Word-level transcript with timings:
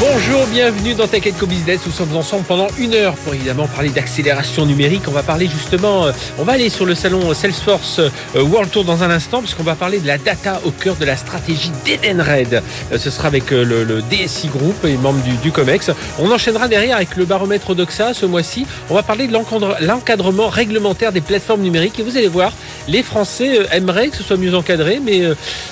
Bonjour, 0.00 0.46
bienvenue 0.46 0.94
dans 0.94 1.08
Tech 1.08 1.24
Co 1.40 1.46
Business. 1.46 1.80
Nous 1.84 1.90
sommes 1.90 2.14
ensemble 2.14 2.44
pendant 2.44 2.68
une 2.78 2.94
heure 2.94 3.14
pour 3.14 3.34
évidemment 3.34 3.66
parler 3.66 3.88
d'accélération 3.88 4.64
numérique. 4.64 5.02
On 5.08 5.10
va 5.10 5.24
parler 5.24 5.48
justement, 5.48 6.06
euh, 6.06 6.12
on 6.38 6.44
va 6.44 6.52
aller 6.52 6.68
sur 6.68 6.86
le 6.86 6.94
salon 6.94 7.34
Salesforce 7.34 7.98
euh, 7.98 8.10
World 8.40 8.70
Tour 8.70 8.84
dans 8.84 9.02
un 9.02 9.10
instant 9.10 9.40
puisqu'on 9.40 9.64
va 9.64 9.74
parler 9.74 9.98
de 9.98 10.06
la 10.06 10.16
data 10.16 10.60
au 10.64 10.70
cœur 10.70 10.94
de 10.94 11.04
la 11.04 11.16
stratégie 11.16 11.72
d'Edenred. 11.84 12.62
Euh, 12.92 12.98
ce 12.98 13.10
sera 13.10 13.26
avec 13.26 13.50
le, 13.50 14.00
DSI 14.08 14.46
Group 14.46 14.84
et 14.84 14.96
membres 14.96 15.20
du, 15.42 15.50
COMEX. 15.50 15.90
On 16.20 16.30
enchaînera 16.30 16.68
derrière 16.68 16.94
avec 16.94 17.16
le 17.16 17.24
baromètre 17.24 17.74
Doxa 17.74 18.14
ce 18.14 18.24
mois-ci. 18.24 18.66
On 18.90 18.94
va 18.94 19.02
parler 19.02 19.26
de 19.26 19.32
l'encadrement 19.32 20.48
réglementaire 20.48 21.10
des 21.10 21.22
plateformes 21.22 21.62
numériques 21.62 21.98
et 21.98 22.04
vous 22.04 22.16
allez 22.16 22.28
voir, 22.28 22.52
les 22.86 23.02
Français 23.02 23.66
aimeraient 23.72 24.10
que 24.10 24.16
ce 24.16 24.22
soit 24.22 24.36
mieux 24.36 24.54
encadré, 24.54 25.00
mais 25.04 25.22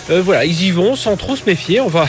voilà, 0.09 0.45
ils 0.45 0.65
y 0.65 0.71
vont 0.71 0.97
sans 0.97 1.17
trop 1.17 1.37
se 1.37 1.45
méfier. 1.47 1.81
On 1.81 1.89
va 1.89 2.09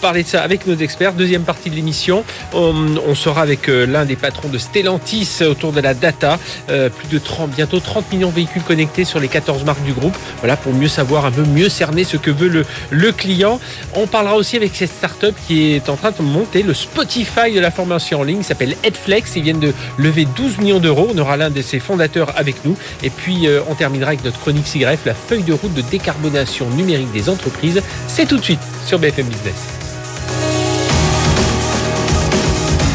parler 0.00 0.22
de 0.22 0.28
ça 0.28 0.42
avec 0.42 0.66
nos 0.66 0.76
experts. 0.76 1.12
Deuxième 1.12 1.42
partie 1.42 1.57
de 1.66 1.74
l'émission. 1.74 2.24
On, 2.52 3.14
sera 3.14 3.42
avec 3.42 3.68
euh, 3.68 3.84
l'un 3.84 4.04
des 4.04 4.14
patrons 4.14 4.48
de 4.48 4.58
Stellantis 4.58 5.42
autour 5.42 5.72
de 5.72 5.80
la 5.80 5.94
data. 5.94 6.38
Euh, 6.70 6.88
plus 6.88 7.08
de 7.08 7.18
30, 7.18 7.50
bientôt 7.50 7.80
30 7.80 8.12
millions 8.12 8.30
de 8.30 8.34
véhicules 8.34 8.62
connectés 8.62 9.04
sur 9.04 9.18
les 9.18 9.28
14 9.28 9.64
marques 9.64 9.82
du 9.82 9.92
groupe. 9.92 10.16
Voilà, 10.38 10.56
pour 10.56 10.72
mieux 10.72 10.88
savoir, 10.88 11.26
un 11.26 11.32
peu 11.32 11.42
mieux 11.42 11.68
cerner 11.68 12.04
ce 12.04 12.16
que 12.16 12.30
veut 12.30 12.64
le, 12.90 13.12
client. 13.12 13.58
On 13.94 14.06
parlera 14.06 14.36
aussi 14.36 14.56
avec 14.56 14.76
cette 14.76 14.90
start-up 14.90 15.34
qui 15.46 15.72
est 15.72 15.88
en 15.88 15.96
train 15.96 16.12
de 16.12 16.22
monter 16.22 16.62
le 16.62 16.74
Spotify 16.74 17.52
de 17.52 17.60
la 17.60 17.70
formation 17.70 18.20
en 18.20 18.22
ligne. 18.22 18.42
S'appelle 18.42 18.76
Headflex. 18.84 19.32
Ils 19.36 19.42
viennent 19.42 19.60
de 19.60 19.72
lever 19.96 20.26
12 20.36 20.58
millions 20.58 20.78
d'euros. 20.78 21.08
On 21.12 21.18
aura 21.18 21.36
l'un 21.36 21.50
de 21.50 21.62
ses 21.62 21.80
fondateurs 21.80 22.32
avec 22.36 22.64
nous. 22.64 22.76
Et 23.02 23.10
puis, 23.10 23.48
euh, 23.48 23.60
on 23.68 23.74
terminera 23.74 24.10
avec 24.10 24.24
notre 24.24 24.38
chronique 24.38 24.66
CIGREF, 24.66 25.06
la 25.06 25.14
feuille 25.14 25.42
de 25.42 25.52
route 25.52 25.74
de 25.74 25.82
décarbonation 25.82 26.68
numérique 26.70 27.10
des 27.12 27.28
entreprises. 27.28 27.82
C'est 28.06 28.26
tout 28.26 28.36
de 28.36 28.44
suite 28.44 28.60
sur 28.86 28.98
BFM 28.98 29.26
Business. 29.26 29.77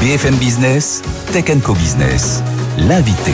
BFM 0.03 0.35
Business, 0.35 1.01
Tech 1.31 1.45
Co 1.63 1.73
Business, 1.73 2.43
l'invité. 2.77 3.31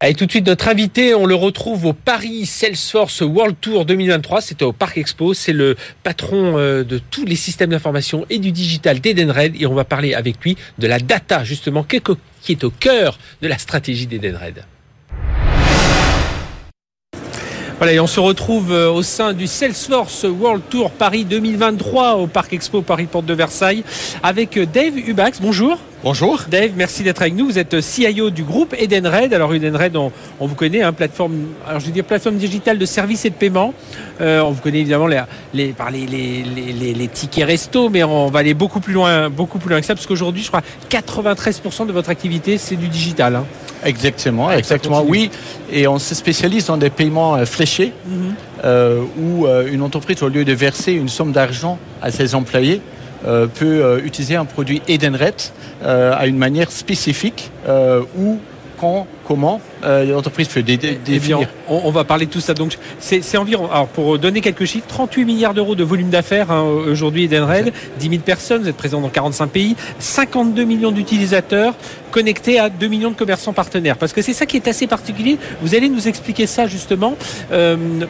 Allez, 0.00 0.12
tout 0.12 0.26
de 0.26 0.30
suite, 0.30 0.46
notre 0.46 0.68
invité, 0.68 1.14
on 1.14 1.24
le 1.24 1.34
retrouve 1.34 1.86
au 1.86 1.94
Paris 1.94 2.44
Salesforce 2.44 3.22
World 3.22 3.56
Tour 3.58 3.86
2023. 3.86 4.42
C'était 4.42 4.66
au 4.66 4.74
Parc 4.74 4.98
Expo. 4.98 5.32
C'est 5.32 5.54
le 5.54 5.76
patron 6.02 6.58
euh, 6.58 6.84
de 6.84 6.98
tous 6.98 7.24
les 7.24 7.36
systèmes 7.36 7.70
d'information 7.70 8.26
et 8.28 8.38
du 8.38 8.52
digital 8.52 9.00
d'Edenred. 9.00 9.58
Et 9.58 9.64
on 9.64 9.72
va 9.72 9.86
parler 9.86 10.12
avec 10.12 10.44
lui 10.44 10.58
de 10.78 10.86
la 10.86 10.98
data, 10.98 11.42
justement, 11.42 11.84
qui 11.84 11.96
est 12.50 12.64
au 12.64 12.70
cœur 12.70 13.18
de 13.40 13.48
la 13.48 13.56
stratégie 13.56 14.06
d'Edenred. 14.06 14.62
Voilà, 17.78 17.92
et 17.92 18.00
on 18.00 18.06
se 18.06 18.20
retrouve 18.20 18.72
euh, 18.72 18.90
au 18.90 19.02
sein 19.02 19.32
du 19.32 19.48
Salesforce 19.48 20.24
World 20.24 20.62
Tour 20.70 20.92
Paris 20.92 21.24
2023 21.24 22.14
au 22.14 22.28
Parc 22.28 22.52
Expo 22.52 22.82
Paris 22.82 23.06
Porte 23.06 23.26
de 23.26 23.34
Versailles 23.34 23.82
avec 24.22 24.56
euh, 24.56 24.64
Dave 24.64 24.96
Ubax. 24.96 25.40
Bonjour. 25.40 25.78
Bonjour. 26.04 26.42
Dave, 26.50 26.72
merci 26.76 27.02
d'être 27.02 27.22
avec 27.22 27.34
nous. 27.34 27.46
Vous 27.46 27.58
êtes 27.58 27.80
CIO 27.80 28.28
du 28.28 28.42
groupe 28.42 28.74
Edenred. 28.78 29.32
Alors 29.32 29.54
Edenred, 29.54 29.96
on, 29.96 30.12
on 30.38 30.46
vous 30.46 30.54
connaît, 30.54 30.82
hein, 30.82 30.92
plateforme, 30.92 31.46
alors 31.66 31.80
je 31.80 31.86
veux 31.86 31.92
dire 31.92 32.04
plateforme 32.04 32.36
digitale 32.36 32.76
de 32.76 32.84
services 32.84 33.24
et 33.24 33.30
de 33.30 33.34
paiement. 33.34 33.72
Euh, 34.20 34.42
on 34.42 34.50
vous 34.50 34.60
connaît 34.60 34.80
évidemment 34.80 35.06
les, 35.06 35.22
les, 35.54 35.68
par 35.68 35.90
les, 35.90 36.04
les, 36.04 36.92
les, 36.92 37.08
tickets 37.08 37.46
resto, 37.46 37.88
mais 37.88 38.04
on 38.04 38.26
va 38.26 38.40
aller 38.40 38.52
beaucoup 38.52 38.80
plus 38.80 38.92
loin, 38.92 39.30
beaucoup 39.30 39.58
plus 39.58 39.70
loin 39.70 39.80
que 39.80 39.86
ça, 39.86 39.94
parce 39.94 40.06
qu'aujourd'hui, 40.06 40.42
je 40.42 40.48
crois, 40.48 40.60
93% 40.90 41.86
de 41.86 41.92
votre 41.92 42.10
activité, 42.10 42.58
c'est 42.58 42.76
du 42.76 42.88
digital. 42.88 43.36
Hein. 43.36 43.46
Exactement, 43.82 44.52
exactement, 44.52 45.02
oui. 45.08 45.30
Et 45.72 45.88
on 45.88 45.98
se 45.98 46.14
spécialise 46.14 46.66
dans 46.66 46.76
des 46.76 46.90
paiements 46.90 47.36
euh, 47.36 47.46
fléchés, 47.46 47.94
mhm. 48.06 48.34
euh, 48.62 49.02
où 49.22 49.46
une 49.46 49.80
entreprise, 49.80 50.22
au 50.22 50.28
lieu 50.28 50.44
de 50.44 50.52
verser 50.52 50.92
une 50.92 51.08
somme 51.08 51.32
d'argent 51.32 51.78
à 52.02 52.10
ses 52.10 52.34
employés, 52.34 52.82
peut 53.24 53.82
euh, 53.82 54.00
utiliser 54.04 54.36
un 54.36 54.44
produit 54.44 54.82
Edenred 54.88 55.34
euh, 55.82 56.12
à 56.14 56.26
une 56.26 56.36
manière 56.36 56.70
spécifique 56.70 57.50
ou 58.18 58.38
quand, 58.84 59.06
comment 59.26 59.60
l'entreprise 59.82 60.48
peut 60.48 60.62
définir. 60.62 61.48
On, 61.68 61.90
va 61.90 62.04
parler 62.04 62.26
de 62.26 62.30
tout 62.30 62.40
ça. 62.40 62.54
Donc, 62.54 62.78
c'est 62.98 63.36
environ, 63.36 63.70
alors 63.70 63.88
pour 63.88 64.18
donner 64.18 64.40
quelques 64.40 64.64
chiffres, 64.64 64.86
38 64.88 65.24
milliards 65.24 65.54
d'euros 65.54 65.74
de 65.74 65.84
volume 65.84 66.10
d'affaires 66.10 66.50
hein, 66.50 66.62
aujourd'hui 66.62 67.24
Edenred, 67.24 67.72
10 67.98 68.08
000 68.08 68.22
personnes, 68.22 68.62
vous 68.62 68.68
êtes 68.68 68.76
présent 68.76 69.00
dans 69.00 69.08
45 69.08 69.46
pays, 69.48 69.76
52 69.98 70.64
millions 70.64 70.90
d'utilisateurs 70.90 71.74
connectés 72.10 72.60
à 72.60 72.68
2 72.68 72.86
millions 72.86 73.10
de 73.10 73.16
commerçants 73.16 73.52
partenaires. 73.52 73.96
Parce 73.96 74.12
que 74.12 74.22
c'est 74.22 74.34
ça 74.34 74.46
qui 74.46 74.56
est 74.56 74.68
assez 74.68 74.86
particulier. 74.86 75.38
Vous 75.62 75.74
allez 75.74 75.88
nous 75.88 76.06
expliquer 76.06 76.46
ça 76.46 76.66
justement, 76.66 77.16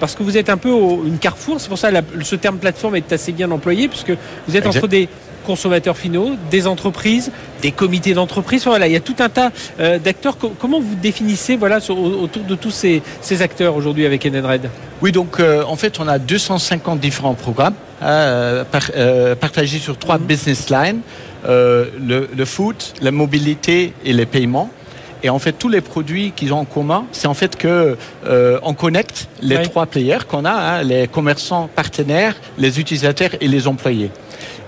parce 0.01 0.15
que 0.15 0.23
vous 0.23 0.37
êtes 0.37 0.51
un 0.51 0.57
peu 0.57 0.71
au, 0.71 1.05
une 1.07 1.19
carrefour. 1.19 1.61
C'est 1.61 1.69
pour 1.69 1.79
ça 1.79 1.91
que 1.91 2.25
ce 2.25 2.37
terme 2.37 2.59
plateforme 2.59 2.97
est 2.97 3.13
assez 3.13 3.33
bien 3.33 3.51
employé, 3.51 3.89
puisque 3.89 4.13
vous 4.47 4.57
êtes 4.57 4.67
entre 4.67 4.89
des 4.89 5.09
consommateurs 5.45 5.97
finaux, 5.97 6.33
des 6.51 6.67
entreprises, 6.67 7.31
des 7.63 7.71
comités 7.71 8.15
d'entreprise. 8.15 8.65
Voilà, 8.65 8.89
il 8.89 8.93
y 8.93 8.97
a 8.97 9.01
tout 9.01 9.17
un 9.21 9.29
tas 9.29 9.53
euh, 9.79 9.99
d'acteurs. 9.99 10.37
Comment 10.59 10.81
vous 10.81 10.97
définissez 10.97 11.57
voilà, 11.57 11.79
autour 11.89 12.43
de 12.43 12.55
tous 12.57 12.71
ces, 12.73 13.03
acteurs 13.41 13.77
aujourd'hui 13.77 14.07
avec 14.07 14.27
Edenred 14.27 14.69
Oui, 15.03 15.13
donc 15.13 15.39
euh, 15.39 15.63
en 15.67 15.77
fait, 15.77 16.01
on 16.01 16.09
a 16.09 16.19
250 16.19 16.99
différents 16.99 17.35
programmes 17.35 17.75
euh, 18.03 18.65
partagés 19.35 19.79
sur 19.79 19.97
trois 19.99 20.19
mhm. 20.19 20.27
business 20.27 20.71
lines. 20.71 21.01
Le, 21.47 22.29
le, 22.35 22.45
foot, 22.47 22.95
la 23.03 23.11
mobilité 23.11 23.93
et 24.03 24.15
les 24.15 24.25
paiements. 24.25 24.71
Et 25.23 25.29
en 25.29 25.39
fait, 25.39 25.53
tous 25.53 25.69
les 25.69 25.83
produits 25.83 26.33
qu'ils 26.35 26.55
ont 26.55 26.61
en 26.61 26.65
commun, 26.65 27.05
c'est 27.13 27.29
en 27.29 27.35
fait 27.35 27.57
que 27.57 27.99
on 28.63 28.73
connecte 28.73 29.29
les 29.43 29.61
trois 29.61 29.85
players 29.85 30.25
qu'on 30.27 30.47
a, 30.47 30.53
hein, 30.53 30.83
les 30.83 31.07
commerçants 31.07 31.69
partenaires, 31.75 32.35
les 32.57 32.81
utilisateurs 32.81 33.33
et 33.43 33.49
les 33.49 33.67
employés. 33.67 34.11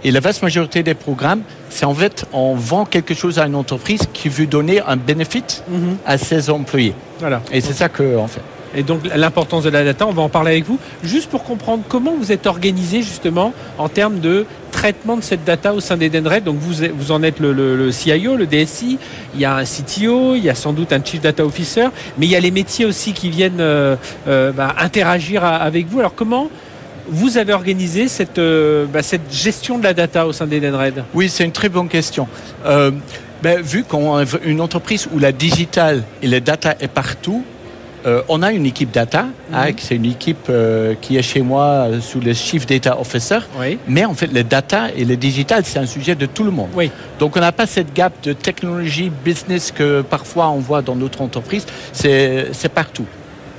Et 0.05 0.11
la 0.11 0.21
vaste 0.21 0.43
majorité 0.43 0.83
des 0.83 0.95
programmes, 0.95 1.43
c'est 1.71 1.87
en 1.87 1.95
fait, 1.95 2.27
on 2.33 2.55
vend 2.55 2.84
quelque 2.84 3.15
chose 3.15 3.39
à 3.39 3.47
une 3.47 3.55
entreprise 3.55 4.03
qui 4.12 4.29
veut 4.29 4.47
donner 4.47 4.81
un 4.81 4.97
bénéfice 4.97 5.62
mhm. 5.69 5.97
à 6.07 6.19
ses 6.19 6.51
employés. 6.51 6.95
Voilà. 7.19 7.43
Et 7.53 7.61
c'est 7.61 7.73
ça 7.73 7.89
qu'on 7.89 8.27
fait. 8.29 8.43
Et 8.77 8.83
donc 8.83 9.01
l'importance 9.15 9.65
de 9.65 9.71
la 9.71 9.84
data, 9.84 10.07
on 10.07 10.12
va 10.12 10.23
en 10.23 10.29
parler 10.29 10.53
avec 10.53 10.67
vous, 10.67 10.79
juste 11.03 11.31
pour 11.31 11.45
comprendre 11.45 11.83
comment 11.89 12.15
vous 12.15 12.31
êtes 12.31 12.47
organisé 12.47 13.03
justement 13.03 13.55
en 13.79 13.89
termes 13.89 14.21
de 14.21 14.45
traitement 14.71 15.17
de 15.17 15.23
cette 15.23 15.45
data 15.45 15.73
au 15.73 15.81
sein 15.81 15.97
d'Edenred. 15.97 16.45
Donc 16.45 16.59
vous, 16.59 16.84
vous 16.95 17.11
en 17.11 17.23
êtes 17.23 17.41
le, 17.41 17.91
CIO, 17.91 18.37
le 18.37 18.47
DSI, 18.47 18.99
il 19.34 19.41
y 19.41 19.47
a 19.47 19.57
un 19.57 19.65
CTO, 19.65 20.34
il 20.34 20.45
y 20.45 20.51
a 20.51 20.55
sans 20.55 20.75
doute 20.75 20.93
un 20.93 21.03
Chief 21.03 21.23
Data 21.23 21.45
Officer, 21.45 21.89
mais 22.19 22.27
il 22.27 22.33
y 22.33 22.37
a 22.37 22.41
les 22.41 22.51
métiers 22.51 22.84
aussi 22.84 23.15
qui 23.15 23.31
viennent 23.31 23.61
euh, 23.61 23.97
euh, 24.28 24.53
bah, 24.53 24.75
interagir 24.78 25.43
avec 25.43 25.87
vous. 25.89 26.01
Alors 26.01 26.15
comment 26.15 26.51
vous 27.09 27.39
avez 27.39 27.53
organisé 27.53 28.09
cette, 28.09 28.39
euh, 28.39 28.87
bah, 28.87 29.03
cette 29.03 29.33
gestion 29.33 29.78
de 29.78 29.84
la 29.84 29.94
data 29.94 30.27
au 30.27 30.33
sein 30.33 30.47
d'Edenred 30.47 31.05
Oui, 31.15 31.28
c'est 31.28 31.44
une 31.44 31.53
très 31.53 31.69
bonne 31.69 31.89
question. 31.89 32.27
Euh, 32.65 32.91
ben, 33.43 33.61
vu 33.61 33.84
qu'on 33.84 34.21
est 34.21 34.27
une 34.44 34.61
entreprise 34.61 35.09
où 35.12 35.19
la 35.19 35.33
digital 35.33 36.03
et 36.22 36.27
la 36.27 36.41
data 36.41 36.75
est 36.81 36.89
partout, 36.89 37.45
euh, 38.06 38.22
on 38.28 38.43
a 38.43 38.53
une 38.53 38.66
équipe 38.66 38.93
data, 38.93 39.27
hein, 39.53 39.66
mhm. 39.66 39.75
c'est 39.78 39.97
une 39.97 40.06
équipe 40.06 40.50
qui 41.00 41.16
est 41.16 41.22
chez 41.22 41.43
moi 41.43 41.89
sous 42.00 42.21
le 42.21 42.33
Chief 42.34 42.65
Data 42.65 42.99
Officer. 43.00 43.41
Mais 43.89 44.05
en 44.05 44.15
fait, 44.15 44.33
le 44.33 44.45
data 44.45 44.91
et 44.97 45.05
le 45.05 45.16
digital, 45.16 45.65
c'est 45.65 45.78
un 45.78 45.87
sujet 45.87 46.15
de 46.15 46.27
tout 46.27 46.45
le 46.45 46.53
monde. 46.53 46.69
Oui. 46.75 46.91
Donc, 47.19 47.37
on 47.37 47.41
n'a 47.41 47.53
pas 47.53 47.66
cette 47.66 47.93
gap 47.93 48.12
de 48.22 48.33
technologie, 48.33 49.11
business 49.25 49.72
que 49.72 50.03
parfois 50.03 50.49
on 50.50 50.61
voit 50.61 50.83
dans 50.83 50.95
d'autres 50.95 51.21
entreprises. 51.21 51.66
C'est 51.93 52.72
partout. 52.72 53.06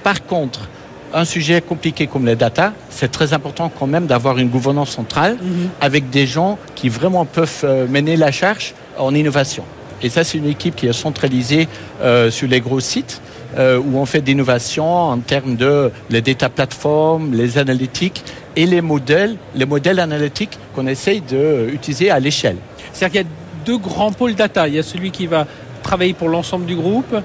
Par 0.02 0.26
contre, 0.26 0.70
un 1.14 1.26
sujet 1.26 1.62
compliqué 1.62 2.08
comme 2.08 2.26
les 2.26 2.36
data, 2.36 2.74
c'est 2.90 3.12
très 3.12 3.34
important 3.34 3.72
quand 3.78 3.88
même 3.88 4.08
d'avoir 4.08 4.38
une 4.38 4.50
gouvernance 4.50 4.92
centrale 4.92 5.38
mhm. 5.42 5.70
avec 5.82 6.10
des 6.10 6.28
gens 6.28 6.58
qui 6.76 6.90
vraiment 6.90 7.26
peuvent 7.26 7.62
euh, 7.64 7.88
mener 7.88 8.18
la 8.18 8.32
charge 8.32 8.74
en 8.98 9.14
innovation. 9.14 9.64
Et 10.02 10.10
ça, 10.10 10.24
c'est 10.24 10.38
une 10.38 10.48
équipe 10.48 10.76
qui 10.76 10.88
est 10.88 10.94
centralisée 10.94 11.68
euh, 12.02 12.30
sur 12.30 12.48
les 12.48 12.62
gros 12.62 12.80
sites 12.80 13.22
euh, 13.58 13.80
où 13.80 13.98
on 13.98 14.06
fait 14.06 14.22
d'innovation 14.22 14.86
en 14.86 15.18
termes 15.18 15.56
de 15.56 15.92
les 16.10 16.22
data 16.22 16.50
platforms, 16.50 17.34
les 17.34 17.58
analytiques 17.58 18.24
et 18.56 18.66
les 18.66 18.82
modèles, 18.82 19.38
les 19.56 19.66
modèles 19.66 20.00
analytiques 20.00 20.60
qu'on 20.76 20.86
essaye 20.86 21.22
d'utiliser 21.22 22.12
à 22.12 22.20
l'échelle. 22.20 22.58
C'est-à-dire 22.94 23.22
qu'il 23.22 23.30
y 23.30 23.32
a 23.32 23.66
deux 23.66 23.78
grands 23.78 24.12
pôles 24.12 24.36
data. 24.36 24.68
Il 24.68 24.76
y 24.76 24.80
a 24.80 24.84
celui 24.84 25.12
qui 25.12 25.26
va 25.26 25.48
travailler 25.82 26.14
pour 26.14 26.30
l'ensemble 26.30 26.66
du 26.66 26.76
groupe 26.76 27.16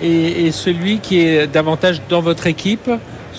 et, 0.00 0.46
et 0.46 0.52
celui 0.52 0.98
qui 0.98 1.20
est 1.20 1.46
davantage 1.46 2.00
dans 2.08 2.20
votre 2.20 2.46
équipe 2.46 2.90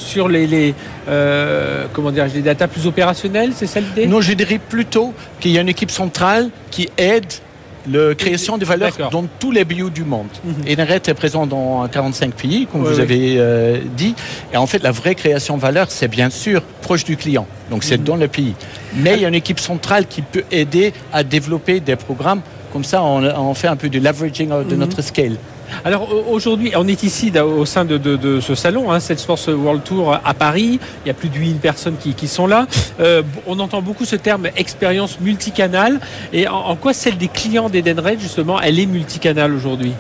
sur 0.02 0.28
les, 0.28 0.48
les 0.48 0.74
euh, 1.08 1.86
comment 1.94 2.12
dire, 2.12 2.28
les 2.34 2.42
data 2.42 2.68
plus 2.68 2.88
opérationnelles, 2.88 3.52
c'est 3.56 3.68
ça 3.68 3.80
l'idée? 3.80 4.08
Non, 4.08 4.22
je 4.22 4.34
dirais 4.34 4.60
plutôt 4.60 5.14
qu'il 5.40 5.52
y 5.52 5.58
a 5.58 5.62
une 5.62 5.70
équipe 5.70 5.92
centrale 5.92 6.50
qui 6.70 6.90
aide 6.98 7.26
la 7.90 8.14
création 8.16 8.58
de 8.58 8.66
valeur 8.66 8.92
dans 9.12 9.26
tous 9.40 9.52
les 9.52 9.66
bio 9.66 9.90
du 9.90 10.04
monde. 10.04 10.28
Mm 10.44 10.72
est 10.72 11.14
présent 11.14 11.48
dans 11.48 11.88
45 11.88 12.34
pays, 12.34 12.68
comme 12.72 12.84
vous 12.84 13.00
avez 13.00 13.36
euh, 13.38 13.80
dit. 13.96 14.16
Et 14.54 14.58
en 14.58 14.68
fait, 14.68 14.84
la 14.84 14.92
vraie 14.92 15.16
création 15.16 15.58
de 15.58 15.62
valeur, 15.62 15.88
c'est 15.90 16.08
bien 16.08 16.30
sûr 16.30 16.62
proche 16.82 17.04
du 17.04 17.18
client. 17.18 17.48
Donc, 17.70 17.84
c'est 17.84 17.98
mhm. 17.98 18.04
dans 18.04 18.16
le 18.16 18.28
pays. 18.28 18.54
Mais 18.96 19.16
il 19.16 19.22
y 19.22 19.26
a 19.26 19.28
une 19.28 19.36
équipe 19.36 19.60
centrale 19.60 20.06
qui 20.08 20.22
peut 20.22 20.44
aider 20.52 20.94
à 21.12 21.24
développer 21.24 21.80
des 21.80 21.96
programmes. 21.96 22.42
Comme 22.74 22.84
ça, 22.84 23.04
on, 23.04 23.54
fait 23.54 23.68
un 23.68 23.76
peu 23.76 23.90
du 23.90 24.00
leveraging 24.00 24.50
de 24.50 24.74
mhm. 24.74 24.76
notre 24.76 25.02
scale. 25.02 25.38
Alors 25.84 26.10
aujourd'hui, 26.30 26.74
on 26.76 26.88
est 26.88 27.04
ici 27.04 27.32
au 27.40 27.66
sein 27.66 27.86
de, 27.86 28.40
ce 28.42 28.56
salon, 28.56 28.92
hein, 28.92 29.00
Salesforce 29.00 29.48
World 29.48 29.84
Tour 29.84 30.18
à 30.24 30.34
Paris. 30.34 30.80
Il 31.06 31.08
y 31.08 31.12
a 31.12 31.14
plus 31.14 31.30
de 31.30 31.36
8000 31.36 31.58
personnes 31.58 31.96
qui, 31.98 32.28
sont 32.28 32.48
là. 32.48 32.68
Euh, 33.00 33.24
on 33.48 33.60
entend 33.60 33.82
beaucoup 33.82 34.06
ce 34.06 34.16
terme 34.16 34.48
expérience 34.56 35.20
multicanal. 35.20 36.00
Et 36.34 36.48
en, 36.48 36.76
quoi 36.76 36.94
celle 36.94 37.18
des 37.18 37.28
clients 37.28 37.70
d'Edenred, 37.70 38.20
justement, 38.20 38.62
elle 38.62 38.80
est 38.80 38.86
multicanal 38.86 39.54
aujourd'hui? 39.54 39.94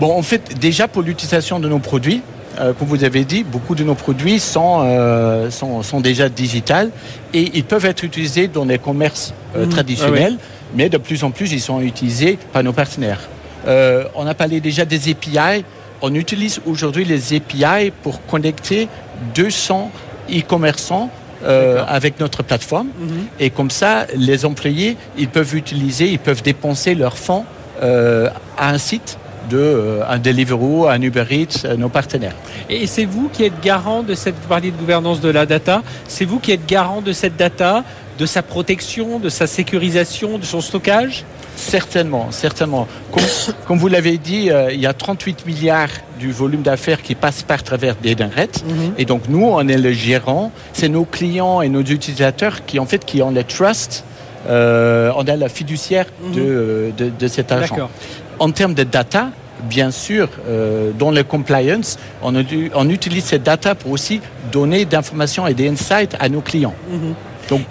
Bon, 0.00 0.16
en 0.16 0.22
fait, 0.22 0.58
déjà 0.58 0.88
pour 0.88 1.02
l'utilisation 1.02 1.60
de 1.60 1.68
nos 1.68 1.78
produits, 1.78 2.22
euh, 2.58 2.72
comme 2.72 2.88
vous 2.88 3.04
avez 3.04 3.24
dit, 3.24 3.44
beaucoup 3.44 3.74
de 3.74 3.84
nos 3.84 3.94
produits 3.94 4.38
sont, 4.38 4.82
euh, 4.84 5.50
sont, 5.50 6.00
déjà 6.00 6.28
digitales 6.28 6.90
et 7.32 7.50
ils 7.54 7.64
peuvent 7.64 7.84
être 7.84 8.04
utilisés 8.04 8.48
dans 8.48 8.64
les 8.64 8.78
commerces 8.78 9.34
mmh. 9.56 9.68
traditionnels, 9.68 10.36
ah 10.38 10.44
mais 10.76 10.88
de 10.88 10.98
plus 10.98 11.24
en 11.24 11.30
plus, 11.30 11.52
ils 11.52 11.60
sont 11.60 11.80
utilisés 11.80 12.38
par 12.52 12.62
nos 12.62 12.72
partenaires. 12.72 13.20
Euh, 13.66 14.04
on 14.14 14.26
a 14.26 14.34
parlé 14.34 14.60
déjà 14.60 14.84
des 14.84 15.10
API. 15.10 15.64
On 16.02 16.14
utilise 16.14 16.60
aujourd'hui 16.66 17.04
les 17.04 17.34
API 17.34 17.92
pour 18.02 18.24
connecter 18.26 18.88
200 19.34 19.90
e-commerçants 20.30 21.10
euh, 21.44 21.84
avec 21.86 22.20
notre 22.20 22.42
plateforme. 22.42 22.88
Mhm. 22.98 23.26
Et 23.40 23.50
comme 23.50 23.70
ça, 23.70 24.06
les 24.16 24.44
employés, 24.44 24.96
ils 25.16 25.28
peuvent 25.28 25.54
utiliser, 25.54 26.08
ils 26.08 26.18
peuvent 26.18 26.42
dépenser 26.42 26.94
leurs 26.94 27.18
fonds 27.18 27.44
euh, 27.82 28.28
à 28.56 28.70
un 28.70 28.78
site 28.78 29.18
de 29.50 30.00
un 30.08 30.18
Deliveroo, 30.18 30.88
un 30.88 31.02
Uber 31.02 31.26
Eats, 31.30 31.76
nos 31.76 31.90
partenaires. 31.90 32.34
Et 32.70 32.86
c'est 32.86 33.04
vous 33.04 33.28
qui 33.30 33.44
êtes 33.44 33.60
garant 33.62 34.02
de 34.02 34.14
cette, 34.14 34.36
vous 34.48 34.60
de 34.60 34.70
gouvernance 34.70 35.20
de 35.20 35.28
la 35.28 35.44
data, 35.44 35.82
c'est 36.08 36.24
vous 36.24 36.38
qui 36.38 36.52
êtes 36.52 36.64
garant 36.64 37.02
de 37.02 37.12
cette 37.12 37.36
data, 37.36 37.84
de 38.18 38.24
sa 38.24 38.42
protection, 38.42 39.18
de 39.18 39.28
sa 39.28 39.46
sécurisation, 39.46 40.38
de 40.38 40.46
son 40.46 40.62
stockage? 40.62 41.24
Certainement, 41.64 42.30
certainement. 42.30 42.86
Comme, 43.66 43.78
vous 43.78 43.88
l'avez 43.88 44.18
dit, 44.18 44.50
euh, 44.50 44.70
il 44.72 44.80
y 44.80 44.86
a 44.86 44.92
38 44.92 45.46
milliards 45.46 45.88
du 46.18 46.30
volume 46.30 46.62
d'affaires 46.62 47.00
qui 47.00 47.14
passe 47.14 47.42
par 47.42 47.62
travers 47.62 47.96
des 47.96 48.14
mhm. 48.14 48.94
Et 48.98 49.04
donc 49.04 49.22
nous, 49.28 49.44
on 49.44 49.66
est 49.66 49.78
le 49.78 49.92
gérant. 49.92 50.52
C'est 50.72 50.88
nos 50.88 51.04
clients 51.04 51.62
et 51.62 51.68
nos 51.68 51.82
utilisateurs 51.82 52.64
qui 52.66 52.78
en 52.78 52.86
fait 52.86 53.04
qui 53.04 53.22
ont 53.22 53.30
le 53.30 53.44
trust. 53.44 54.04
Euh, 54.46 55.10
on 55.16 55.24
est 55.24 55.36
la 55.36 55.48
fiduciaire 55.48 56.06
mhm. 56.22 56.34
de, 56.34 56.92
de, 57.18 57.28
cet 57.28 57.50
argent. 57.50 57.88
En 58.38 58.50
termes 58.50 58.74
de 58.74 58.84
data, 58.84 59.30
bien 59.62 59.90
sûr, 59.90 60.28
euh, 60.46 60.90
dans 60.98 61.10
le 61.10 61.24
compliance, 61.24 61.98
on, 62.22 62.34
on, 62.74 62.90
utilise 62.90 63.24
cette 63.24 63.42
data 63.42 63.74
pour 63.74 63.92
aussi 63.92 64.20
donner 64.52 64.84
d'informations 64.84 65.46
et 65.46 65.54
des 65.54 65.68
insights 65.68 66.14
à 66.20 66.28
nos 66.28 66.42
clients. 66.42 66.74
Mhm. 66.90 67.14
Donc, 67.48 67.62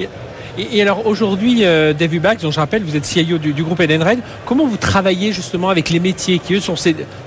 et, 0.58 0.82
alors 0.82 1.08
aujourd'hui, 1.08 1.66
euh, 1.66 1.94
Dave 1.94 2.14
dont 2.42 2.52
je 2.52 2.60
rappelle, 2.60 2.84
vous 2.84 2.96
êtes 2.96 3.06
CIO 3.06 3.38
du, 3.38 3.64
groupe 3.64 3.80
Edenred, 3.80 4.20
comment 4.46 4.68
vous 4.68 4.78
travaillez 4.78 5.34
justement 5.34 5.70
avec 5.70 5.90
les 5.90 6.00
métiers 6.00 6.40
qui, 6.40 6.54
eux, 6.54 6.60
sont, 6.60 6.76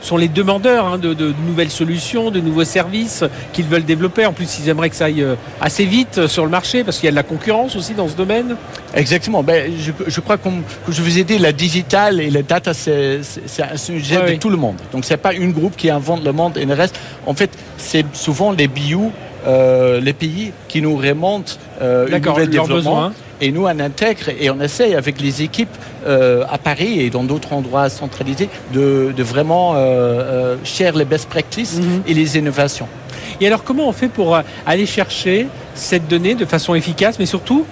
sont 0.01 0.17
les 0.17 0.29
demandeurs 0.29 0.87
hein, 0.87 0.99
de, 0.99 1.35
nouvelles 1.47 1.71
solutions, 1.71 2.31
de 2.31 2.41
nouveaux 2.41 2.65
services 2.65 3.25
qu'ils 3.53 3.67
veulent 3.67 3.85
développer? 3.85 4.27
En 4.27 4.33
plus, 4.33 4.59
ils 4.61 4.69
aimeraient 4.69 4.91
que 4.91 4.97
ça 4.97 5.07
aille 5.07 5.23
euh, 5.23 5.35
assez 5.61 5.85
vite 5.85 6.27
sur 6.29 6.45
le 6.45 6.51
marché 6.51 6.85
parce 6.85 6.99
qu'il 6.99 7.07
y 7.07 7.09
a 7.09 7.11
de 7.11 7.17
la 7.17 7.25
concurrence 7.25 7.75
aussi 7.75 7.95
dans 7.95 8.09
ce 8.09 8.17
domaine. 8.17 8.57
Exactement. 8.95 9.43
Ben, 9.43 9.73
je, 9.77 10.21
crois 10.21 10.39
que 10.39 10.49
je 10.89 11.03
vous 11.03 11.19
ai 11.19 11.25
dit, 11.25 11.39
la 11.39 11.53
digital 11.53 12.21
et 12.21 12.31
la 12.31 12.43
data, 12.43 12.73
c'est 12.75 13.21
un 13.61 13.77
sujet 13.77 14.35
de 14.35 14.39
tout 14.39 14.51
le 14.51 14.57
monde. 14.57 14.77
Donc, 14.93 15.05
c'est 15.05 15.17
pas 15.17 15.35
une 15.35 15.53
groupe 15.53 15.77
qui 15.77 15.91
invente 15.91 16.25
le 16.25 16.33
monde 16.33 16.57
et 16.57 16.65
le 16.65 16.75
reste. 16.75 16.99
En 17.27 17.35
fait, 17.35 17.51
c'est 17.77 18.05
souvent 18.15 18.53
les 18.53 18.69
bio 18.69 19.11
euh, 19.47 20.01
les 20.01 20.13
pays 20.13 20.53
qui 20.69 20.81
nous 20.83 20.97
remontent 20.97 21.53
euh, 21.81 22.07
une 22.09 22.25
nouvelle 22.25 22.51
développement. 22.51 23.13
Et 23.41 23.53
nous, 23.53 23.65
on 23.65 23.81
intègre 23.81 24.31
et 24.41 24.49
on 24.49 24.61
essaye 24.61 24.95
avec 24.95 25.21
les 25.21 25.43
équipes 25.43 25.77
euh, 26.07 26.45
à 26.51 26.57
Paris 26.57 27.01
et 27.01 27.11
dans 27.11 27.23
d'autres 27.23 27.53
endroits 27.53 27.91
centralisés 27.91 28.49
de, 28.73 29.13
vraiment 29.19 29.75
euh, 29.77 30.57
share 30.65 30.97
les 30.97 31.05
best 31.05 31.29
practices 31.29 31.79
mhm. 31.79 32.03
et 32.07 32.15
les 32.15 32.39
innovations. 32.39 32.89
Et 33.41 33.47
alors, 33.47 33.63
comment 33.63 33.89
on 33.89 33.93
fait 33.93 34.09
pour 34.09 34.39
aller 34.65 34.87
chercher 34.87 35.49
cette 35.75 36.09
donnée 36.09 36.35
de 36.35 36.47
façon 36.47 36.75
efficace, 36.75 37.19
mais 37.19 37.27
surtout 37.27 37.67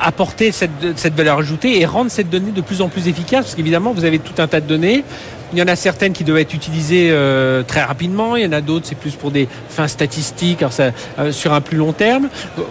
apporter 0.00 0.52
cette, 0.52 0.70
cette 0.96 1.14
valeur 1.14 1.38
ajoutée 1.38 1.80
et 1.80 1.86
rendre 1.86 2.10
cette 2.10 2.30
donnée 2.30 2.52
de 2.52 2.60
plus 2.60 2.80
en 2.80 2.88
plus 2.88 3.08
efficace 3.08 3.44
Parce 3.44 3.54
qu'évidemment, 3.54 3.92
vous 3.92 4.04
avez 4.04 4.18
tout 4.18 4.40
un 4.40 4.46
tas 4.46 4.60
de 4.60 4.66
données. 4.66 5.04
Il 5.52 5.58
y 5.58 5.62
en 5.62 5.68
a 5.68 5.76
certaines 5.76 6.14
qui 6.14 6.24
doivent 6.24 6.38
être 6.38 6.54
utilisées 6.54 7.10
euh, 7.10 7.62
très 7.62 7.82
rapidement, 7.82 8.36
il 8.36 8.44
y 8.44 8.46
en 8.46 8.52
a 8.52 8.62
d'autres 8.62 8.86
c'est 8.86 8.94
plus 8.94 9.12
pour 9.12 9.30
des 9.30 9.48
fins 9.68 9.86
statistiques, 9.86 10.62
alors 10.62 10.72
ça, 10.72 10.92
euh, 11.18 11.30
sur 11.30 11.52
un 11.52 11.60
plus 11.60 11.76
long 11.76 11.92
terme. 11.92 12.28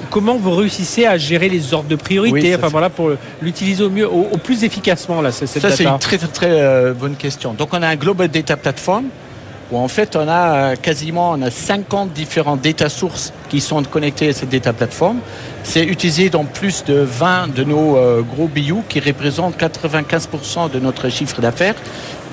Comment 0.10 0.36
vous 0.36 0.50
réussissez 0.52 1.06
à 1.06 1.20
gérer 1.20 1.48
les 1.48 1.76
ordres 1.76 1.90
de 1.90 1.96
priorité, 1.96 2.56
enfin 2.56 2.70
voilà, 2.70 2.90
pour 2.90 3.12
l'utiliser 3.40 3.84
au 3.84 3.92
mieux, 3.92 4.10
au, 4.10 4.38
plus 4.38 4.64
efficacement 4.64 5.22
là, 5.22 5.32
cette 5.32 5.48
Ça 5.48 5.70
c'est 5.70 5.84
une 5.84 6.00
très 6.00 6.18
très, 6.18 6.28
très 6.28 6.50
euh, 6.50 6.94
bonne 6.94 7.16
question. 7.16 7.54
Donc 7.54 7.70
on 7.72 7.84
a 7.84 7.88
un 7.88 7.96
Global 7.96 8.30
Data 8.30 8.58
Platform 8.58 9.06
où 9.72 9.78
en 9.78 9.88
fait 9.88 10.16
on 10.16 10.28
a 10.28 10.76
quasiment 10.76 11.32
on 11.32 11.42
a 11.42 11.52
50 11.52 12.12
différents 12.14 12.58
data 12.58 12.90
sources 12.90 13.32
qui 13.50 13.62
sont 13.62 13.82
connectés 13.84 14.30
à 14.30 14.34
cette 14.34 14.50
data 14.50 14.74
platform. 14.74 15.20
C'est 15.64 15.84
utilisé 15.84 16.30
dans 16.30 16.46
plus 16.46 16.84
de 16.84 16.96
20 16.96 17.56
de 17.56 17.64
nos 17.64 17.98
gros 18.24 18.48
BU 18.48 18.82
qui 18.90 19.00
représentent 19.00 19.58
95% 19.58 20.72
de 20.72 20.80
notre 20.80 21.10
chiffre 21.10 21.42
d'affaires 21.42 21.76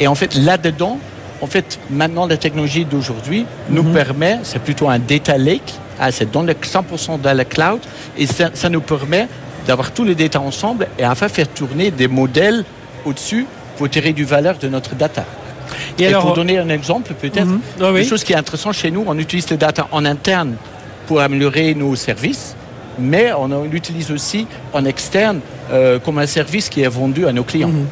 et 0.01 0.07
en 0.07 0.15
fait, 0.15 0.35
là-dedans, 0.35 0.99
en 1.41 1.47
fait, 1.47 1.79
maintenant, 1.91 2.27
la 2.27 2.37
technologie 2.37 2.85
d'aujourd'hui 2.85 3.47
nous 3.69 3.83
mhm. 3.83 3.93
permet, 3.93 4.39
c'est 4.43 4.61
plutôt 4.61 4.89
un 4.89 4.99
data 4.99 5.37
lake, 5.39 5.75
ah, 5.99 6.13
c'est 6.13 6.31
dans 6.31 6.43
le 6.43 6.53
100% 6.53 7.21
dans 7.21 7.37
la 7.37 7.45
cloud, 7.45 7.81
et 8.17 8.27
ça, 8.27 8.69
nous 8.69 8.81
permet 8.81 9.29
d'avoir 9.67 9.93
tous 9.93 10.05
les 10.05 10.15
data 10.15 10.41
ensemble 10.41 10.89
et 10.99 11.07
enfin 11.07 11.29
faire 11.29 11.49
tourner 11.49 11.91
des 11.91 12.09
modèles 12.09 12.65
au-dessus 13.05 13.47
pour 13.77 13.91
tirer 13.91 14.13
du 14.13 14.25
valeur 14.25 14.57
de 14.59 14.69
notre 14.69 14.95
data. 14.95 15.25
Et, 15.99 16.07
alors, 16.07 16.27
pour 16.27 16.35
donner 16.35 16.59
un 16.59 16.69
exemple, 16.69 17.13
peut-être, 17.15 17.47
mhm. 17.47 17.61
ah 17.81 17.91
une 17.91 18.05
chose 18.05 18.25
qui 18.25 18.33
est 18.33 18.37
intéressante 18.37 18.75
chez 18.75 18.91
nous, 18.91 19.05
on 19.07 19.19
utilise 19.19 19.49
les 19.51 19.57
data 19.57 19.89
en 19.91 20.05
interne 20.05 20.55
pour 21.07 21.21
améliorer 21.21 21.75
nos 21.75 21.97
services, 21.97 22.55
mais 22.99 23.33
on 23.33 23.65
l'utilise 23.65 24.11
aussi 24.11 24.47
en 24.73 24.85
externe 24.85 25.41
euh, 25.73 25.99
comme 25.99 26.19
un 26.19 26.27
service 26.27 26.69
qui 26.69 26.83
est 26.83 26.89
vendu 26.89 27.27
à 27.27 27.33
nos 27.33 27.45
clients. 27.45 27.69
Mhm. 27.69 27.87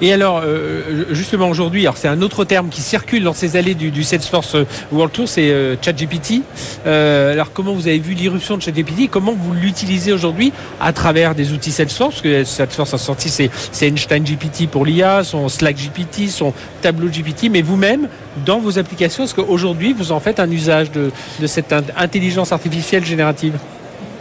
Et 0.00 0.12
alors, 0.12 0.42
euh, 0.44 1.04
justement 1.10 1.48
aujourd'hui, 1.48 1.82
alors 1.82 1.96
c'est 1.96 2.08
un 2.08 2.22
autre 2.22 2.44
terme 2.44 2.68
qui 2.68 2.80
circule 2.80 3.22
dans 3.22 3.32
ces 3.32 3.56
allées 3.56 3.74
du, 3.74 4.02
Salesforce 4.02 4.56
World 4.92 5.12
Tour, 5.12 5.28
c'est 5.28 5.50
euh, 5.50 5.76
ChatGPT. 5.80 6.42
Euh, 6.86 7.32
alors 7.32 7.52
comment 7.52 7.72
vous 7.72 7.86
avez 7.86 7.98
vu 7.98 8.14
l'irruption 8.14 8.56
de 8.56 8.62
ChatGPT? 8.62 9.10
Comment 9.10 9.32
vous 9.32 9.52
l'utilisez 9.52 10.12
aujourd'hui 10.12 10.52
à 10.80 10.92
travers 10.92 11.34
des 11.34 11.52
outils 11.52 11.70
Salesforce? 11.70 12.14
Parce 12.14 12.22
que 12.22 12.44
Salesforce 12.44 12.94
a 12.94 12.98
sorti 12.98 13.28
c'est 13.28 13.86
Einstein 13.86 14.24
GPT 14.24 14.68
pour 14.70 14.84
l'IA, 14.84 15.24
son 15.24 15.48
Slack 15.48 15.76
GPT, 15.76 16.28
son 16.28 16.52
Tableau 16.82 17.08
GPT, 17.08 17.50
mais 17.50 17.62
vous-même, 17.62 18.08
dans 18.46 18.58
vos 18.58 18.78
applications, 18.78 19.24
est-ce 19.24 19.34
qu'aujourd'hui 19.34 19.92
vous 19.92 20.12
en 20.12 20.20
faites 20.20 20.40
un 20.40 20.50
usage 20.50 20.90
de, 20.90 21.10
cette 21.46 21.74
intelligence 21.96 22.52
artificielle 22.52 23.04
générative? 23.04 23.54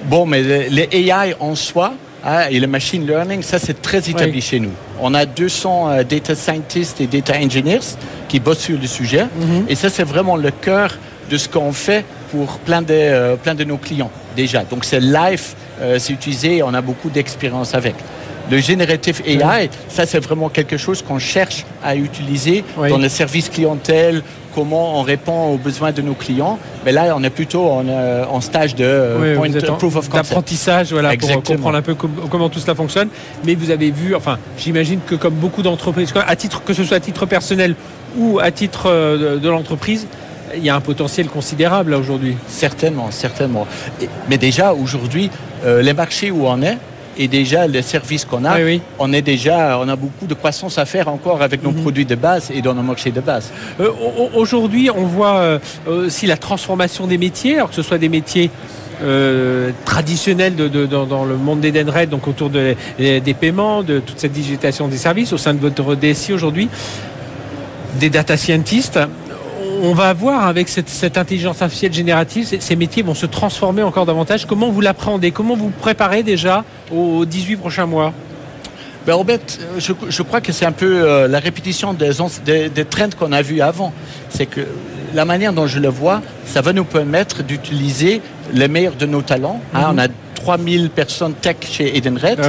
Bon, 0.06 0.26
mais 0.26 0.70
les 0.70 0.90
AI 0.92 1.36
en 1.40 1.56
soi, 1.56 1.94
ah, 2.24 2.52
et 2.52 2.60
le 2.60 2.68
machine 2.68 3.06
learning, 3.06 3.44
ça 3.44 3.60
c'est 3.60 3.82
très 3.82 4.10
établi 4.10 4.42
chez 4.42 4.60
nous. 4.60 4.72
On 5.02 5.14
a 5.14 5.26
200 5.26 5.90
euh, 5.90 6.04
data 6.04 6.36
scientists 6.36 7.02
et 7.02 7.08
data 7.08 7.36
engineers 7.38 7.96
qui 8.28 8.40
bossent 8.40 8.60
sur 8.60 8.80
le 8.80 8.88
sujet. 8.88 9.24
Mhm. 9.24 9.66
Et 9.70 9.76
ça 9.76 9.90
c'est 9.90 10.04
vraiment 10.04 10.36
le 10.36 10.52
cœur 10.52 10.98
de 11.30 11.38
ce 11.38 11.48
qu'on 11.48 11.72
fait 11.72 12.06
pour 12.32 12.60
plein 12.60 12.82
de, 12.82 12.94
euh, 12.94 13.36
plein 13.36 13.56
de 13.56 13.64
nos 13.64 13.78
clients 13.78 14.12
déjà. 14.36 14.64
Donc 14.64 14.86
c'est 14.86 15.00
live, 15.00 15.44
euh, 15.82 16.00
c'est 16.00 16.14
utilisé, 16.14 16.64
on 16.64 16.74
a 16.74 16.82
beaucoup 16.82 17.10
d'expérience 17.10 17.74
avec. 17.74 17.96
Le 18.52 18.58
Generative 18.60 19.22
AI, 19.28 19.70
ça 19.90 20.08
c'est 20.08 20.20
vraiment 20.20 20.50
quelque 20.50 20.76
chose 20.76 21.04
qu'on 21.04 21.20
cherche 21.20 21.66
à 21.84 21.96
utiliser 21.96 22.64
dans 22.76 22.98
le 22.98 23.08
service 23.08 23.48
clientèle, 23.48 24.24
comment 24.54 25.00
on 25.00 25.04
répond 25.04 25.54
aux 25.54 25.58
besoins 25.58 25.92
de 25.92 26.02
nos 26.02 26.14
clients. 26.14 26.60
Mais 26.86 26.92
là, 26.92 27.14
on 27.16 27.24
est 27.24 27.30
plutôt 27.30 27.66
en, 27.66 27.88
euh, 27.88 28.26
stage 28.42 28.76
de 28.76 29.36
point, 29.36 29.50
proof 29.78 29.96
of 29.96 30.10
D'apprentissage, 30.10 30.92
voilà, 30.92 31.16
pour 31.18 31.44
comprendre 31.44 31.78
un 31.78 31.82
peu 31.82 31.96
comment 31.96 32.50
tout 32.50 32.60
cela 32.60 32.76
fonctionne. 32.76 33.10
Mais 33.46 33.56
vous 33.56 33.72
avez 33.72 33.92
vu, 33.92 34.16
enfin, 34.16 34.38
j'imagine 34.58 35.00
que 35.06 35.16
comme 35.16 35.36
beaucoup 35.36 35.62
d'entreprises, 35.62 36.14
à 36.16 36.36
titre 36.36 36.64
que 36.64 36.74
ce 36.74 36.84
soit 36.84 36.98
à 36.98 37.00
titre 37.00 37.26
personnel 37.26 37.76
ou 38.18 38.40
à 38.40 38.52
titre 38.52 38.88
euh, 38.88 39.38
de, 39.38 39.50
l'entreprise, 39.50 40.08
il 40.56 40.64
y 40.64 40.70
a 40.70 40.76
un 40.76 40.82
potentiel 40.82 41.28
considérable 41.28 41.94
aujourd'hui. 41.94 42.36
Certainement, 42.48 43.12
certainement. 43.12 43.68
Mais 44.30 44.38
déjà 44.38 44.74
aujourd'hui, 44.74 45.30
euh, 45.66 45.82
les 45.82 45.94
marchés 45.94 46.32
où 46.32 46.48
on 46.48 46.62
est, 46.62 46.78
et 47.20 47.28
déjà 47.28 47.68
les 47.68 47.82
services 47.82 48.24
qu'on 48.26 48.46
a, 48.46 48.58
on 48.98 49.12
est 49.12 49.22
déjà, 49.22 49.78
on 49.80 49.90
a 49.90 49.96
beaucoup 49.98 50.26
de 50.26 50.34
croissance 50.34 50.78
à 50.78 50.86
faire 50.86 51.10
encore 51.10 51.42
avec 51.42 51.62
nos 51.62 51.72
mhm. 51.72 51.82
produits 51.82 52.06
de 52.06 52.16
base 52.16 52.50
et 52.50 52.62
dans 52.62 52.74
nos 52.74 52.82
marchés 52.82 53.12
de 53.12 53.20
base. 53.20 53.52
Euh, 53.80 53.90
Aujourd'hui, 54.34 54.90
on 54.90 55.04
voit 55.04 55.38
euh, 55.40 55.60
aussi 55.86 56.26
la 56.26 56.38
transformation 56.38 57.08
des 57.08 57.18
métiers, 57.18 57.58
alors 57.58 57.70
que 57.70 57.76
ce 57.76 57.82
soit 57.82 57.98
des 57.98 58.08
métiers 58.08 58.50
euh, 59.04 59.72
traditionnels 59.84 60.56
de, 60.56 60.86
dans, 60.86 61.26
le 61.26 61.36
monde 61.36 61.60
d'Edenred, 61.60 62.10
donc 62.10 62.28
autour 62.28 62.50
de, 62.50 62.76
des 62.98 63.34
paiements, 63.34 63.84
de 63.84 64.00
toute 64.00 64.20
cette 64.20 64.32
digitalisation 64.32 64.88
des 64.88 64.98
services 64.98 65.34
au 65.34 65.38
sein 65.38 65.54
de 65.54 65.60
votre 65.60 65.96
DSI 65.96 66.32
aujourd'hui, 66.32 66.70
des 68.00 68.10
data 68.10 68.38
scientists 68.38 69.00
on 69.82 69.94
va 69.94 70.14
voir 70.14 70.48
avec 70.48 70.70
cette, 70.70 71.18
intelligence 71.18 71.62
artificielle 71.62 71.94
générative, 71.94 72.46
ces, 72.60 72.76
métiers 72.76 73.04
vont 73.04 73.14
se 73.14 73.26
transformer 73.26 73.84
encore 73.84 74.06
davantage. 74.06 74.46
Comment 74.46 74.70
vous 74.70 74.82
l'appréhendez? 74.82 75.32
Comment 75.32 75.56
vous 75.56 75.70
préparez 75.70 76.24
déjà 76.24 76.64
aux 76.92 77.26
18 77.26 77.58
prochains 77.58 77.86
mois? 77.86 78.14
Ben 79.06 79.14
Robert, 79.14 79.40
je, 79.78 79.94
je, 80.10 80.22
crois 80.22 80.42
que 80.42 80.52
c'est 80.52 80.66
un 80.66 80.72
peu 80.72 81.02
euh, 81.04 81.28
la 81.28 81.40
répétition 81.40 81.94
des, 81.94 82.12
des, 82.46 82.70
des 82.70 82.86
trends 82.86 83.10
qu'on 83.18 83.32
a 83.32 83.42
vus 83.42 83.62
avant. 83.62 83.94
C'est 84.30 84.46
que 84.46 84.62
la 85.14 85.26
manière 85.26 85.54
dont 85.54 85.68
je 85.68 85.80
le 85.80 85.88
vois, 85.88 86.22
ça 86.46 86.62
va 86.62 86.74
nous 86.74 86.84
permettre 86.84 87.44
d'utiliser 87.44 88.22
les 88.54 88.68
meilleurs 88.68 88.96
de 88.96 89.06
nos 89.06 89.22
talents. 89.22 89.62
Hein, 89.74 89.92
on 89.94 89.98
a 89.98 90.08
3000 90.40 90.90
personnes 90.90 91.34
tech 91.34 91.58
chez 91.70 91.98
Edenred, 91.98 92.40
ah 92.42 92.48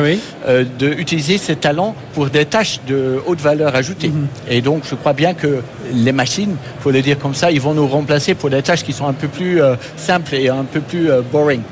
euh, 0.49 0.65
d'utiliser 0.79 1.39
ces 1.39 1.57
talents 1.57 1.95
pour 2.15 2.29
des 2.31 2.45
tâches 2.45 2.81
de 2.87 3.21
haute 3.27 3.41
valeur 3.41 3.75
ajoutée. 3.75 4.09
Mhm. 4.09 4.27
Et 4.49 4.61
donc, 4.61 4.83
je 4.89 4.95
crois 4.95 5.13
bien 5.13 5.35
que 5.35 5.63
les 5.93 6.13
machines, 6.13 6.57
faut 6.81 6.91
le 6.91 7.03
dire 7.03 7.19
comme 7.19 7.35
ça, 7.35 7.51
ils 7.51 7.61
vont 7.61 7.75
nous 7.75 7.87
remplacer 7.87 8.35
pour 8.35 8.51
des 8.51 8.63
tâches 8.63 8.85
qui 8.85 8.93
sont 8.93 9.07
un 9.07 9.13
peu 9.13 9.29
plus 9.29 9.61
euh, 9.61 9.75
simples 9.97 10.35
et 10.35 10.49
un 10.49 10.65
peu 10.65 10.81
plus 10.81 11.11
euh, 11.11 11.21
boring. 11.21 11.63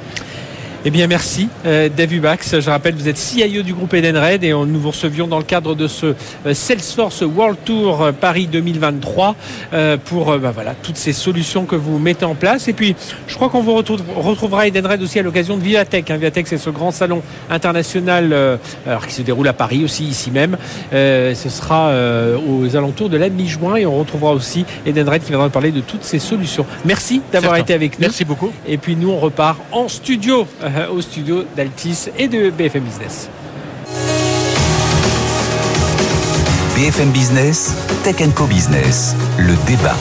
Eh 0.85 0.91
bien, 0.91 1.09
merci, 1.09 1.49
euh, 1.67 1.89
Dave 1.89 2.15
Ubax. 2.15 2.61
Je 2.61 2.71
rappelle, 2.71 2.95
vous 2.95 3.09
êtes 3.09 3.17
CIO 3.17 3.63
du 3.63 3.75
groupe 3.75 3.95
Edenred 3.95 4.45
et 4.45 4.53
nous 4.53 4.79
vous 4.79 4.91
recevions 4.91 5.27
dans 5.27 5.39
le 5.39 5.45
cadre 5.45 5.75
de 5.75 5.89
ce 5.89 6.15
euh, 6.47 6.55
Salesforce 6.55 7.23
World 7.23 7.59
Tour 7.65 8.01
euh, 8.01 8.13
Paris 8.13 8.47
2023 8.47 9.35
pour 10.05 10.39
bah, 10.39 10.53
voilà, 10.55 10.75
toutes 10.81 10.97
ces 10.97 11.13
solutions 11.13 11.65
que 11.65 11.75
vous 11.75 11.99
mettez 11.99 12.25
en 12.25 12.37
place. 12.37 12.69
Et 12.69 12.73
puis, 12.75 12.95
je 13.27 13.35
crois 13.35 13.49
qu'on 13.49 13.61
vous 13.61 13.75
retrouvera 13.75 14.69
Edenred 14.69 15.03
aussi 15.03 15.19
à 15.19 15.23
l'occasion 15.23 15.57
de 15.57 15.63
Vivatech. 15.63 16.11
Hein. 16.13 16.17
Vivatech, 16.17 16.47
c'est 16.47 16.59
ce 16.59 16.71
grand 16.71 16.93
salon 16.93 17.23
international 17.51 18.59
alors, 18.87 19.07
qui 19.07 19.15
se 19.15 19.23
déroule 19.23 19.49
à 19.49 19.53
Paris 19.53 19.83
aussi, 19.85 20.05
ici 20.05 20.31
même. 20.31 20.57
ce 20.93 21.49
sera 21.49 21.93
aux 22.49 22.77
alentours 22.77 23.09
de 23.09 23.17
la 23.17 23.29
mi-juin 23.29 23.77
et 23.77 23.87
on 23.87 23.99
retrouvera 23.99 24.33
aussi 24.33 24.65
Edenred 24.87 25.23
qui 25.23 25.31
viendra 25.31 25.49
parler 25.49 25.73
de 25.73 25.81
toutes 25.81 26.05
ces 26.05 26.19
solutions. 26.19 26.67
Merci 26.85 27.21
d'avoir 27.33 27.57
été 27.57 27.75
avec 27.75 27.99
nous. 27.99 28.03
Merci 28.03 28.25
beaucoup. 28.25 28.53
Et 28.67 28.79
puis, 28.79 28.97
nous, 28.97 29.11
on 29.11 29.19
repart 29.19 29.59
en 29.73 29.89
studio. 29.89 30.47
Euh, 30.77 30.91
au 30.91 31.01
studio 31.01 31.45
d'Altis 31.57 32.11
et 32.19 32.29
de 32.29 32.51
BFM 32.51 32.83
Business. 32.83 33.31
BFM 36.77 37.11
Business, 37.11 37.75
Tech 38.05 38.17
Co 38.35 38.45
Business, 38.45 39.15
le 39.39 39.55
débat. 39.67 39.97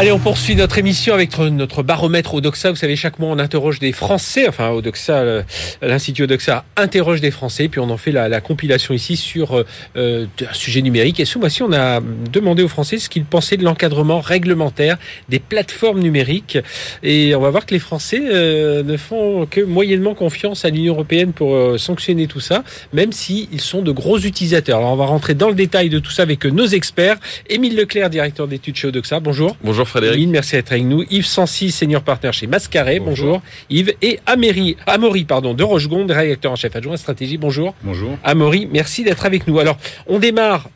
Allez, 0.00 0.12
on 0.12 0.18
poursuit 0.18 0.56
notre 0.56 0.78
émission 0.78 1.12
avec 1.12 1.36
notre 1.36 1.82
baromètre 1.82 2.32
Odoxa. 2.32 2.70
Vous 2.70 2.76
savez, 2.76 2.96
chaque 2.96 3.18
mois, 3.18 3.28
on 3.28 3.38
interroge 3.38 3.80
des 3.80 3.92
Français. 3.92 4.48
Enfin, 4.48 4.70
Odoxa, 4.70 5.42
l'Institut 5.82 6.22
Odoxa 6.22 6.64
interroge 6.78 7.20
des 7.20 7.30
Français. 7.30 7.68
Puis 7.68 7.80
on 7.80 7.90
en 7.90 7.98
fait 7.98 8.10
la, 8.10 8.40
compilation 8.40 8.94
ici 8.94 9.18
sur 9.18 9.62
euh, 9.96 10.24
un 10.40 10.54
sujet 10.54 10.80
numérique. 10.80 11.20
Et 11.20 11.26
ce 11.26 11.38
mois-ci, 11.38 11.62
on 11.62 11.74
a 11.74 12.00
demandé 12.32 12.62
aux 12.62 12.68
Français 12.68 12.96
ce 12.96 13.10
qu'ils 13.10 13.26
pensaient 13.26 13.58
de 13.58 13.62
l'encadrement 13.62 14.20
réglementaire 14.20 14.96
des 15.28 15.38
plateformes 15.38 16.00
numériques. 16.00 16.56
Et 17.02 17.34
on 17.34 17.40
va 17.42 17.50
voir 17.50 17.66
que 17.66 17.74
les 17.74 17.78
Français 17.78 18.22
euh, 18.22 18.82
ne 18.82 18.96
font 18.96 19.44
que 19.44 19.60
moyennement 19.60 20.14
confiance 20.14 20.64
à 20.64 20.70
l'Union 20.70 20.94
européenne 20.94 21.34
pour 21.34 21.54
euh, 21.54 21.76
sanctionner 21.76 22.26
tout 22.26 22.40
ça, 22.40 22.64
même 22.94 23.12
s'ils 23.12 23.60
sont 23.60 23.82
de 23.82 23.92
gros 23.92 24.18
utilisateurs. 24.18 24.78
Alors, 24.78 24.92
on 24.92 24.96
va 24.96 25.04
rentrer 25.04 25.34
dans 25.34 25.50
le 25.50 25.54
détail 25.54 25.90
de 25.90 25.98
tout 25.98 26.10
ça 26.10 26.22
avec 26.22 26.46
nos 26.46 26.68
experts. 26.68 27.18
Émile 27.50 27.76
Leclerc, 27.76 28.08
directeur 28.08 28.48
d'études 28.48 28.76
chez 28.76 28.88
Odoxa. 28.88 29.20
Bonjour. 29.20 29.58
Bonjour 29.62 29.89
Frédéric. 29.90 30.28
merci 30.28 30.56
d'être 30.56 30.72
avec 30.72 30.84
nous. 30.84 31.04
Yves 31.10 31.26
Sancy, 31.26 31.70
senior 31.70 32.02
partner 32.02 32.32
chez 32.32 32.46
Mascaré. 32.46 33.00
Bonjour. 33.00 33.42
Yves. 33.68 33.94
Et 34.02 34.20
Améry, 34.26 34.76
Amaury 34.86 35.24
pardon, 35.24 35.52
de 35.54 35.62
Rochegonde, 35.62 36.10
rédacteur 36.10 36.52
en 36.52 36.56
chef 36.56 36.74
adjoint 36.76 36.96
stratégie. 36.96 37.36
Bonjour. 37.36 37.74
Bonjour. 37.82 38.16
Amaury, 38.24 38.68
merci 38.70 39.04
d'être 39.04 39.26
avec 39.26 39.46
nous. 39.46 39.58
Alors, 39.58 39.76
on 40.06 40.18
démarre 40.18 40.68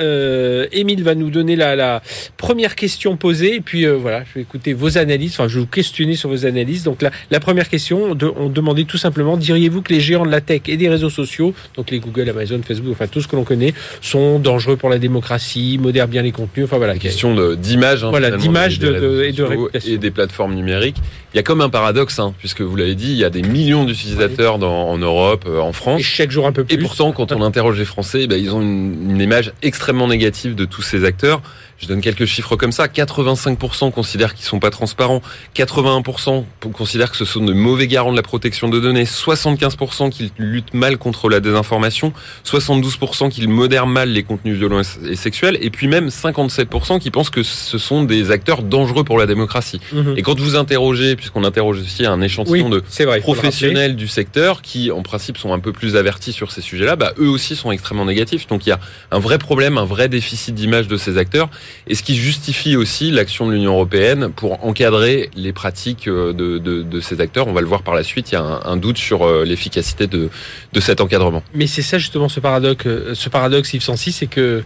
euh, 0.00 0.66
Émile 0.72 1.02
va 1.02 1.14
nous 1.14 1.30
donner 1.30 1.56
la, 1.56 2.02
première 2.36 2.74
question 2.74 3.16
posée 3.16 3.56
et 3.56 3.60
puis 3.60 3.86
euh, 3.86 3.94
voilà, 3.94 4.24
je 4.24 4.34
vais 4.34 4.40
écouter 4.42 4.72
vos 4.72 4.98
analyses. 4.98 5.32
Enfin, 5.32 5.48
je 5.48 5.54
vais 5.54 5.60
vous 5.60 5.66
questionner 5.66 6.14
sur 6.16 6.28
vos 6.28 6.46
analyses. 6.46 6.84
Donc 6.84 7.02
la, 7.02 7.10
la 7.30 7.40
première 7.40 7.68
question, 7.68 8.16
on 8.36 8.48
demandait 8.48 8.84
tout 8.84 8.98
simplement 8.98 9.36
diriez-vous 9.36 9.82
que 9.82 9.92
les 9.92 10.00
géants 10.00 10.26
de 10.26 10.30
la 10.30 10.40
tech 10.40 10.62
et 10.68 10.76
des 10.76 10.88
réseaux 10.88 11.10
sociaux, 11.10 11.54
donc 11.76 11.90
les 11.90 11.98
Google, 11.98 12.28
Amazon, 12.28 12.60
Facebook, 12.66 12.92
enfin 12.92 13.06
tout 13.06 13.20
ce 13.20 13.28
que 13.28 13.36
l'on 13.36 13.44
connaît, 13.44 13.74
sont 14.00 14.38
dangereux 14.38 14.76
pour 14.76 14.88
la 14.88 14.98
démocratie, 14.98 15.78
modèrent 15.80 16.08
bien 16.08 16.22
les 16.22 16.32
contenus. 16.32 16.64
Enfin 16.64 16.78
voilà. 16.78 16.96
Question 16.96 17.54
d'image. 17.54 18.04
Hein, 18.04 18.10
voilà, 18.10 18.30
d'image 18.30 18.78
de, 18.78 19.24
et 19.24 19.32
de 19.32 19.46
et 19.88 19.98
des 19.98 20.10
plateformes 20.10 20.54
numériques. 20.54 20.96
Il 21.32 21.36
y 21.36 21.40
a 21.40 21.42
comme 21.44 21.60
un 21.60 21.68
paradoxe, 21.68 22.18
hein, 22.18 22.34
puisque 22.38 22.60
vous 22.60 22.74
l'avez 22.74 22.96
dit, 22.96 23.12
il 23.12 23.16
y 23.16 23.24
a 23.24 23.30
des 23.30 23.42
millions 23.42 23.84
d'utilisateurs 23.84 24.62
en 24.62 24.98
Europe, 24.98 25.44
euh, 25.46 25.60
en 25.60 25.72
France. 25.72 26.00
Et 26.00 26.02
chaque 26.02 26.32
jour 26.32 26.46
un 26.46 26.52
peu 26.52 26.64
plus. 26.64 26.74
Et 26.74 26.78
pourtant, 26.78 27.12
quand 27.12 27.30
on 27.30 27.42
interroge 27.44 27.78
les 27.78 27.84
Français, 27.84 28.26
ben, 28.26 28.40
ils 28.40 28.52
ont 28.52 28.60
une, 28.60 29.10
une 29.10 29.20
image 29.20 29.52
extrêmement 29.62 30.08
négative 30.08 30.56
de 30.56 30.64
tous 30.64 30.82
ces 30.82 31.04
acteurs. 31.04 31.40
Je 31.80 31.86
donne 31.86 32.02
quelques 32.02 32.26
chiffres 32.26 32.56
comme 32.56 32.72
ça. 32.72 32.88
85% 32.88 33.90
considèrent 33.90 34.34
qu'ils 34.34 34.44
sont 34.44 34.60
pas 34.60 34.68
transparents. 34.70 35.22
81% 35.56 36.44
considèrent 36.72 37.10
que 37.10 37.16
ce 37.16 37.24
sont 37.24 37.42
de 37.42 37.54
mauvais 37.54 37.86
garants 37.86 38.10
de 38.10 38.16
la 38.16 38.22
protection 38.22 38.68
de 38.68 38.78
données. 38.78 39.04
75% 39.04 40.10
qu'ils 40.10 40.30
luttent 40.36 40.74
mal 40.74 40.98
contre 40.98 41.30
la 41.30 41.40
désinformation. 41.40 42.12
72% 42.44 43.30
qu'ils 43.30 43.48
modèrent 43.48 43.86
mal 43.86 44.10
les 44.10 44.22
contenus 44.22 44.58
violents 44.58 44.82
et 45.08 45.16
sexuels. 45.16 45.56
Et 45.62 45.70
puis 45.70 45.88
même 45.88 46.08
57% 46.08 47.00
qui 47.00 47.10
pensent 47.10 47.30
que 47.30 47.42
ce 47.42 47.78
sont 47.78 48.04
des 48.04 48.30
acteurs 48.30 48.62
dangereux 48.62 49.04
pour 49.04 49.16
la 49.16 49.24
démocratie. 49.24 49.80
Mhm. 49.92 50.14
Et 50.18 50.22
quand 50.22 50.38
vous 50.38 50.56
interrogez, 50.56 51.16
puisqu'on 51.16 51.44
interroge 51.44 51.78
aussi 51.78 52.04
un 52.04 52.20
échantillon 52.20 52.68
de 52.68 52.82
professionnels 53.20 53.96
du 53.96 54.06
secteur 54.06 54.60
qui, 54.60 54.90
en 54.90 55.02
principe, 55.02 55.38
sont 55.38 55.54
un 55.54 55.60
peu 55.60 55.72
plus 55.72 55.96
avertis 55.96 56.34
sur 56.34 56.52
ces 56.52 56.60
sujets-là, 56.60 56.96
bah, 56.96 57.14
eux 57.18 57.28
aussi 57.28 57.56
sont 57.56 57.72
extrêmement 57.72 58.04
négatifs. 58.04 58.46
Donc 58.48 58.66
il 58.66 58.68
y 58.68 58.72
a 58.72 58.80
un 59.10 59.18
vrai 59.18 59.38
problème, 59.38 59.78
un 59.78 59.86
vrai 59.86 60.10
déficit 60.10 60.54
d'image 60.54 60.86
de 60.86 60.98
ces 60.98 61.16
acteurs 61.16 61.48
et 61.86 61.94
ce 61.94 62.02
qui 62.02 62.16
justifie 62.16 62.76
aussi 62.76 63.10
l'action 63.10 63.46
de 63.48 63.52
l'Union 63.52 63.72
européenne 63.72 64.30
pour 64.34 64.64
encadrer 64.64 65.30
les 65.34 65.52
pratiques 65.52 66.08
euh, 66.08 66.32
de, 66.32 66.58
de, 66.58 67.00
ces 67.00 67.20
acteurs. 67.20 67.48
On 67.48 67.52
va 67.52 67.60
le 67.60 67.66
voir 67.66 67.82
par 67.82 67.94
la 67.94 68.02
suite, 68.02 68.32
il 68.32 68.34
y 68.34 68.38
a 68.38 68.60
un, 68.64 68.76
doute 68.76 68.98
sur 68.98 69.22
euh, 69.22 69.44
l'efficacité 69.44 70.06
de, 70.06 70.28
de 70.72 70.80
cet 70.80 71.00
encadrement. 71.00 71.42
Mais 71.54 71.66
c'est 71.66 71.82
ça 71.82 71.98
justement 71.98 72.28
ce 72.28 72.40
paradoxe, 72.40 72.84
euh, 72.86 73.14
ce 73.14 73.28
paradoxe 73.28 73.74
Yves 73.74 73.84
c'est 73.96 74.26
que 74.26 74.62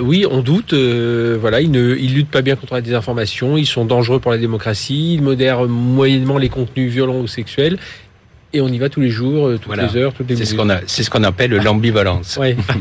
oui, 0.00 0.26
on 0.30 0.40
doute, 0.40 0.74
voilà, 0.74 1.60
ils 1.60 1.70
ne 1.70 1.96
ils 1.96 2.14
luttent 2.14 2.30
pas 2.30 2.42
bien 2.42 2.56
contre 2.56 2.74
la 2.74 2.80
désinformation, 2.80 3.56
ils 3.56 3.66
sont 3.66 3.84
dangereux 3.84 4.20
pour 4.20 4.30
la 4.30 4.38
démocratie, 4.38 5.14
ils 5.14 5.22
modèrent 5.22 5.66
moyennement 5.66 6.38
les 6.38 6.48
contenus 6.48 6.90
violents 6.90 7.20
ou 7.20 7.26
sexuels, 7.26 7.78
et 8.52 8.60
on 8.60 8.68
y 8.68 8.78
va 8.78 8.88
tous 8.88 9.00
les 9.00 9.10
jours, 9.10 9.48
euh, 9.48 9.58
toutes 9.58 9.76
les 9.76 9.96
heures, 9.96 10.12
toutes 10.12 10.28
les 10.28 10.36
C'est 10.36 10.44
ce 10.44 10.54
qu'on 10.54 10.68
a, 10.68 10.80
c'est 10.86 11.02
ce 11.02 11.10
qu'on 11.10 11.24
appelle 11.24 11.52
l'ambivalence. 11.52 12.38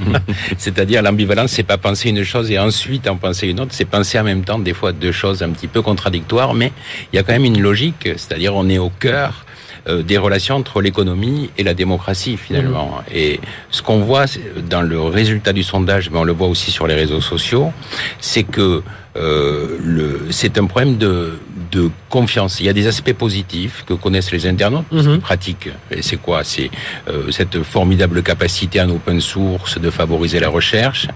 C'est-à-dire 0.58 1.02
l'ambivalence, 1.02 1.52
c'est 1.52 1.64
pas 1.64 1.78
penser 1.78 2.10
une 2.10 2.24
chose 2.24 2.52
et 2.52 2.60
ensuite 2.60 3.08
en 3.08 3.16
penser 3.16 3.48
une 3.48 3.60
autre, 3.60 3.72
c'est 3.74 3.86
penser 3.86 4.20
en 4.20 4.24
même 4.24 4.44
temps 4.44 4.60
des 4.60 4.74
fois 4.74 4.92
deux 4.92 5.12
choses 5.12 5.44
un 5.44 5.50
petit 5.50 5.68
peu 5.68 5.82
contradictoires, 5.82 6.54
mais 6.54 6.72
il 7.12 7.16
y 7.16 7.20
a 7.20 7.24
quand 7.24 7.34
même 7.34 7.46
une 7.46 7.62
logique, 7.62 8.04
c'est-à-dire 8.04 8.56
on 8.56 8.68
est 8.70 8.78
au 8.78 8.90
cœur 8.90 9.46
euh, 9.88 10.04
des 10.04 10.18
relations 10.18 10.56
entre 10.56 10.82
l'économie 10.82 11.50
et 11.58 11.64
la 11.64 11.74
démocratie 11.74 12.38
finalement. 12.38 12.88
Mmh. 12.88 13.16
Et 13.16 13.40
ce 13.72 13.82
qu'on 13.82 14.02
voit 14.02 14.26
dans 14.70 14.82
le 14.82 15.02
résultat 15.02 15.54
du 15.54 15.64
sondage, 15.64 16.10
mais 16.10 16.20
on 16.20 16.24
le 16.24 16.34
voit 16.34 16.48
aussi 16.48 16.70
sur 16.70 16.86
les 16.86 16.96
réseaux 16.96 17.22
sociaux, 17.22 17.72
c'est 18.20 18.44
que 18.44 18.84
euh, 19.18 19.78
le, 19.84 20.28
c'est 20.32 20.58
un 20.58 20.66
problème 20.66 20.98
de, 20.98 21.34
de 21.72 21.90
confiance. 22.10 22.60
Il 22.60 22.66
y 22.66 22.70
a 22.70 22.74
des 22.74 22.88
aspects 22.88 23.14
positifs 23.14 23.84
que 23.86 23.94
connaissent 23.94 24.32
les 24.32 24.46
internautes, 24.48 24.92
mm 24.92 25.20
pratiques. 25.20 25.70
Et 25.92 26.02
c'est 26.02 26.18
quoi? 26.18 26.44
C'est 26.44 26.70
euh, 27.08 27.32
cette 27.32 27.62
formidable 27.64 28.24
capacité 28.24 28.82
en 28.82 28.90
open 28.90 29.20
source 29.20 29.80
de 29.80 29.90
favoriser 29.90 30.40
la 30.40 30.50
recherche. 30.50 31.08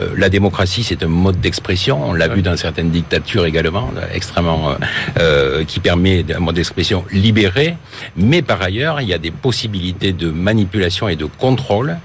Euh, 0.00 0.14
la 0.16 0.28
démocratie, 0.28 0.84
c'est 0.84 1.02
un 1.02 1.08
mode 1.08 1.40
d'expression. 1.40 2.10
On 2.10 2.12
l'a 2.14 2.28
vu 2.28 2.42
dans 2.42 2.56
certaines 2.56 2.90
dictatures 2.90 3.46
également, 3.46 3.90
extrêmement 4.12 4.70
euh, 4.70 4.74
euh, 5.18 5.64
qui 5.64 5.80
permet 5.80 6.24
un 6.34 6.40
mode 6.40 6.56
d'expression 6.56 7.04
libéré. 7.12 7.76
Mais 8.16 8.42
par 8.42 8.62
ailleurs, 8.62 9.00
il 9.00 9.08
y 9.08 9.14
a 9.14 9.18
des 9.18 9.30
possibilités 9.30 10.12
de 10.12 10.30
manipulation 10.30 11.08
et 11.08 11.16
de 11.16 11.24
contrôle 11.24 11.98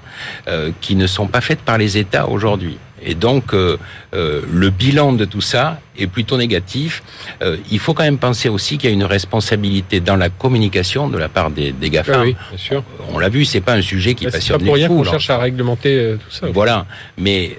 euh, 0.48 0.72
qui 0.82 0.96
ne 0.96 1.08
sont 1.08 1.28
pas 1.28 1.42
faites 1.42 1.62
par 1.62 1.78
les 1.78 1.98
États 1.98 2.28
aujourd'hui. 2.28 2.78
Et 3.04 3.16
donc, 3.16 3.54
euh, 3.54 3.78
euh, 4.16 4.42
le 4.52 4.70
bilan 4.70 5.14
de 5.14 5.26
tout 5.26 5.42
ça 5.42 5.80
est 5.98 6.08
plutôt 6.08 6.38
négatif. 6.38 7.04
Euh, 7.42 7.58
il 7.72 7.80
faut 7.80 7.94
quand 7.94 8.04
même 8.04 8.18
penser 8.18 8.50
aussi 8.50 8.78
qu'il 8.78 8.90
y 8.90 8.94
a 8.94 8.96
une 8.96 9.04
responsabilité 9.04 10.00
dans 10.00 10.16
la 10.16 10.30
communication 10.30 11.08
de 11.08 11.18
la 11.18 11.30
part 11.30 11.52
des, 11.52 11.72
des 11.72 11.90
GAFA. 11.90 12.22
Oui, 12.22 12.36
bien 12.50 12.58
sûr. 12.58 12.84
On 13.14 13.20
l'a 13.20 13.30
vu, 13.30 13.46
c'est 13.46 13.62
pas 13.62 13.74
un 13.74 13.82
sujet 13.82 14.16
qui 14.16 14.26
bah, 14.26 14.32
passionne 14.32 14.60
pas 14.60 14.66
pour 14.66 14.76
rien 14.76 14.88
qu'on 14.88 15.04
cherche 15.04 15.30
à 15.30 15.38
réglementer 15.38 16.16
tout 16.24 16.32
ça. 16.32 16.48
Voilà. 16.54 16.86
Mais 17.18 17.58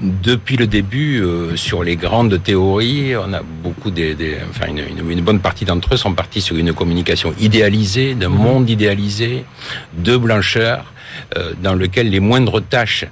depuis 0.00 0.56
le 0.56 0.66
début, 0.66 1.24
sur 1.56 1.82
les 1.82 1.96
grandes 1.96 2.42
théories, 2.42 3.16
on 3.16 3.32
a 3.32 3.42
beaucoup 3.42 3.90
des, 3.90 4.14
des 4.14 4.36
enfin 4.50 4.66
une, 4.68 4.78
une, 4.78 5.10
une, 5.10 5.20
bonne 5.20 5.40
partie 5.40 5.64
d'entre 5.64 5.94
eux 5.94 5.96
sont 5.96 6.14
partis 6.14 6.40
sur 6.40 6.56
une 6.56 6.72
communication 6.72 7.34
idéalisée, 7.40 8.14
d'un 8.14 8.28
mmh. 8.28 8.32
monde 8.32 8.70
idéalisé, 8.70 9.44
de 9.96 10.16
blancheur, 10.16 10.92
dans 11.62 11.74
lequel 11.74 12.10
les 12.10 12.20
moindres 12.20 12.62
tâches 12.62 13.06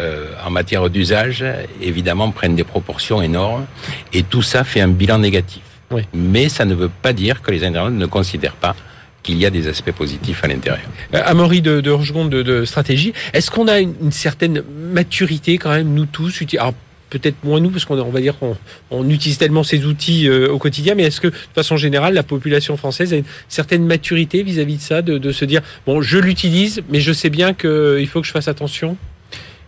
euh, 0.00 0.26
en 0.44 0.50
matière 0.50 0.88
d'usage, 0.90 1.44
évidemment, 1.80 2.30
prennent 2.30 2.56
des 2.56 2.64
proportions 2.64 3.22
énormes. 3.22 3.66
Et 4.12 4.22
tout 4.22 4.42
ça 4.42 4.64
fait 4.64 4.80
un 4.80 4.88
bilan 4.88 5.18
négatif. 5.18 5.62
Oui. 5.90 6.02
Mais 6.12 6.48
ça 6.48 6.64
ne 6.64 6.74
veut 6.74 6.90
pas 7.02 7.12
dire 7.12 7.42
que 7.42 7.50
les 7.50 7.64
internautes 7.64 7.94
ne 7.94 8.06
considèrent 8.06 8.56
pas 8.56 8.74
qu'il 9.22 9.38
y 9.38 9.46
a 9.46 9.50
des 9.50 9.68
aspects 9.68 9.92
positifs 9.92 10.44
à 10.44 10.48
l'intérieur. 10.48 10.86
Euh, 11.14 11.22
Amaury 11.24 11.62
de, 11.62 11.80
de, 11.80 12.28
de, 12.28 12.42
de 12.42 12.64
stratégie, 12.64 13.14
est-ce 13.32 13.50
qu'on 13.50 13.68
a 13.68 13.80
une, 13.80 13.94
une, 14.02 14.12
certaine 14.12 14.62
maturité 14.92 15.56
quand 15.56 15.70
même, 15.70 15.94
nous 15.94 16.04
tous, 16.04 16.42
alors 16.58 16.74
peut-être 17.08 17.36
moins 17.42 17.60
nous, 17.60 17.70
parce 17.70 17.84
qu'on 17.84 17.98
on 17.98 18.10
va 18.10 18.20
dire 18.20 18.38
qu'on 18.38 18.56
on 18.90 19.08
utilise 19.08 19.38
tellement 19.38 19.62
ces 19.62 19.86
outils 19.86 20.28
au 20.28 20.58
quotidien, 20.58 20.94
mais 20.94 21.04
est-ce 21.04 21.20
que 21.20 21.28
de 21.28 21.34
façon 21.54 21.76
générale, 21.76 22.12
la 22.12 22.24
population 22.24 22.76
française 22.76 23.14
a 23.14 23.16
une 23.16 23.24
certaine 23.48 23.86
maturité 23.86 24.42
vis-à-vis 24.42 24.76
de 24.76 24.82
ça, 24.82 25.00
de, 25.00 25.16
de 25.16 25.32
se 25.32 25.44
dire, 25.44 25.62
bon, 25.86 26.02
je 26.02 26.18
l'utilise, 26.18 26.82
mais 26.90 27.00
je 27.00 27.12
sais 27.12 27.30
bien 27.30 27.54
qu'il 27.54 28.06
faut 28.08 28.20
que 28.20 28.26
je 28.26 28.32
fasse 28.32 28.48
attention? 28.48 28.96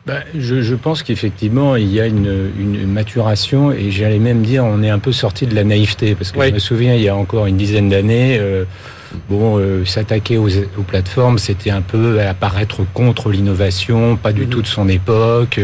Ben, 0.07 0.23
je, 0.39 0.63
je, 0.63 0.75
pense 0.77 1.03
qu'effectivement, 1.03 1.75
il 1.75 1.93
y 1.93 2.01
a 2.01 2.07
une, 2.07 2.53
une, 2.57 2.87
maturation 2.87 3.73
et 3.73 3.91
j'allais 3.91 4.21
même 4.21 4.43
dire, 4.43 4.65
on 4.65 4.81
est 4.85 4.89
un 4.89 5.01
peu 5.01 5.11
sorti 5.11 5.49
de 5.49 5.55
la 5.57 5.65
naïveté. 5.65 6.15
Parce 6.15 6.31
que 6.31 6.41
je 6.41 6.53
me 6.53 6.61
souviens, 6.61 6.95
il 6.95 7.03
y 7.03 7.09
a 7.09 7.17
encore 7.17 7.47
une 7.47 7.57
dizaine 7.57 7.89
d'années, 7.89 8.39
euh, 8.39 8.65
bon, 9.29 9.59
euh, 9.59 9.85
s'attaquer 9.85 10.39
aux, 10.39 10.49
aux, 10.49 10.85
plateformes, 10.87 11.39
c'était 11.41 11.71
un 11.71 11.81
peu 11.81 12.21
apparaître 12.21 12.83
contre 12.95 13.31
l'innovation, 13.31 14.17
pas 14.17 14.33
du 14.33 14.43
mhm. 14.43 14.49
tout 14.49 14.63
de 14.63 14.69
son 14.69 14.89
époque, 14.89 15.61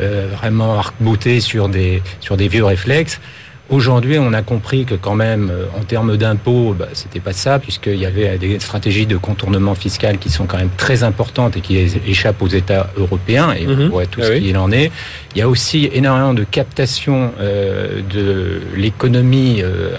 euh, 0.00 0.28
vraiment 0.36 0.78
arc 0.78 0.94
sur 1.40 1.70
des, 1.70 2.02
sur 2.20 2.36
des 2.36 2.48
vieux 2.48 2.64
réflexes. 2.64 3.20
Aujourd'hui, 3.70 4.18
on 4.18 4.32
a 4.32 4.40
compris 4.40 4.86
que 4.86 4.94
quand 4.94 5.14
même, 5.14 5.50
euh, 5.50 5.66
en 5.78 5.84
termes 5.84 6.16
d'impôts, 6.16 6.74
bah, 6.78 6.88
c'était 6.94 7.20
pas 7.20 7.34
ça, 7.34 7.58
puisqu'il 7.58 7.96
y 7.98 8.06
avait 8.06 8.38
des 8.38 8.58
stratégies 8.60 9.04
de 9.04 9.18
contournement 9.18 9.74
fiscal 9.74 10.16
qui 10.16 10.30
sont 10.30 10.46
quand 10.46 10.56
même 10.56 10.70
très 10.74 11.02
importantes 11.02 11.58
et 11.58 11.60
qui 11.60 11.76
échappent 11.76 12.40
aux 12.40 12.48
États 12.48 12.88
européens, 12.96 13.52
et 13.52 13.66
on 13.66 13.90
voit 13.90 14.06
tout 14.06 14.22
ce 14.22 14.32
qu'il 14.32 14.56
en 14.56 14.72
est. 14.72 14.90
Il 15.34 15.38
y 15.38 15.42
a 15.42 15.48
aussi 15.48 15.90
énormément 15.92 16.32
de 16.32 16.44
captation 16.44 17.32
euh, 17.40 18.00
de 18.10 18.62
l'économie, 18.74 19.60
euh, 19.62 19.96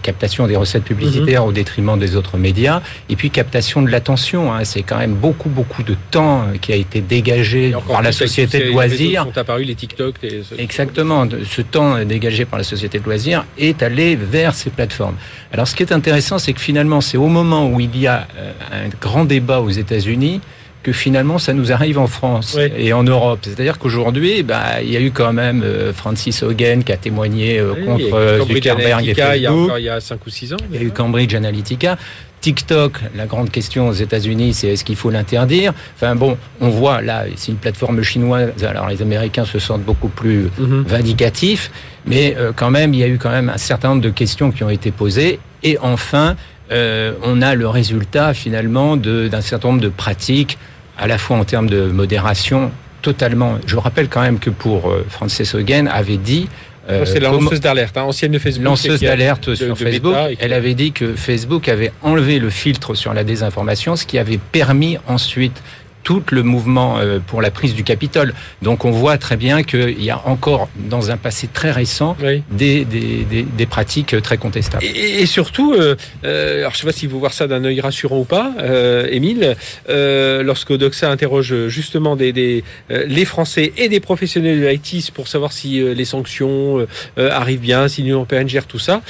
captation 0.00 0.46
des 0.46 0.56
recettes 0.56 0.84
publicitaires 0.84 1.44
au 1.44 1.52
détriment 1.52 1.98
des 1.98 2.16
autres 2.16 2.38
médias, 2.38 2.80
et 3.10 3.16
puis 3.16 3.28
captation 3.28 3.82
de 3.82 3.90
l'attention. 3.90 4.54
Hein. 4.54 4.64
C'est 4.64 4.82
quand 4.82 4.98
même 4.98 5.14
beaucoup, 5.14 5.50
beaucoup 5.50 5.82
de 5.82 5.94
temps 6.10 6.46
qui 6.62 6.72
a 6.72 6.76
été 6.76 7.02
dégagé 7.02 7.74
par 7.86 8.00
la 8.00 8.12
société 8.12 8.60
de 8.60 8.70
loisirs. 8.70 9.24
sont 9.24 9.38
apparus 9.38 9.66
les 9.66 9.74
TikTok. 9.74 10.14
Les... 10.22 10.42
Exactement, 10.58 11.28
ce 11.44 11.60
temps 11.60 12.02
dégagé 12.02 12.46
par 12.46 12.58
la 12.58 12.64
société 12.64 12.98
de 12.98 13.09
est 13.58 13.82
allé 13.82 14.16
vers 14.16 14.54
ces 14.54 14.70
plateformes. 14.70 15.16
Alors 15.52 15.66
ce 15.66 15.74
qui 15.74 15.82
est 15.82 15.92
intéressant, 15.92 16.38
c'est 16.38 16.52
que 16.52 16.60
finalement, 16.60 17.00
c'est 17.00 17.18
au 17.18 17.28
moment 17.28 17.68
où 17.68 17.80
il 17.80 17.96
y 17.96 18.06
a 18.06 18.26
euh, 18.36 18.52
un 18.72 18.88
grand 19.00 19.24
débat 19.24 19.60
aux 19.60 19.70
États-Unis 19.70 20.40
que 20.82 20.92
finalement 20.92 21.38
ça 21.38 21.52
nous 21.52 21.72
arrive 21.72 21.98
en 21.98 22.06
France 22.06 22.56
et 22.76 22.92
en 22.92 23.02
Europe. 23.02 23.40
C'est-à-dire 23.42 23.78
qu'aujourd'hui, 23.78 24.42
bah, 24.42 24.80
il 24.82 24.90
y 24.90 24.96
a 24.96 25.00
eu 25.00 25.10
quand 25.10 25.32
même 25.32 25.62
euh, 25.62 25.92
Francis 25.92 26.42
Hogan 26.42 26.82
qui 26.84 26.92
a 26.92 26.96
témoigné 26.96 27.58
euh, 27.58 27.74
contre 27.84 28.46
Zuckerberg 28.46 29.06
et 29.06 29.14
Facebook. 29.14 29.36
Il 29.36 29.42
y 29.42 29.46
a 29.46 29.52
encore 29.52 29.78
il 29.78 29.84
y 29.84 29.88
a 29.90 30.00
5 30.00 30.26
ou 30.26 30.30
6 30.30 30.54
ans. 30.54 30.56
Il 30.70 30.80
y 30.80 30.82
a 30.82 30.86
eu 30.86 30.90
Cambridge 30.90 31.34
Analytica. 31.34 31.98
TikTok, 32.40 33.00
la 33.14 33.26
grande 33.26 33.50
question 33.50 33.88
aux 33.88 33.92
États-Unis, 33.92 34.54
c'est 34.54 34.68
est-ce 34.68 34.84
qu'il 34.84 34.96
faut 34.96 35.10
l'interdire? 35.10 35.72
Enfin 35.94 36.14
bon, 36.14 36.38
on 36.60 36.70
voit 36.70 37.02
là, 37.02 37.24
c'est 37.36 37.52
une 37.52 37.58
plateforme 37.58 38.02
chinoise. 38.02 38.64
Alors 38.64 38.88
les 38.88 39.02
Américains 39.02 39.44
se 39.44 39.58
sentent 39.58 39.84
beaucoup 39.84 40.08
plus 40.08 40.48
mhm. 40.58 40.82
vindicatifs, 40.86 41.70
mais 42.06 42.34
euh, 42.38 42.52
quand 42.54 42.70
même, 42.70 42.94
il 42.94 43.00
y 43.00 43.04
a 43.04 43.08
eu 43.08 43.18
quand 43.18 43.30
même 43.30 43.50
un 43.50 43.58
certain 43.58 43.90
nombre 43.90 44.02
de 44.02 44.10
questions 44.10 44.50
qui 44.50 44.64
ont 44.64 44.70
été 44.70 44.90
posées. 44.90 45.38
Et 45.62 45.76
enfin, 45.82 46.36
euh, 46.72 47.12
on 47.22 47.42
a 47.42 47.54
le 47.54 47.68
résultat 47.68 48.32
finalement 48.32 48.96
d'un 48.96 49.40
certain 49.40 49.68
nombre 49.68 49.82
de 49.82 49.88
pratiques, 49.88 50.56
à 50.98 51.06
la 51.06 51.18
fois 51.18 51.36
en 51.36 51.44
termes 51.44 51.68
de 51.68 51.86
modération, 51.86 52.70
totalement. 53.02 53.58
Je 53.66 53.76
rappelle 53.76 54.08
quand 54.08 54.20
même 54.22 54.38
que 54.38 54.50
pour 54.50 54.90
euh, 54.90 55.04
Frances 55.08 55.54
Hogan 55.54 55.88
avait 55.88 56.16
dit 56.16 56.48
euh, 56.88 57.04
c'est 57.04 57.20
la 57.20 57.30
lanceuse 57.30 57.60
d'alerte, 57.60 57.96
hein, 57.96 58.02
ancienne 58.02 58.32
de 58.32 58.38
Facebook. 58.38 58.64
Lanceuse 58.64 59.00
d'alerte 59.00 59.54
sur 59.54 59.76
Facebook. 59.76 60.14
Elle 60.38 60.52
avait 60.52 60.74
dit 60.74 60.92
que 60.92 61.14
Facebook 61.14 61.68
avait 61.68 61.92
enlevé 62.02 62.38
le 62.38 62.50
filtre 62.50 62.94
sur 62.94 63.12
la 63.12 63.24
désinformation, 63.24 63.96
ce 63.96 64.06
qui 64.06 64.18
avait 64.18 64.38
permis 64.38 64.98
ensuite 65.06 65.62
tout 66.02 66.22
le 66.30 66.42
mouvement 66.42 66.98
euh, 66.98 67.18
pour 67.24 67.42
la 67.42 67.50
prise 67.50 67.74
du 67.74 67.84
Capitole. 67.84 68.34
Donc 68.62 68.84
on 68.84 68.90
voit 68.90 69.18
très 69.18 69.36
bien 69.36 69.62
qu'il 69.62 70.02
y 70.02 70.10
a 70.10 70.20
encore, 70.26 70.68
dans 70.88 71.10
un 71.10 71.16
passé 71.16 71.48
très 71.52 71.70
récent, 71.70 72.16
des, 72.50 72.84
des, 72.84 73.24
des, 73.24 73.66
pratiques 73.66 74.20
très 74.22 74.36
contestables. 74.36 74.84
Et, 74.84 75.26
surtout, 75.26 75.74
euh, 75.74 75.94
euh, 76.24 76.60
alors 76.60 76.72
je 76.72 76.76
ne 76.76 76.80
sais 76.80 76.86
pas 76.86 76.92
si 76.92 77.06
vous 77.06 77.20
voir 77.20 77.32
ça 77.32 77.46
d'un 77.46 77.64
œil 77.64 77.80
rassurant 77.80 78.18
ou 78.18 78.24
pas, 78.24 78.52
euh, 78.60 79.06
Émile, 79.10 79.56
euh, 79.88 80.42
lorsque 80.42 80.70
Odoxa 80.70 81.10
interroge 81.10 81.68
justement 81.68 82.16
des, 82.16 82.32
des 82.32 82.64
les 82.88 83.24
Français 83.24 83.72
et 83.76 83.88
des 83.88 84.00
professionnels 84.00 84.60
de 84.60 84.66
l'IT 84.66 85.10
pour 85.12 85.28
savoir 85.28 85.52
si 85.52 85.80
les 85.80 86.04
sanctions 86.04 86.86
arrivent 87.16 87.60
bien, 87.60 87.88
si 87.88 88.02
l'Union 88.02 88.16
européenne 88.16 88.48
gère 88.48 88.66
tout 88.66 88.78
ça, 88.78 89.02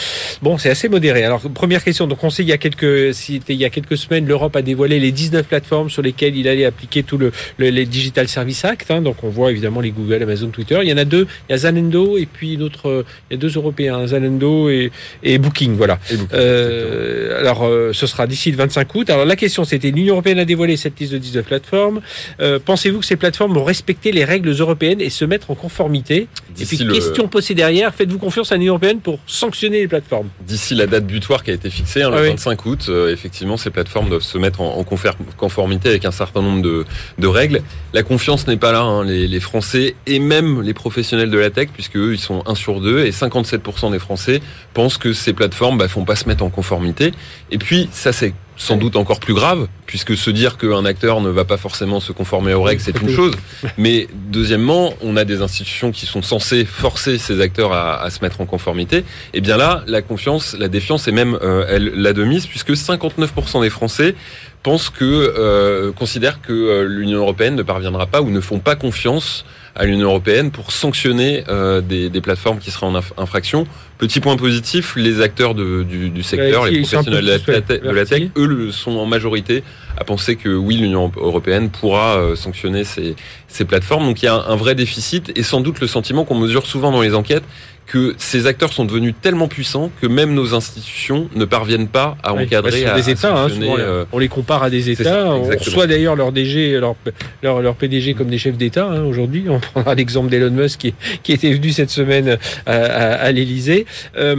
bon, 0.43 0.59
c'est 0.59 0.71
assez 0.71 0.89
modéré. 0.89 1.25
Alors 1.25 1.41
première 1.55 1.83
question, 1.83 2.07
donc 2.07 2.23
on 2.25 2.31
sait 2.31 2.43
il 2.43 2.49
y 2.49 2.53
a 2.53 2.59
quelques, 2.59 3.15
il 3.29 3.57
y 3.57 3.65
a 3.65 3.71
quelques 3.71 3.97
semaines, 3.97 4.27
l'Europe 4.27 4.57
a 4.57 4.63
dévoilé 4.63 5.01
les 5.01 5.13
19 5.13 5.47
plateformes 5.47 5.91
sur 5.91 6.03
lesquelles 6.03 6.37
il 6.37 6.49
allait 6.49 6.65
appliquer 6.65 6.80
tout 6.87 7.19
le, 7.19 7.33
les 7.59 7.87
Digital 7.87 8.29
Service 8.29 8.65
Act. 8.65 8.91
Hein, 8.91 9.03
donc 9.03 9.23
on 9.23 9.29
voit 9.29 9.51
évidemment 9.51 9.81
les 9.81 9.91
Google, 9.91 10.23
Amazon, 10.23 10.49
Twitter. 10.49 10.79
Il 10.83 10.89
y 10.89 10.93
en 10.93 10.97
a 10.97 11.05
deux. 11.05 11.27
Il 11.49 11.53
y 11.53 11.55
a 11.55 11.59
Zalando 11.59 12.17
et 12.17 12.27
puis 12.27 12.57
d'autres. 12.57 12.89
Euh, 12.89 13.05
il 13.31 13.35
y 13.35 13.37
a 13.37 13.39
deux 13.39 13.57
Européens, 13.57 14.07
Zalando 14.07 14.69
et, 14.69 14.91
et 15.23 15.39
Booking. 15.39 15.77
Voilà. 15.77 15.99
euh, 16.33 17.39
alors 17.41 17.65
euh, 17.65 17.93
ce 17.93 18.07
sera 18.07 18.27
d'ici 18.27 18.51
le 18.51 18.57
25 18.57 18.95
août. 18.95 19.11
Alors 19.11 19.25
la 19.25 19.37
question 19.37 19.65
c'était 19.65 19.91
l'Union 19.91 20.15
européenne 20.15 20.39
a 20.39 20.45
dévoilé 20.45 20.77
cette 20.77 20.99
liste 20.99 21.13
de 21.13 21.19
19 21.19 21.47
plateformes. 21.47 22.01
Euh, 22.41 22.59
pensez-vous 22.65 23.01
que 23.01 23.07
ces 23.07 23.17
plateformes 23.17 23.55
vont 23.55 23.65
respecter 23.65 24.13
les 24.13 24.25
règles 24.25 24.51
européennes 24.51 25.01
et 25.01 25.11
se 25.11 25.25
mettre 25.25 25.51
en 25.51 25.55
conformité? 25.55 26.29
Et 26.61 26.65
puis 26.65 26.79
question 26.79 27.29
posée 27.29 27.55
derrière, 27.55 27.95
faites-vous 27.95 28.19
confiance 28.19 28.53
à 28.53 28.57
l'Union 28.57 28.75
européenne 28.75 29.01
pour 29.01 29.19
sanctionner 29.27 29.81
les 29.81 29.89
plateformes? 29.89 30.29
D'ici 30.47 30.75
la 30.75 30.87
date 30.87 31.07
butoir 31.07 31.43
qui 31.43 31.51
a 31.51 31.55
été 31.55 31.71
fixée, 31.71 32.03
hein, 32.03 32.11
le 32.11 32.29
25 32.29 32.59
ah 32.63 32.69
août, 32.69 32.91
effectivement, 33.11 33.57
ces 33.57 33.71
plateformes 33.71 34.09
doivent 34.09 34.23
se 34.23 34.39
mettre 34.39 34.61
en, 34.61 34.79
en 34.79 34.85
conformité 34.85 35.89
avec 35.89 36.05
un 36.05 36.11
certain 36.11 36.43
nombre 36.43 36.63
de, 36.63 36.70
de 37.19 37.27
règles. 37.27 37.63
La 37.93 38.03
confiance 38.03 38.47
n'est 38.47 38.57
pas 38.57 38.73
là. 38.73 38.81
Hein. 38.81 39.05
Les, 39.05 39.41
Français 39.41 39.95
et 40.07 40.19
même 40.19 40.61
les 40.61 40.75
professionnels 40.75 41.31
de 41.31 41.39
la 41.39 41.51
tech, 41.51 41.69
puisque 41.73 41.97
eux, 41.97 42.13
ils 42.13 42.21
sont 42.21 42.43
1 42.47 42.55
sur 42.55 42.81
2 42.81 43.05
et 43.07 43.11
57% 43.11 43.91
des 43.91 43.99
Français 43.99 44.41
pensent 44.75 44.99
que 44.99 45.13
ces 45.13 45.33
plateformes 45.33 45.79
bah, 45.79 45.89
font 45.89 46.05
pas 46.05 46.17
se 46.17 46.29
mettre 46.29 46.45
en 46.45 46.51
conformité. 46.51 47.13
Et 47.51 47.59
puis, 47.59 47.89
ça 47.93 48.13
c'est 48.13 48.35
sans 48.61 48.77
doute 48.77 48.95
encore 48.97 49.21
plus 49.21 49.33
grave, 49.33 49.69
puisque 49.87 50.15
se 50.15 50.29
dire 50.29 50.59
qu'un 50.59 50.85
acteur 50.85 51.23
ne 51.23 51.31
va 51.31 51.47
pas 51.47 51.57
forcément 51.57 51.99
se 51.99 52.13
conformer 52.13 52.53
aux 52.53 52.63
règles, 52.63 52.83
c'est 52.83 53.01
une 53.01 53.09
chose. 53.09 53.33
Mais 53.79 54.07
deuxièmement, 54.13 54.93
on 55.01 55.17
a 55.17 55.25
des 55.25 55.41
institutions 55.41 55.93
qui 55.93 56.05
sont 56.05 56.21
censées 56.21 56.67
forcer 56.67 57.17
ces 57.17 57.41
acteurs 57.41 57.73
à, 57.73 58.11
se 58.11 58.21
mettre 58.21 58.43
en 58.43 58.47
conformité. 58.47 58.99
Et 58.99 59.05
eh 59.35 59.41
bien 59.41 59.57
là, 59.57 59.83
la 59.87 60.03
confiance, 60.03 60.55
la 60.59 60.69
défiance 60.69 61.09
est 61.09 61.13
même 61.13 61.39
euh, 61.43 61.65
elle, 61.69 61.91
la 61.95 62.13
de 62.13 62.23
mise, 62.23 62.47
puisque 62.47 62.73
59% 62.73 63.63
des 63.63 63.71
Français 63.71 64.15
pensent 64.63 64.91
que 64.91 65.05
euh, 65.05 65.93
considèrent 65.93 66.41
que 66.43 66.53
euh, 66.53 66.85
l'Union 66.87 67.19
européenne 67.19 67.55
ne 67.55 67.63
parviendra 67.63 68.07
pas 68.07 68.23
ou 68.23 68.31
ne 68.31 68.41
font 68.41 68.59
pas 68.59 68.77
confiance 68.77 69.45
à 69.75 69.85
l'Union 69.85 70.09
européenne 70.09 70.51
pour 70.51 70.73
sanctionner 70.73 71.45
euh, 71.49 71.81
des, 71.81 72.11
des, 72.11 72.21
plateformes 72.21 72.59
qui 72.59 72.71
seraient 72.71 72.87
en 72.87 72.97
infraction. 73.17 73.67
Petit 73.99 74.21
point 74.21 74.37
positif, 74.37 74.97
les 74.97 75.21
acteurs 75.21 75.55
de, 75.55 75.83
du, 75.83 76.11
du, 76.11 76.23
secteur, 76.23 76.67
les 76.67 76.81
professionnels 76.81 77.25
de 77.25 77.91
la, 77.91 78.05
tech, 78.05 78.23
eux 78.37 78.47
le 78.47 78.73
sont 78.73 78.93
en 78.93 79.07
majorité 79.07 79.63
à 79.97 80.05
penser 80.05 80.37
que 80.37 80.49
oui, 80.49 80.77
l'Union 80.77 81.13
européenne 81.17 81.71
pourra 81.71 82.17
euh, 82.17 82.35
sanctionner 82.35 82.85
ces, 82.85 83.15
ces, 83.49 83.65
plateformes. 83.65 84.07
Donc 84.07 84.23
il 84.23 84.27
y 84.27 84.29
a 84.29 84.35
un, 84.35 84.49
un 84.49 84.57
vrai 84.57 84.75
déficit 84.75 85.33
et 85.37 85.43
sans 85.43 85.61
doute 85.61 85.81
le 85.81 85.87
sentiment 85.87 86.25
qu'on 86.25 86.35
mesure 86.35 86.67
souvent 86.67 86.91
dans 86.91 87.03
les 87.03 87.15
enquêtes 87.15 87.45
que 87.91 88.15
ces 88.19 88.47
acteurs 88.47 88.73
sont 88.73 88.85
devenus 88.85 89.15
tellement 89.21 89.49
puissants 89.49 89.91
que 90.01 90.07
même 90.07 90.33
nos 90.33 90.55
institutions 90.55 91.29
ne 91.35 91.45
parviennent 91.45 91.89
pas 91.89 92.17
à 92.23 92.33
encadrer. 92.33 92.87
à, 92.87 92.95
des 92.95 93.11
États, 93.11 93.37
hein, 93.37 93.49
euh, 93.61 94.05
on 94.13 94.21
les 94.21 94.29
compare 94.29 94.63
à 94.63 94.71
des 94.71 94.91
États. 94.91 95.27
on 95.35 95.43
reçoit 95.43 95.89
d'ailleurs 95.89 96.15
leur 96.15 96.31
DG, 96.31 96.79
leur, 96.79 96.95
leur, 97.43 97.61
leur, 97.61 97.75
PDG 97.75 98.15
comme 98.15 98.29
des 98.29 98.39
chefs 98.39 98.57
d'État. 98.57 98.87
Hein, 98.87 99.03
Aujourd'hui, 99.03 99.47
on 99.49 99.59
prendra 99.59 99.97
l'exemple 99.97 100.31
d'Elon 100.31 100.53
Musk 100.53 100.79
qui, 100.79 100.95
qui, 101.25 101.33
était 101.33 101.53
venu 101.53 101.73
cette 101.73 101.91
semaine 101.91 102.39
à, 102.65 102.73
à, 102.77 103.13
à 103.15 103.33
l'Élysée. 103.33 103.87
Euh, 104.17 104.37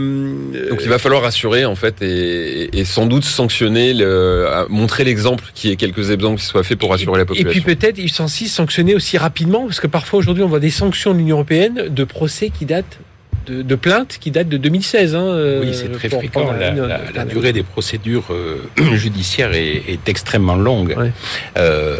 Donc 0.70 0.80
il 0.82 0.88
va 0.88 0.98
falloir 0.98 1.24
assurer 1.24 1.66
en 1.66 1.74
fait 1.74 2.00
et, 2.00 2.70
et 2.78 2.86
sans 2.86 3.04
doute 3.04 3.24
sanctionner, 3.24 3.92
le, 3.92 4.64
montrer 4.70 5.04
l'exemple, 5.04 5.44
qui 5.54 5.70
est 5.70 5.76
quelques 5.76 6.10
exemples 6.10 6.40
qui 6.40 6.46
soient 6.46 6.62
faits 6.62 6.78
pour 6.78 6.94
assurer 6.94 7.18
la 7.18 7.26
population. 7.26 7.50
Et 7.50 7.62
puis 7.62 7.74
peut-être 7.74 7.98
ils 7.98 8.10
sont 8.10 8.24
aussi 8.24 8.48
sanctionner 8.48 8.94
aussi 8.94 9.18
rapidement 9.18 9.66
parce 9.66 9.80
que 9.80 9.88
parfois 9.88 10.20
aujourd'hui 10.20 10.42
on 10.42 10.48
voit 10.48 10.58
des 10.58 10.70
sanctions 10.70 11.12
de 11.12 11.18
l'Union 11.18 11.36
européenne 11.36 11.88
de 11.90 12.04
procès 12.04 12.48
qui 12.48 12.64
datent 12.64 12.98
de, 13.46 13.62
de 13.62 13.74
plaintes 13.74 14.18
qui 14.20 14.30
datent 14.30 14.48
de 14.48 14.56
2016. 14.56 15.14
Hein, 15.14 15.60
oui, 15.62 15.70
c'est 15.72 15.88
euh, 15.88 15.94
très 15.94 16.08
fréquent. 16.08 16.52
La, 16.52 16.72
la, 16.72 17.00
la, 17.14 17.24
durée 17.24 17.52
des 17.52 17.62
procédures 17.62 18.26
euh, 18.30 18.58
judiciaires 18.94 19.52
est, 19.52 19.82
est, 19.88 20.08
extrêmement 20.08 20.56
longue. 20.56 20.94
Ouais. 20.96 21.12
Euh, 21.56 21.96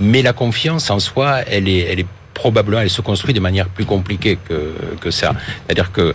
mais 0.00 0.22
la 0.22 0.32
confiance 0.32 0.90
en 0.90 0.98
soi, 0.98 1.40
elle 1.46 1.68
est, 1.68 1.80
elle 1.80 2.00
est 2.00 2.06
probablement, 2.34 2.80
elle 2.80 2.90
se 2.90 3.02
construit 3.02 3.34
de 3.34 3.40
manière 3.40 3.68
plus 3.68 3.84
compliquée 3.84 4.38
que, 4.48 4.72
que 5.00 5.10
ça. 5.10 5.34
C'est-à-dire 5.66 5.92
que 5.92 6.00
euh, 6.00 6.14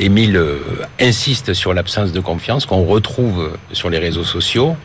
Émile 0.00 0.36
euh, 0.36 0.58
insiste 1.00 1.52
sur 1.52 1.74
l'absence 1.74 2.12
de 2.12 2.20
confiance 2.20 2.64
qu'on 2.64 2.84
retrouve 2.84 3.50
sur 3.72 3.90
les 3.90 3.98
réseaux 3.98 4.24
sociaux, 4.24 4.76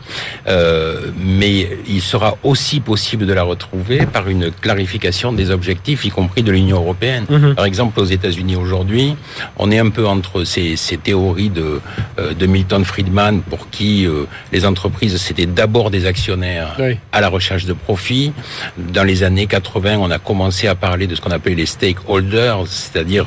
euh, 0.48 1.10
mais 1.16 1.68
il 1.88 2.02
sera 2.02 2.36
aussi 2.42 2.80
possible 2.80 3.26
de 3.26 3.32
la 3.32 3.44
retrouver 3.44 4.04
par 4.06 4.28
une 4.28 4.50
clarification 4.50 5.32
des 5.32 5.50
objectifs, 5.50 6.04
y 6.04 6.10
compris 6.10 6.42
de 6.42 6.50
l'Union 6.50 6.78
européenne. 6.78 7.24
Mhm. 7.30 7.54
Par 7.54 7.64
exemple, 7.64 8.00
aux 8.00 8.04
États-Unis 8.04 8.56
aujourd'hui, 8.56 9.16
on 9.58 9.70
est 9.70 9.78
un 9.78 9.90
peu 9.90 10.06
entre 10.06 10.44
ces, 10.44 10.76
ces 10.76 10.96
théories 10.96 11.50
de, 11.50 11.80
de 12.18 12.46
Milton 12.46 12.84
Friedman 12.84 13.42
pour 13.42 13.70
qui 13.70 14.06
les 14.52 14.66
entreprises 14.66 15.16
c'était 15.16 15.46
d'abord 15.46 15.90
des 15.90 16.06
actionnaires 16.06 16.76
à 17.12 17.20
la 17.20 17.28
recherche 17.28 17.64
de 17.64 17.72
profit. 17.72 18.32
Dans 18.76 19.04
les 19.04 19.22
années 19.22 19.46
80, 19.46 19.98
on 19.98 20.10
a 20.10 20.18
commencé 20.18 20.66
à 20.66 20.74
parler 20.74 21.06
de 21.06 21.14
ce 21.14 21.20
qu'on 21.20 21.30
appelle 21.30 21.54
les 21.54 21.66
stakeholders, 21.66 22.66
c'est-à-dire 22.66 23.26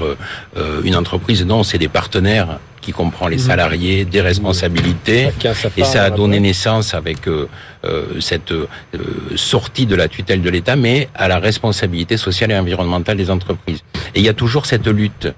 une 0.84 0.96
entreprise, 0.96 1.05
non, 1.46 1.64
c'est 1.64 1.78
des 1.78 1.88
partenaires 1.88 2.60
qui 2.86 2.92
comprend 2.92 3.28
les 3.28 3.38
mhm. 3.38 3.42
salariés, 3.42 4.06
des 4.06 4.22
responsabilités, 4.22 5.30
et 5.76 5.84
ça 5.84 6.04
a 6.04 6.10
donné 6.12 6.40
naissance 6.40 6.94
avec 6.94 7.28
euh, 7.28 7.50
euh, 7.84 8.20
cette 8.20 8.52
euh, 8.52 8.68
sortie 9.36 9.88
de 9.88 9.96
la 9.96 10.08
tutelle 10.08 10.44
de 10.44 10.50
l'État, 10.52 10.76
mais 10.76 11.10
à 11.16 11.28
la 11.28 11.40
responsabilité 11.40 12.16
sociale 12.16 12.52
et 12.52 12.58
environnementale 12.58 13.18
des 13.18 13.32
entreprises. 13.32 13.82
Et 14.14 14.20
il 14.20 14.26
y 14.26 14.30
a 14.30 14.34
toujours 14.34 14.66
cette 14.68 14.88
lutte 14.88 15.34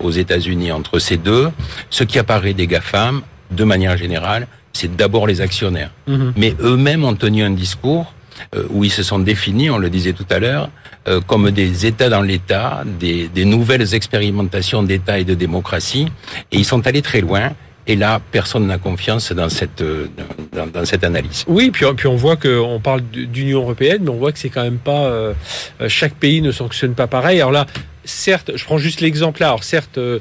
aux 0.00 0.12
États-Unis 0.12 0.70
entre 0.70 1.00
ces 1.00 1.16
deux. 1.16 1.50
Ce 1.90 2.04
qui 2.04 2.20
apparaît 2.20 2.54
des 2.54 2.68
GAFAM, 2.68 3.22
de 3.50 3.64
manière 3.64 3.96
générale, 3.96 4.46
c'est 4.72 4.94
d'abord 4.94 5.26
les 5.26 5.40
actionnaires. 5.40 5.90
Mhm. 6.06 6.32
Mais 6.36 6.54
eux-mêmes 6.60 7.02
ont 7.04 7.16
tenu 7.16 7.42
un 7.42 7.50
discours 7.50 8.12
où 8.70 8.84
ils 8.84 8.90
se 8.90 9.02
sont 9.02 9.18
définis, 9.18 9.70
on 9.70 9.78
le 9.78 9.90
disait 9.90 10.12
tout 10.12 10.26
à 10.30 10.38
l'heure, 10.38 10.68
euh, 11.06 11.20
comme 11.20 11.50
des 11.50 11.86
États 11.86 12.08
dans 12.08 12.22
l'État, 12.22 12.82
des, 12.98 13.28
des 13.28 13.44
nouvelles 13.44 13.94
expérimentations 13.94 14.82
d'État 14.82 15.18
et 15.18 15.24
de 15.24 15.34
démocratie, 15.34 16.08
et 16.50 16.56
ils 16.56 16.64
sont 16.64 16.86
allés 16.86 17.02
très 17.02 17.20
loin. 17.20 17.52
Et 17.86 17.96
là, 17.96 18.20
personne 18.32 18.66
n'a 18.66 18.78
confiance 18.78 19.32
dans 19.32 19.50
cette 19.50 19.82
euh, 19.82 20.06
dans, 20.52 20.84
cette 20.86 21.04
analyse. 21.04 21.44
Oui, 21.46 21.70
puis, 21.70 21.84
puis 21.94 22.06
on 22.06 22.16
voit 22.16 22.36
qu'on 22.36 22.80
parle 22.82 23.02
d'Union 23.02 23.60
européenne, 23.60 24.00
mais 24.04 24.10
on 24.10 24.16
voit 24.16 24.32
que 24.32 24.38
c'est 24.38 24.48
quand 24.48 24.62
même 24.62 24.78
pas 24.78 25.04
euh, 25.04 25.34
chaque 25.88 26.14
pays 26.14 26.40
ne 26.40 26.50
sanctionne 26.50 26.94
pas 26.94 27.06
pareil. 27.06 27.40
Alors 27.40 27.52
là, 27.52 27.66
certes, 28.04 28.52
je 28.54 28.64
prends 28.64 28.78
juste 28.78 29.02
l'exemple 29.02 29.42
là. 29.42 29.48
Alors 29.48 29.64
certes, 29.64 29.98
euh, 29.98 30.20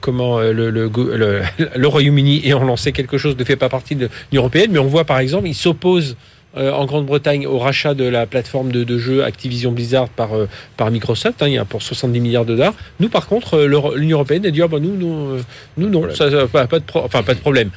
comment 0.00 0.40
le, 0.40 0.70
le, 0.70 0.90
le, 0.90 1.42
le 1.76 1.88
Royaume-Uni 1.88 2.46
ayant 2.46 2.64
lancé 2.64 2.92
quelque 2.92 3.18
chose 3.18 3.36
ne 3.36 3.44
fait 3.44 3.56
pas 3.56 3.68
partie 3.68 3.94
de 3.94 4.08
l'Union 4.32 4.44
européenne, 4.44 4.70
mais 4.72 4.78
on 4.78 4.86
voit 4.86 5.04
par 5.04 5.18
exemple, 5.18 5.48
il 5.48 5.54
s'oppose 5.54 6.12
euh, 6.12 6.35
en 6.56 6.86
Grande-Bretagne 6.86 7.46
au 7.46 7.58
rachat 7.58 7.94
de 7.94 8.04
la 8.04 8.26
plateforme 8.26 8.72
de, 8.72 8.84
de 8.84 8.98
jeux 8.98 9.24
Activision 9.24 9.72
Blizzard 9.72 10.08
par, 10.08 10.36
euh, 10.36 10.48
par 10.76 10.90
Microsoft, 10.90 11.42
hein, 11.42 11.48
il 11.48 11.54
y 11.54 11.58
a 11.58 11.64
pour 11.64 11.82
70 11.82 12.20
milliards 12.20 12.44
de 12.44 12.54
dollars. 12.54 12.74
Nous, 13.00 13.08
par 13.08 13.26
contre, 13.26 13.54
euh, 13.54 13.94
l'Union 13.96 14.18
européenne 14.18 14.46
a 14.46 14.50
dit 14.50 14.62
ah, 14.62 14.68
bah, 14.68 14.78
nous, 14.80 14.96
nous, 14.96 15.38
nous 15.76 15.88
non, 15.88 16.08
ça, 16.14 16.30
ça, 16.30 16.46
pas, 16.46 16.66
pas, 16.66 16.78
de 16.78 16.84
enfin 16.94 17.22
pas 17.22 17.34
de 17.34 17.40
problème, 17.40 17.70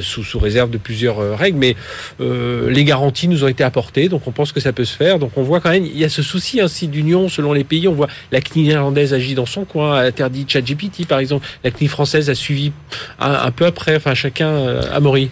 sous, 0.00 0.24
sous 0.24 0.38
réserve 0.38 0.70
de 0.70 0.78
plusieurs 0.78 1.38
règles, 1.38 1.58
mais 1.58 1.76
les 2.20 2.84
garanties 2.84 3.28
nous 3.28 3.44
ont 3.44 3.48
été 3.48 3.64
apportées, 3.64 4.08
donc 4.08 4.22
on 4.26 4.32
pense 4.32 4.52
que 4.52 4.60
ça 4.60 4.72
peut 4.72 4.84
se 4.84 4.96
faire. 4.96 5.18
Donc 5.18 5.32
on 5.36 5.42
voit 5.42 5.60
quand 5.60 5.70
même, 5.70 5.84
il 5.84 5.98
y 5.98 6.04
a 6.04 6.08
ce 6.08 6.22
souci 6.22 6.60
ainsi 6.60 6.88
d'union 6.88 7.28
selon 7.28 7.52
les 7.52 7.64
pays. 7.64 7.88
On 7.88 7.94
voit 7.94 8.08
la 8.32 8.40
CNIL 8.40 8.68
néerlandaise 8.68 9.14
agit 9.14 9.34
dans 9.34 9.46
son 9.46 9.64
coin, 9.64 9.96
a 9.96 10.02
interdit 10.02 10.46
ChatGPT 10.48 11.06
par 11.06 11.18
exemple. 11.18 11.46
La 11.64 11.70
CNIL 11.70 11.90
française 11.90 12.30
a 12.30 12.34
suivi 12.34 12.72
un, 13.20 13.50
peu 13.50 13.66
après. 13.66 13.96
Enfin 13.96 14.14
chacun, 14.14 14.80
Amaury. 14.92 15.30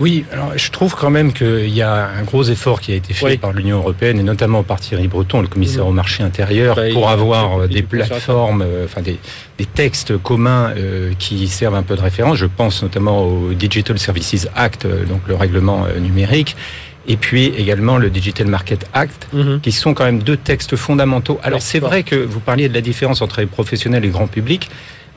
Oui, 0.00 0.24
alors 0.32 0.52
je 0.56 0.70
trouve 0.70 0.94
quand 0.94 1.10
même 1.10 1.32
qu'il 1.32 1.74
y 1.74 1.82
a 1.82 2.08
un 2.08 2.24
gros 2.28 2.44
effort 2.44 2.80
qui 2.80 2.92
a 2.92 2.94
été 2.94 3.14
fait 3.14 3.38
par 3.38 3.52
l'Union 3.52 3.78
européenne 3.78 4.20
et 4.20 4.22
notamment 4.22 4.62
par 4.62 4.80
Thierry 4.80 5.08
Breton, 5.08 5.40
le 5.40 5.48
commissaire 5.48 5.84
mmh. 5.84 5.88
au 5.88 5.92
marché 5.92 6.22
intérieur, 6.22 6.76
bah, 6.76 6.82
pour 6.92 7.08
avoir 7.08 7.62
euh, 7.62 7.66
des 7.66 7.82
plateformes, 7.82 8.62
euh, 8.62 8.84
enfin 8.84 9.00
des, 9.00 9.18
des, 9.56 9.64
textes 9.64 10.16
communs 10.18 10.72
euh, 10.76 11.12
qui 11.18 11.48
servent 11.48 11.74
un 11.74 11.82
peu 11.82 11.96
de 11.96 12.02
référence. 12.02 12.36
Je 12.36 12.46
pense 12.46 12.82
notamment 12.82 13.22
au 13.22 13.54
Digital 13.54 13.98
Services 13.98 14.46
Act, 14.54 14.86
donc 14.86 15.22
le 15.26 15.34
règlement 15.34 15.86
numérique 16.00 16.56
et 17.10 17.16
puis 17.16 17.46
également 17.56 17.96
le 17.96 18.10
Digital 18.10 18.46
Market 18.46 18.86
Act, 18.92 19.28
mmh. 19.32 19.60
qui 19.62 19.72
sont 19.72 19.94
quand 19.94 20.04
même 20.04 20.22
deux 20.22 20.36
textes 20.36 20.76
fondamentaux. 20.76 21.40
Alors 21.42 21.62
c'est 21.62 21.78
vrai 21.78 22.02
que 22.02 22.16
vous 22.16 22.40
parliez 22.40 22.68
de 22.68 22.74
la 22.74 22.82
différence 22.82 23.22
entre 23.22 23.40
les 23.40 23.46
professionnels 23.46 24.04
et 24.04 24.08
le 24.08 24.12
grand 24.12 24.26
public 24.26 24.68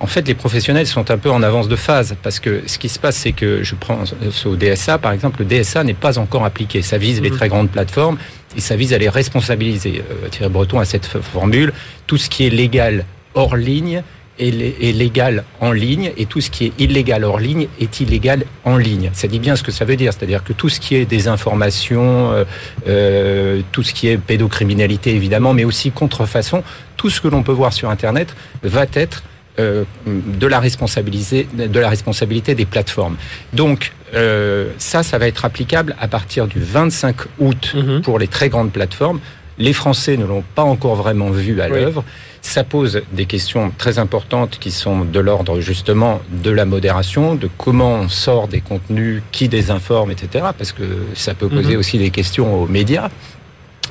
en 0.01 0.07
fait, 0.07 0.27
les 0.27 0.33
professionnels 0.33 0.87
sont 0.87 1.11
un 1.11 1.17
peu 1.19 1.29
en 1.29 1.43
avance 1.43 1.67
de 1.67 1.75
phase 1.75 2.15
parce 2.23 2.39
que 2.39 2.63
ce 2.65 2.79
qui 2.79 2.89
se 2.89 2.97
passe, 2.97 3.17
c'est 3.17 3.33
que 3.33 3.61
je 3.61 3.75
prends 3.75 4.03
au 4.45 4.55
DSA, 4.55 4.97
par 4.97 5.11
exemple, 5.11 5.43
le 5.43 5.45
DSA 5.45 5.83
n'est 5.83 5.93
pas 5.93 6.17
encore 6.17 6.43
appliqué. 6.43 6.81
Ça 6.81 6.97
vise 6.97 7.21
les 7.21 7.29
mhm. 7.29 7.37
très 7.37 7.49
grandes 7.49 7.69
plateformes 7.69 8.17
et 8.57 8.61
ça 8.61 8.75
vise 8.75 8.93
à 8.93 8.97
les 8.97 9.09
responsabiliser. 9.09 10.01
Euh, 10.09 10.27
Thierry 10.29 10.51
Breton 10.51 10.79
a 10.79 10.85
cette 10.85 11.05
formule 11.05 11.71
tout 12.07 12.17
ce 12.17 12.29
qui 12.31 12.47
est 12.47 12.49
légal 12.49 13.05
hors 13.35 13.55
ligne 13.55 14.01
est 14.39 14.97
légal 14.97 15.43
en 15.59 15.71
ligne 15.71 16.11
et 16.17 16.25
tout 16.25 16.41
ce 16.41 16.49
qui 16.49 16.65
est 16.65 16.73
illégal 16.79 17.23
hors 17.23 17.39
ligne 17.39 17.67
est 17.79 17.99
illégal 17.99 18.45
en 18.63 18.75
ligne. 18.75 19.11
Ça 19.13 19.27
dit 19.27 19.37
bien 19.37 19.55
ce 19.55 19.61
que 19.61 19.71
ça 19.71 19.85
veut 19.85 19.95
dire, 19.95 20.13
c'est-à-dire 20.13 20.43
que 20.43 20.51
tout 20.51 20.67
ce 20.67 20.79
qui 20.79 20.95
est 20.95 21.05
désinformation, 21.05 22.31
euh, 22.31 22.43
euh, 22.87 23.61
tout 23.71 23.83
ce 23.83 23.93
qui 23.93 24.07
est 24.07 24.17
pédocriminalité 24.17 25.13
évidemment, 25.13 25.53
mais 25.53 25.63
aussi 25.63 25.91
contrefaçon, 25.91 26.63
tout 26.97 27.11
ce 27.11 27.21
que 27.21 27.27
l'on 27.27 27.43
peut 27.43 27.51
voir 27.51 27.71
sur 27.71 27.91
Internet 27.91 28.35
va 28.63 28.85
être 28.93 29.21
euh, 29.59 29.83
de 30.07 30.47
la 30.47 30.59
responsabilité 30.59 31.47
de 31.53 31.79
la 31.79 31.89
responsabilité 31.89 32.55
des 32.55 32.65
plateformes. 32.65 33.17
Donc 33.53 33.91
euh, 34.13 34.71
ça, 34.77 35.03
ça 35.03 35.17
va 35.17 35.27
être 35.27 35.45
applicable 35.45 35.95
à 35.99 36.07
partir 36.07 36.47
du 36.47 36.59
25 36.59 37.15
août 37.39 37.73
mhm. 37.75 38.01
pour 38.01 38.19
les 38.19 38.27
très 38.27 38.49
grandes 38.49 38.71
plateformes. 38.71 39.19
Les 39.57 39.73
Français 39.73 40.17
ne 40.17 40.25
l'ont 40.25 40.43
pas 40.55 40.63
encore 40.63 40.95
vraiment 40.95 41.29
vu 41.29 41.61
à 41.61 41.67
l'œuvre. 41.67 42.03
Ça 42.41 42.63
pose 42.63 43.01
des 43.11 43.25
questions 43.25 43.71
très 43.77 43.99
importantes 43.99 44.57
qui 44.59 44.71
sont 44.71 45.05
de 45.05 45.19
l'ordre 45.19 45.59
justement 45.59 46.21
de 46.31 46.49
la 46.49 46.65
modération, 46.65 47.35
de 47.35 47.49
comment 47.57 47.95
on 47.95 48.09
sort 48.09 48.47
des 48.47 48.61
contenus, 48.61 49.21
qui 49.31 49.49
désinforme, 49.49 50.11
etc. 50.11 50.45
Parce 50.57 50.71
que 50.71 50.83
ça 51.13 51.33
peut 51.33 51.49
poser 51.49 51.73
mhm. 51.73 51.79
aussi 51.79 51.97
des 51.99 52.09
questions 52.09 52.61
aux 52.61 52.67
médias. 52.67 53.09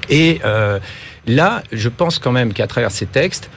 Et 0.09 0.41
euh, 0.45 0.81
là, 1.27 1.63
je 1.71 1.89
pense 1.89 2.19
quand 2.19 2.33
même 2.33 2.53
qu'à 2.53 2.67
travers 2.67 2.91
ces 2.91 3.07
textes, 3.07 3.51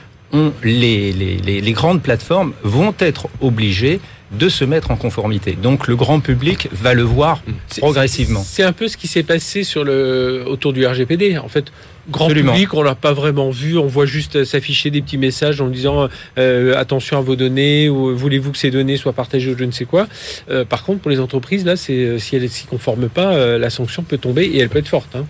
les, 0.62 1.12
les, 1.12 1.72
grandes 1.72 2.02
plateformes 2.02 2.52
vont 2.62 2.94
être 2.98 3.28
obligées 3.40 4.00
de 4.32 4.48
se 4.48 4.64
mettre 4.64 4.90
en 4.90 4.96
conformité. 4.96 5.56
Donc 5.60 5.86
le 5.86 5.96
grand 5.96 6.20
public 6.20 6.68
va 6.72 6.94
le 6.94 7.02
voir 7.02 7.42
progressivement. 7.78 8.42
C'est 8.44 8.62
un 8.62 8.72
peu 8.72 8.88
ce 8.88 8.96
qui 8.96 9.06
s'est 9.06 9.22
passé 9.22 9.64
sur 9.64 9.84
le, 9.84 10.44
autour 10.46 10.72
du 10.72 10.84
RGPD. 10.86 11.38
En 11.38 11.48
fait, 11.48 11.72
grand 12.10 12.28
public, 12.28 12.74
on 12.74 12.82
l'a 12.82 12.94
pas 12.94 13.12
vraiment 13.12 13.50
vu. 13.50 13.78
On 13.78 13.86
voit 13.86 14.06
juste 14.06 14.44
s'afficher 14.44 14.90
des 14.90 15.02
petits 15.02 15.18
messages 15.18 15.60
en 15.60 15.68
disant 15.68 16.08
euh, 16.38 16.76
attention 16.76 17.18
à 17.18 17.20
vos 17.20 17.36
données 17.36 17.88
ou 17.88 18.16
voulez-vous 18.16 18.52
que 18.52 18.58
ces 18.58 18.70
données 18.70 18.96
soient 18.96 19.12
partagées 19.12 19.52
ou 19.52 19.58
je 19.58 19.64
ne 19.64 19.72
sais 19.72 19.84
quoi. 19.84 20.08
Euh, 20.50 20.64
par 20.64 20.82
contre, 20.84 21.00
pour 21.00 21.10
les 21.10 21.20
entreprises, 21.20 21.64
là, 21.64 21.76
si 21.76 21.92
elles 21.92 22.42
ne 22.42 22.46
s'y 22.48 22.66
conforment 22.66 23.08
pas, 23.08 23.34
euh, 23.34 23.58
la 23.58 23.70
sanction 23.70 24.02
peut 24.02 24.18
tomber 24.18 24.44
et 24.44 24.58
elle 24.58 24.68
peut 24.68 24.78
être 24.78 24.88
forte. 24.88 25.14
Hein. 25.14 25.26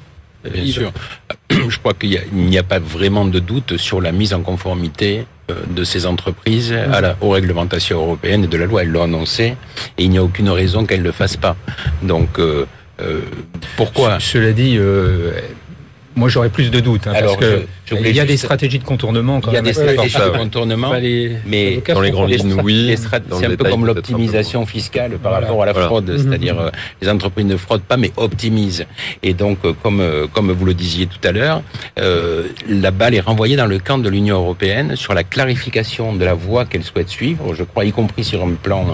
Bien 0.51 0.67
sûr. 0.67 0.93
Je 1.51 1.79
crois 1.79 1.95
qu'il 1.95 2.21
n'y 2.33 2.59
a, 2.59 2.63
pas 2.63 2.79
vraiment 2.79 3.25
de 3.25 3.39
doute 3.39 3.77
sur 3.77 4.01
la 4.01 4.13
mise 4.13 4.35
en 4.35 4.43
conformité 4.43 5.27
euh, 5.51 5.55
de 5.71 5.85
ces 5.85 6.07
entreprises 6.07 6.73
à 6.73 7.01
la, 7.01 7.17
aux 7.21 7.31
réglementations 7.31 7.99
européennes 7.99 8.45
et 8.45 8.47
de 8.47 8.57
la 8.57 8.67
loi. 8.67 8.83
Elles 8.83 8.91
l'ont 8.91 9.05
annoncé 9.05 9.57
et 9.99 10.05
il 10.05 10.11
n'y 10.11 10.19
a 10.19 10.25
aucune 10.25 10.51
raison 10.51 10.85
qu'elles 10.85 11.01
ne 11.01 11.05
le 11.05 11.13
fassent 11.13 11.37
pas. 11.37 11.57
Donc, 12.03 12.39
euh, 12.39 12.67
euh, 13.01 13.21
pourquoi 13.77 14.21
Cela 14.21 14.53
dit, 14.53 14.79
moi, 16.16 16.29
j'aurais 16.29 16.48
plus 16.48 16.70
de 16.70 16.81
doutes. 16.81 17.07
Hein, 17.07 17.12
parce 17.18 17.37
que 17.37 17.66
il 17.92 18.16
y 18.16 18.20
a 18.20 18.24
des 18.24 18.37
stratégies 18.37 18.79
de 18.79 18.85
contournement. 18.85 19.40
Quand 19.40 19.50
il 19.50 19.55
y 19.55 19.59
a 19.59 19.62
des 19.62 19.72
stratégies 19.72 20.16
de 20.16 20.37
contournement, 20.38 20.92
mais 21.46 21.83
dans 21.87 22.00
les 22.00 22.11
grandes 22.11 22.31
lignes, 22.31 22.61
oui. 22.62 22.94
C'est 22.96 23.46
un 23.46 23.57
peu 23.57 23.64
comme 23.68 23.87
l'optimisation 23.87 24.66
fiscale 24.66 25.12
par 25.22 25.33
rapport 25.33 25.62
à 25.62 25.66
la 25.66 25.74
fraude, 25.74 26.11
mhm. 26.11 26.18
c'est-à-dire 26.18 26.59
euh, 26.59 26.70
les 27.03 27.09
entreprises 27.09 27.46
ne 27.46 27.57
fraudent 27.57 27.83
pas, 27.83 27.96
mais 27.96 28.12
optimisent. 28.16 28.87
Et 29.22 29.35
donc, 29.35 29.59
euh, 29.64 29.72
comme 29.83 30.00
euh, 30.00 30.27
comme 30.27 30.53
vous 30.53 30.64
le 30.64 30.74
disiez 30.74 31.07
tout 31.07 31.18
à 31.27 31.33
l'heure, 31.33 31.62
la 31.96 32.90
balle 32.90 33.14
est 33.14 33.20
renvoyée 33.20 33.57
dans 33.57 33.66
le 33.66 33.79
camp 33.79 33.98
de 33.98 34.09
l'Union 34.09 34.37
européenne 34.37 34.96
sur 34.96 35.14
la 35.14 35.24
clarification 35.24 36.14
de 36.14 36.24
la 36.24 36.35
voie 36.35 36.64
qu'elle 36.64 36.85
souhaite 36.85 37.09
suivre. 37.09 37.55
Je 37.55 37.64
crois, 37.64 37.85
y 37.85 37.92
compris 37.92 38.24
sur 38.24 38.42
un 38.44 38.53
plan 38.53 38.87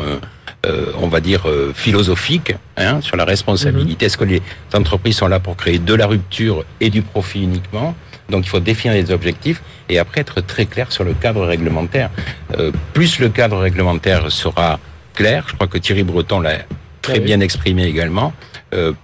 euh, 0.67 0.93
on 1.01 1.09
va 1.09 1.21
dire, 1.21 1.49
euh, 1.49 1.73
philosophique 1.75 2.53
hein, 2.77 3.01
sur 3.01 3.17
la 3.17 3.25
responsabilité. 3.25 4.05
Mhm. 4.05 4.07
Est-ce 4.07 4.19
que 4.19 4.25
les 4.25 4.43
entreprises 4.75 5.17
sont 5.17 5.27
là 5.27 5.41
pour 5.41 5.57
créer 5.57 5.79
de 5.79 5.95
la 5.95 6.07
rupture 6.07 6.65
et 6.81 6.91
du 6.91 7.01
profit 7.01 7.43
uniquement? 7.43 7.95
Donc 8.29 8.45
il 8.45 8.51
faut 8.51 8.61
définir 8.61 8.95
les 8.95 9.11
objectifs 9.11 9.63
et 9.89 9.99
après 9.99 10.21
être 10.21 10.43
très 10.43 10.67
clair 10.67 10.93
sur 10.93 11.03
le 11.03 11.15
cadre 11.15 11.47
réglementaire. 11.47 12.11
Euh, 12.59 12.73
plus 12.93 13.21
le 13.21 13.31
cadre 13.31 13.57
réglementaire 13.57 14.31
sera 14.31 14.79
clair, 15.15 15.47
je 15.49 15.55
crois 15.55 15.67
que 15.67 15.79
Thierry 15.79 16.03
Breton 16.03 16.41
l'a 16.41 16.59
très 17.01 17.21
bien 17.21 17.41
exprimé 17.41 17.85
également, 17.85 18.35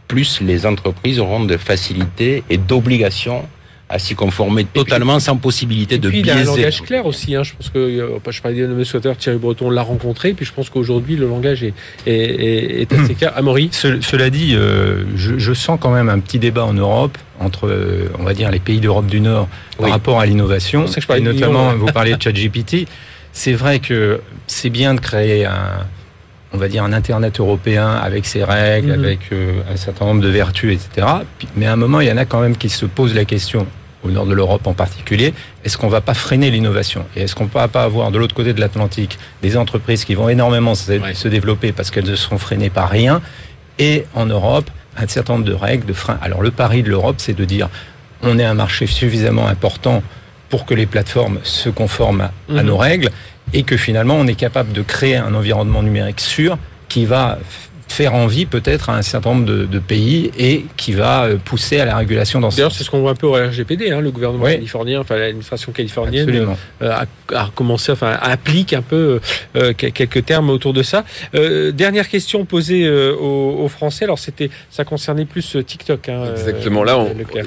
plus 0.07 0.42
les 0.42 0.66
entreprises 0.66 1.19
auront 1.19 1.42
de 1.42 1.57
facilité 1.57 2.45
et 2.51 2.59
d'obligation 2.59 3.49
à 3.88 3.99
s'y 4.01 4.14
conformer 4.14 4.64
totalement 4.64 5.20
sans 5.20 5.37
possibilité 5.37 5.99
de 5.99 6.09
puis, 6.09 6.22
biaiser. 6.22 6.40
Il 6.40 6.44
y 6.44 6.46
a 6.46 6.51
un 6.51 6.57
langage 6.57 6.83
clair 6.83 7.07
aussi. 7.07 7.37
Hein. 7.37 7.44
Je 7.44 7.53
pense 7.55 7.70
que 7.70 7.79
euh, 7.79 8.18
je 8.31 8.42
parlais 8.42 8.61
de 8.61 8.64
M. 8.64 9.14
Thierry 9.16 9.38
Breton 9.38 9.70
l'a 9.70 9.83
rencontré. 9.83 10.33
Puis 10.33 10.44
je 10.44 10.53
pense 10.53 10.70
qu'aujourd'hui 10.70 11.16
le 11.16 11.29
langage 11.29 11.62
est, 11.62 11.75
est, 12.07 12.81
est 12.83 12.92
assez 12.92 13.14
clair. 13.14 13.33
Amaury. 13.37 13.68
cela 13.72 14.31
dit, 14.31 14.55
euh, 14.55 15.05
je, 15.14 15.38
je, 15.38 15.53
sens 15.53 15.79
quand 15.81 15.92
même 15.92 16.09
un 16.09 16.18
petit 16.18 16.40
débat 16.40 16.64
en 16.64 16.72
Europe 16.72 17.16
entre, 17.38 17.68
euh, 17.68 18.09
on 18.18 18.25
va 18.25 18.35
dire, 18.35 18.51
les 18.51 18.59
pays 18.59 18.81
d'Europe 18.81 19.07
du 19.07 19.20
Nord 19.20 19.49
par 19.79 19.90
rapport 19.90 20.18
à 20.18 20.27
l'innovation. 20.27 20.87
Et 21.14 21.20
notamment, 21.20 21.75
vous 21.75 21.87
parlez 21.87 22.16
de 22.16 22.22
ChatGPT 22.22 22.87
c'est 23.37 23.53
vrai 23.53 23.81
que 23.81 24.22
c'est 24.46 24.70
bien 24.70 24.94
de 24.94 25.01
créer 25.01 25.44
un, 25.44 25.87
on 26.55 26.57
va 26.57 26.68
dire 26.68 26.83
un 26.85 26.92
Internet 26.94 27.38
européen 27.38 27.90
avec 27.90 28.25
ses 28.25 28.42
règles, 28.42 28.96
mhm. 28.96 29.05
avec 29.05 29.20
euh, 29.31 29.61
un 29.70 29.77
certain 29.77 30.07
nombre 30.07 30.22
de 30.22 30.29
vertus, 30.29 30.72
etc. 30.72 31.07
Mais 31.55 31.66
à 31.66 31.75
un 31.75 31.77
moment, 31.77 32.01
il 32.01 32.09
y 32.09 32.11
en 32.11 32.16
a 32.16 32.25
quand 32.25 32.40
même 32.40 32.57
qui 32.57 32.70
se 32.70 32.87
posent 32.87 33.14
la 33.14 33.27
question, 33.27 33.66
au 34.07 34.11
nord 34.11 34.27
de 34.27 34.35
l'Europe 34.35 34.66
en 34.66 34.73
particulier, 34.73 35.35
est-ce 35.64 35.77
qu'on 35.77 35.88
va 35.88 36.01
pas 36.01 36.14
freiner 36.14 36.51
l'innovation 36.51 37.05
Et 37.16 37.23
est-ce 37.23 37.35
qu'on 37.35 37.47
va 37.47 37.69
pas 37.69 37.83
avoir 37.83 38.11
de 38.11 38.19
l'autre 38.19 38.35
côté 38.35 38.53
de 38.53 38.61
l'Atlantique 38.61 39.19
des 39.42 39.57
entreprises 39.57 40.05
qui 40.05 40.14
vont 40.14 40.29
énormément 40.29 40.75
se, 40.75 41.29
développer 41.29 41.73
parce 41.73 41.90
qu'elles 41.90 42.09
ne 42.09 42.16
seront 42.16 42.38
freinées 42.38 42.71
par 42.71 42.88
rien 42.88 43.21
Et 43.79 44.07
en 44.14 44.27
Europe, 44.27 44.71
un 44.97 45.07
certain 45.07 45.35
nombre 45.35 45.45
de 45.45 45.53
règles, 45.53 45.87
de 45.87 45.92
freins. 45.92 46.19
Alors 46.23 46.42
le 46.42 46.51
pari 46.51 46.83
de 46.83 46.88
l'Europe, 46.88 47.16
c'est 47.19 47.37
de 47.37 47.45
dire, 47.45 47.69
on 48.23 48.38
est 48.38 48.45
un 48.45 48.55
marché 48.55 48.87
suffisamment 48.87 49.47
important 49.47 50.03
pour 50.49 50.64
que 50.64 50.75
les 50.75 50.87
plateformes 50.87 51.40
se 51.42 51.69
conforment 51.69 52.23
à, 52.23 52.33
à 52.49 52.62
mhm. 52.62 52.62
nos 52.62 52.77
règles 52.77 53.11
et 53.53 53.62
que 53.62 53.77
finalement 53.77 54.14
on 54.14 54.27
est 54.27 54.35
capable 54.35 54.73
de 54.73 54.83
créer 54.83 55.16
un 55.16 55.35
environnement 55.35 55.83
numérique 55.83 56.21
sûr 56.21 56.59
qui 56.88 57.05
va 57.05 57.38
faire 57.88 58.14
envie 58.14 58.46
peut-être 58.46 58.90
à 58.90 58.96
un 58.96 59.03
certain 59.03 59.31
nombre 59.31 59.46
de, 59.46 59.79
pays 59.79 60.31
et 60.38 60.64
qui 60.77 60.92
va 60.92 61.25
euh, 61.25 61.37
pousser 61.37 61.79
à 61.79 61.85
la 61.85 61.96
régulation 61.96 62.40
dans 62.40 62.51
ce 62.51 62.57
D'ailleurs, 62.57 62.72
c'est 62.72 62.83
ce 62.83 62.90
qu'on 62.90 63.01
voit 63.01 63.12
un 63.12 63.14
peu 63.14 63.27
au 63.27 63.35
RGPD, 63.35 63.90
hein, 63.90 64.01
le 64.01 64.11
gouvernement 64.11 64.44
californien, 64.44 65.01
enfin 65.01 65.16
l'administration 65.16 65.72
californienne 65.72 66.57
euh, 66.83 66.90
a, 66.90 67.05
a, 67.35 67.51
commencé, 67.55 67.92
enfin 67.92 68.16
applique 68.20 68.72
un 68.72 68.83
peu 68.83 69.20
euh, 69.57 69.72
quelques 69.75 70.25
termes 70.25 70.51
autour 70.51 70.72
de 70.72 70.83
ça. 70.83 71.05
dernière 71.33 72.09
question 72.09 72.44
posée 72.44 72.88
aux, 72.88 73.68
Français, 73.68 74.05
alors 74.05 74.18
c'était, 74.18 74.51
ça 74.70 74.85
concernait 74.85 75.25
plus 75.25 75.57
TikTok. 75.66 76.09
Hein, 76.09 76.31
Exactement, 76.33 76.85
là 76.85 77.05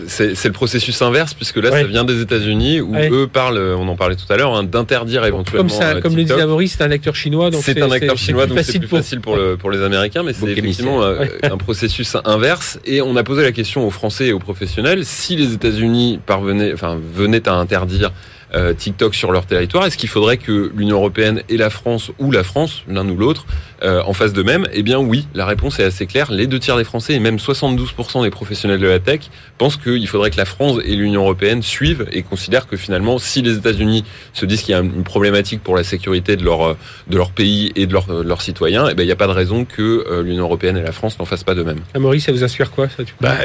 c'est 0.07 0.45
le 0.45 0.51
processus 0.51 1.01
inverse 1.01 1.33
puisque 1.33 1.57
là 1.57 1.71
ça 1.71 1.83
vient 1.83 2.03
des 2.03 2.21
États-Unis 2.21 2.81
où 2.81 2.95
eux 2.95 3.27
parlent, 3.31 3.57
on 3.77 3.87
en 3.87 3.95
parlait 3.95 4.15
tout 4.15 4.31
à 4.31 4.37
l'heure, 4.37 4.55
hein, 4.55 4.63
d'interdire 4.63 5.25
éventuellement. 5.25 5.67
Comme, 5.67 5.77
ça, 5.77 6.01
comme 6.01 6.15
le 6.15 6.23
disait 6.23 6.45
Maurice, 6.45 6.75
c'est 6.77 6.83
un 6.83 6.91
acteur 6.91 7.15
chinois, 7.15 7.49
donc 7.49 7.61
c'est 7.63 7.81
un 7.81 7.91
acteur 7.91 8.17
chinois, 8.17 8.45
donc 8.45 8.59
c'est 8.61 8.79
plus 8.79 8.87
facile 8.87 9.21
pour, 9.21 9.35
le, 9.35 9.57
pour 9.57 9.71
les 9.71 9.81
Américains, 9.81 10.23
mais 10.29 10.33
c'est 10.33 10.51
effectivement 10.51 11.01
euh, 11.01 11.25
un 11.43 11.57
processus 11.57 12.15
inverse. 12.23 12.79
Et 12.85 13.01
on 13.01 13.15
a 13.15 13.23
posé 13.23 13.41
la 13.41 13.51
question 13.51 13.85
aux 13.85 13.89
Français 13.89 14.27
et 14.27 14.33
aux 14.33 14.39
professionnels. 14.39 15.05
Si 15.05 15.35
les 15.35 15.53
États-Unis 15.53 16.19
parvenaient, 16.25 16.73
enfin, 16.73 16.99
venaient 17.13 17.47
à 17.47 17.53
interdire 17.53 18.11
euh, 18.55 18.73
TikTok 18.73 19.13
sur 19.13 19.31
leur 19.31 19.45
territoire 19.45 19.85
Est-ce 19.85 19.97
qu'il 19.97 20.09
faudrait 20.09 20.37
que 20.37 20.71
l'Union 20.75 20.97
européenne 20.97 21.43
et 21.49 21.57
la 21.57 21.69
France, 21.69 22.11
ou 22.19 22.31
la 22.31 22.43
France, 22.43 22.83
l'un 22.87 23.07
ou 23.07 23.15
l'autre, 23.15 23.45
euh, 23.83 24.01
en 24.05 24.13
fasse 24.13 24.33
de 24.33 24.43
même? 24.43 24.67
Eh 24.73 24.83
bien 24.83 24.97
oui, 24.97 25.27
la 25.35 25.45
réponse 25.45 25.79
est 25.79 25.83
assez 25.83 26.05
claire. 26.05 26.31
Les 26.31 26.47
deux 26.47 26.59
tiers 26.59 26.77
des 26.77 26.83
Français 26.83 27.13
et 27.13 27.19
même 27.19 27.37
72% 27.37 28.23
des 28.23 28.29
professionnels 28.29 28.79
de 28.79 28.87
la 28.87 28.99
tech 28.99 29.21
pensent 29.57 29.77
qu'il 29.77 30.07
faudrait 30.07 30.31
que 30.31 30.37
la 30.37 30.45
France 30.45 30.79
et 30.83 30.95
l'Union 30.95 31.21
européenne 31.21 31.61
suivent 31.61 32.07
et 32.11 32.23
considèrent 32.23 32.67
que 32.67 32.77
finalement, 32.77 33.19
si 33.19 33.41
les 33.41 33.55
États-Unis 33.55 34.03
se 34.33 34.45
disent 34.45 34.61
qu'il 34.61 34.71
y 34.71 34.77
a 34.77 34.81
une 34.81 35.03
problématique 35.03 35.61
pour 35.61 35.75
la 35.75 35.83
sécurité 35.83 36.35
de 36.35 36.43
leur, 36.43 36.75
de 37.07 37.17
leur 37.17 37.31
pays 37.31 37.71
et 37.75 37.85
de, 37.85 37.95
leurs 38.23 38.41
citoyens, 38.41 38.87
eh 38.89 38.95
bien, 38.95 39.03
il 39.03 39.07
n'y 39.07 39.13
a 39.13 39.17
pas 39.17 39.27
de 39.27 39.31
raison 39.31 39.65
que 39.65 40.05
euh, 40.09 40.23
l'Union 40.23 40.45
européenne 40.45 40.77
et 40.77 40.81
la 40.81 40.91
France 40.91 41.19
n'en 41.19 41.25
fassent 41.25 41.43
pas 41.43 41.55
de 41.55 41.63
même. 41.63 41.79
Ah, 41.93 41.99
Maurice, 41.99 42.25
ça 42.25 42.31
vous 42.31 42.43
inspire 42.43 42.71
quoi 42.71 42.89
ça, 42.89 43.03
bah, 43.21 43.35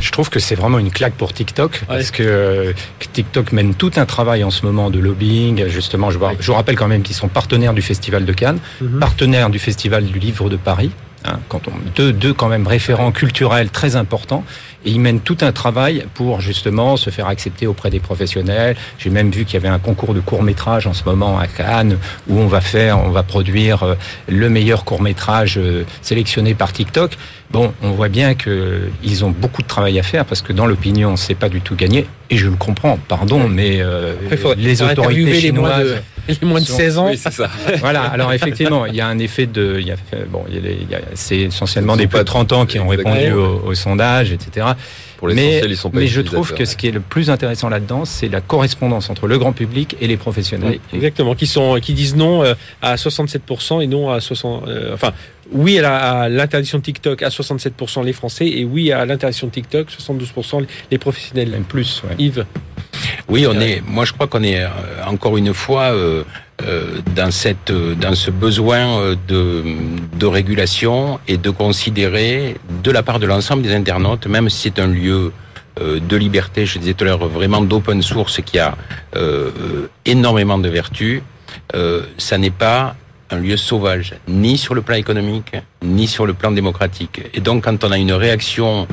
Je 0.00 0.10
trouve 0.10 0.30
que 0.30 0.40
c'est 0.40 0.54
vraiment 0.54 0.78
une 0.78 0.90
claque 0.90 1.14
pour 1.14 1.32
TikTok 1.32 1.82
parce 1.86 2.10
que 2.10 2.74
TikTok 3.12 3.52
mène 3.52 3.74
tout 3.74 3.92
un 3.96 4.06
travail 4.06 4.44
en 4.44 4.49
en 4.50 4.52
ce 4.52 4.66
moment 4.66 4.90
de 4.90 4.98
lobbying. 4.98 5.68
Justement, 5.68 6.10
je, 6.10 6.18
je 6.40 6.46
vous 6.48 6.54
rappelle 6.54 6.74
quand 6.74 6.88
même 6.88 7.02
qu'ils 7.02 7.14
sont 7.14 7.28
partenaires 7.28 7.72
du 7.72 7.82
Festival 7.82 8.24
de 8.24 8.32
Cannes, 8.32 8.58
mhm. 8.80 8.98
partenaires 8.98 9.48
du 9.48 9.60
Festival 9.60 10.04
du 10.04 10.18
Livre 10.18 10.50
de 10.50 10.56
Paris. 10.56 10.90
Hein, 11.24 11.38
quand 11.48 11.68
on, 11.68 11.72
deux, 11.94 12.12
deux 12.12 12.32
quand 12.32 12.48
même 12.48 12.66
référents 12.66 13.12
culturels 13.12 13.70
très 13.70 13.94
importants 13.94 14.42
et 14.84 14.90
ils 14.90 15.00
mènent 15.00 15.20
tout 15.20 15.38
un 15.42 15.52
travail 15.52 16.04
pour 16.14 16.40
justement 16.40 16.96
se 16.96 17.10
faire 17.10 17.26
accepter 17.26 17.66
auprès 17.66 17.90
des 17.90 18.00
professionnels. 18.00 18.76
J'ai 18.98 19.10
même 19.10 19.30
vu 19.30 19.44
qu'il 19.44 19.54
y 19.54 19.56
avait 19.56 19.68
un 19.68 19.78
concours 19.78 20.14
de 20.14 20.20
court 20.20 20.42
métrage 20.42 20.86
en 20.86 20.92
ce 20.92 21.04
moment 21.04 21.38
à 21.38 21.46
Cannes 21.46 21.98
où 22.28 22.38
on 22.38 22.46
va 22.46 22.60
faire, 22.60 22.98
on 22.98 23.10
va 23.10 23.22
produire 23.22 23.82
euh, 23.82 23.94
le 24.28 24.48
meilleur 24.48 24.84
court 24.84 25.02
métrage 25.02 25.58
euh, 25.58 25.84
sélectionné 26.02 26.54
par 26.54 26.72
TikTok. 26.72 27.16
Bon, 27.50 27.72
on 27.82 27.90
voit 27.90 28.08
bien 28.08 28.34
que 28.34 28.88
ils 29.02 29.24
ont 29.24 29.30
beaucoup 29.30 29.62
de 29.62 29.66
travail 29.66 29.98
à 29.98 30.02
faire 30.02 30.24
parce 30.24 30.40
que 30.40 30.52
dans 30.52 30.66
l'opinion, 30.66 31.16
c'est 31.16 31.34
pas 31.34 31.48
du 31.48 31.60
tout 31.60 31.74
gagné. 31.74 32.06
Et 32.30 32.36
je 32.36 32.46
le 32.46 32.56
comprends, 32.56 32.98
pardon, 33.08 33.48
mais 33.48 33.80
euh, 33.80 34.14
les 34.56 34.82
autorités 34.82 35.40
chinoises 35.40 35.96
les 36.40 36.46
moins 36.46 36.60
de 36.60 36.66
16 36.66 36.98
ans. 36.98 37.08
Oui, 37.08 37.16
c'est 37.16 37.32
ça. 37.32 37.48
voilà. 37.78 38.02
Alors 38.02 38.32
effectivement, 38.32 38.86
il 38.86 38.94
y 38.94 39.00
a 39.00 39.06
un 39.06 39.18
effet 39.18 39.46
de, 39.46 39.76
il 39.80 39.86
y 39.86 39.92
a, 39.92 39.96
bon, 40.28 40.44
c'est 41.14 41.38
essentiellement 41.38 41.96
des 41.96 42.06
plus 42.06 42.18
de 42.18 42.24
30 42.24 42.52
ans 42.52 42.66
qui 42.66 42.78
ont 42.78 42.88
répondu 42.88 43.32
au, 43.32 43.74
sondage, 43.74 44.32
etc. 44.32 44.66
Pour 45.16 45.28
mais, 45.28 45.60
ils 45.64 45.76
sont 45.76 45.90
pas 45.90 45.98
mais 45.98 46.06
je 46.06 46.22
trouve 46.22 46.54
que 46.54 46.64
ce 46.64 46.76
qui 46.76 46.88
est 46.88 46.92
le 46.92 47.00
plus 47.00 47.28
intéressant 47.28 47.68
là-dedans, 47.68 48.04
c'est 48.04 48.28
la 48.28 48.40
correspondance 48.40 49.10
entre 49.10 49.26
le 49.26 49.38
grand 49.38 49.52
public 49.52 49.96
et 50.00 50.06
les 50.06 50.16
professionnels. 50.16 50.80
exactement, 50.94 51.34
qui 51.34 51.46
sont, 51.46 51.78
qui 51.80 51.92
disent 51.92 52.16
non 52.16 52.42
euh, 52.42 52.54
à 52.80 52.96
67% 52.96 53.82
et 53.82 53.86
non 53.86 54.10
à 54.10 54.20
60, 54.20 54.66
euh, 54.66 54.94
enfin, 54.94 55.12
oui 55.52 55.78
à 55.78 56.28
l'interdiction 56.28 56.78
de 56.78 56.82
TikTok 56.82 57.22
à 57.22 57.28
67% 57.28 58.04
les 58.04 58.12
Français 58.12 58.46
et 58.46 58.64
oui 58.64 58.92
à 58.92 59.04
l'interdiction 59.04 59.48
de 59.48 59.52
TikTok 59.52 59.88
72% 59.90 60.64
les 60.90 60.98
professionnels. 60.98 61.50
Même 61.50 61.64
plus. 61.64 62.02
Yves. 62.18 62.44
Oui, 63.28 63.46
on 63.48 63.58
est. 63.60 63.82
Moi, 63.86 64.04
je 64.04 64.12
crois 64.12 64.26
qu'on 64.26 64.42
est 64.42 64.60
euh, 64.60 64.68
encore 65.06 65.36
une 65.36 65.54
fois 65.54 65.92
euh, 65.92 66.24
euh, 66.62 66.98
dans 67.14 67.30
cette, 67.30 67.72
dans 67.72 68.14
ce 68.14 68.30
besoin 68.30 69.14
de, 69.28 69.64
de 70.18 70.26
régulation 70.26 71.20
et 71.28 71.36
de 71.36 71.50
considérer 71.50 72.56
de 72.82 72.90
la 72.90 73.02
part 73.02 73.18
de 73.18 73.26
l'ensemble 73.26 73.62
des 73.62 73.74
internautes, 73.74 74.26
même 74.26 74.48
si 74.50 74.62
c'est 74.62 74.78
un 74.78 74.88
lieu 74.88 75.32
de 75.80 76.16
liberté, 76.16 76.66
je 76.66 76.78
disais 76.78 76.92
tout 76.92 77.04
à 77.04 77.06
l'heure, 77.06 77.28
vraiment 77.28 77.62
d'open 77.62 78.02
source 78.02 78.42
qui 78.44 78.58
a 78.58 78.74
énormément 80.04 80.58
de 80.58 80.68
vertus, 80.68 81.22
ça 82.18 82.36
n'est 82.36 82.50
pas 82.50 82.96
un 83.30 83.38
lieu 83.38 83.56
sauvage, 83.56 84.14
ni 84.28 84.58
sur 84.58 84.74
le 84.74 84.82
plan 84.82 84.96
économique, 84.96 85.54
ni 85.82 86.06
sur 86.06 86.26
le 86.26 86.34
plan 86.34 86.50
démocratique. 86.50 87.22
Et 87.32 87.40
donc, 87.40 87.64
quand 87.64 87.82
on 87.84 87.92
a 87.92 87.96
une 87.98 88.12
réaction 88.12 88.86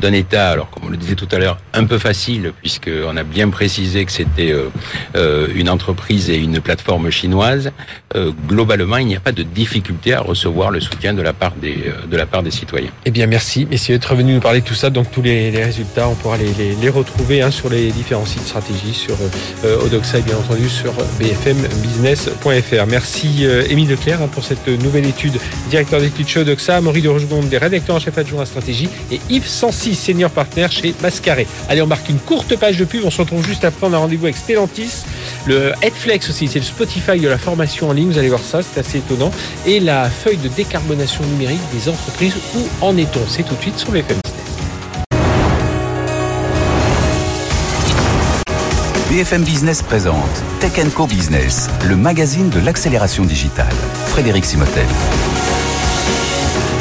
d'un 0.00 0.12
État, 0.12 0.50
alors 0.50 0.70
comme 0.70 0.84
on 0.86 0.90
le 0.90 0.96
disait 0.96 1.14
tout 1.14 1.28
à 1.30 1.38
l'heure, 1.38 1.58
un 1.72 1.84
peu 1.84 1.98
facile, 1.98 2.52
puisqu'on 2.60 3.16
a 3.16 3.22
bien 3.22 3.48
précisé 3.50 4.04
que 4.04 4.12
c'était 4.12 4.52
euh, 4.52 4.68
euh, 5.16 5.48
une 5.54 5.68
entreprise 5.68 6.30
et 6.30 6.36
une 6.36 6.60
plateforme 6.60 7.10
chinoise, 7.10 7.70
euh, 8.16 8.32
globalement, 8.48 8.96
il 8.98 9.06
n'y 9.06 9.16
a 9.16 9.20
pas 9.20 9.32
de 9.32 9.42
difficulté 9.42 10.14
à 10.14 10.20
recevoir 10.20 10.70
le 10.70 10.80
soutien 10.80 11.14
de 11.14 11.22
la 11.22 11.32
part 11.32 11.54
des, 11.60 11.92
de 12.10 12.16
la 12.16 12.26
part 12.26 12.42
des 12.42 12.50
citoyens. 12.50 12.90
Eh 13.04 13.10
bien, 13.10 13.26
merci, 13.26 13.66
messieurs, 13.70 13.94
d'être 13.96 14.10
revenus 14.10 14.34
nous 14.34 14.40
parler 14.40 14.60
de 14.60 14.66
tout 14.66 14.74
ça. 14.74 14.90
Donc, 14.90 15.10
tous 15.10 15.22
les, 15.22 15.50
résultats, 15.50 16.08
on 16.08 16.14
pourra 16.14 16.36
les, 16.36 16.74
les, 16.80 16.88
retrouver 16.88 17.42
hein, 17.42 17.50
sur 17.50 17.68
les 17.70 17.90
différents 17.90 18.26
sites 18.26 18.42
stratégie, 18.42 18.94
sur 18.94 19.16
Odoxa 19.84 20.18
et 20.18 20.22
bien 20.22 20.36
entendu 20.36 20.68
sur 20.68 20.92
bfmbusiness.fr. 21.18 22.86
Merci, 22.86 23.46
Émile 23.68 23.88
Leclerc, 23.88 24.22
hein, 24.22 24.28
pour 24.30 24.44
cette 24.44 24.68
nouvelle 24.68 25.06
étude, 25.06 25.38
directeur 25.70 26.00
d'études 26.00 26.28
chez 26.28 26.40
Odoxa, 26.40 26.80
Maurice 26.80 27.02
de 27.02 27.08
Rochegonde, 27.08 27.48
des 27.48 27.58
rédacteurs 27.58 27.96
en 27.96 28.00
chef 28.00 28.16
adjoint 28.18 28.42
à 28.42 28.46
stratégie, 28.46 28.88
et 29.10 29.20
Yves 29.30 29.48
Sancy, 29.84 29.94
senior 29.94 30.30
partner 30.30 30.66
chez 30.70 30.94
Mascaré. 31.02 31.46
Allez, 31.68 31.82
on 31.82 31.86
marque 31.86 32.08
une 32.08 32.18
courte 32.18 32.56
page 32.56 32.78
de 32.78 32.84
pub. 32.84 33.02
On 33.04 33.10
se 33.10 33.18
retrouve 33.18 33.46
juste 33.46 33.64
après. 33.64 33.86
On 33.86 33.92
a 33.92 33.98
rendez-vous 33.98 34.24
avec 34.24 34.36
Stellantis. 34.36 35.04
Le 35.46 35.72
Headflex 35.82 36.30
aussi, 36.30 36.48
c'est 36.48 36.58
le 36.58 36.64
Spotify 36.64 37.18
de 37.20 37.28
la 37.28 37.38
formation 37.38 37.90
en 37.90 37.92
ligne. 37.92 38.10
Vous 38.10 38.18
allez 38.18 38.28
voir 38.28 38.40
ça, 38.40 38.60
c'est 38.62 38.80
assez 38.80 38.98
étonnant. 38.98 39.30
Et 39.66 39.80
la 39.80 40.08
feuille 40.08 40.38
de 40.38 40.48
décarbonation 40.48 41.24
numérique 41.24 41.60
des 41.72 41.88
entreprises. 41.88 42.34
Où 42.56 42.66
en 42.80 42.96
est-on? 42.96 43.20
C'est 43.28 43.42
tout 43.42 43.54
de 43.54 43.60
suite 43.60 43.78
sur 43.78 43.90
BFM 43.90 44.16
Business. 44.24 44.34
BFM 49.10 49.44
Business 49.44 49.82
présente 49.82 50.42
Tech 50.60 50.72
Co 50.94 51.06
Business, 51.06 51.68
le 51.88 51.96
magazine 51.96 52.48
de 52.48 52.60
l'accélération 52.60 53.24
digitale. 53.24 53.74
Frédéric 54.06 54.44
Simotel. 54.44 54.86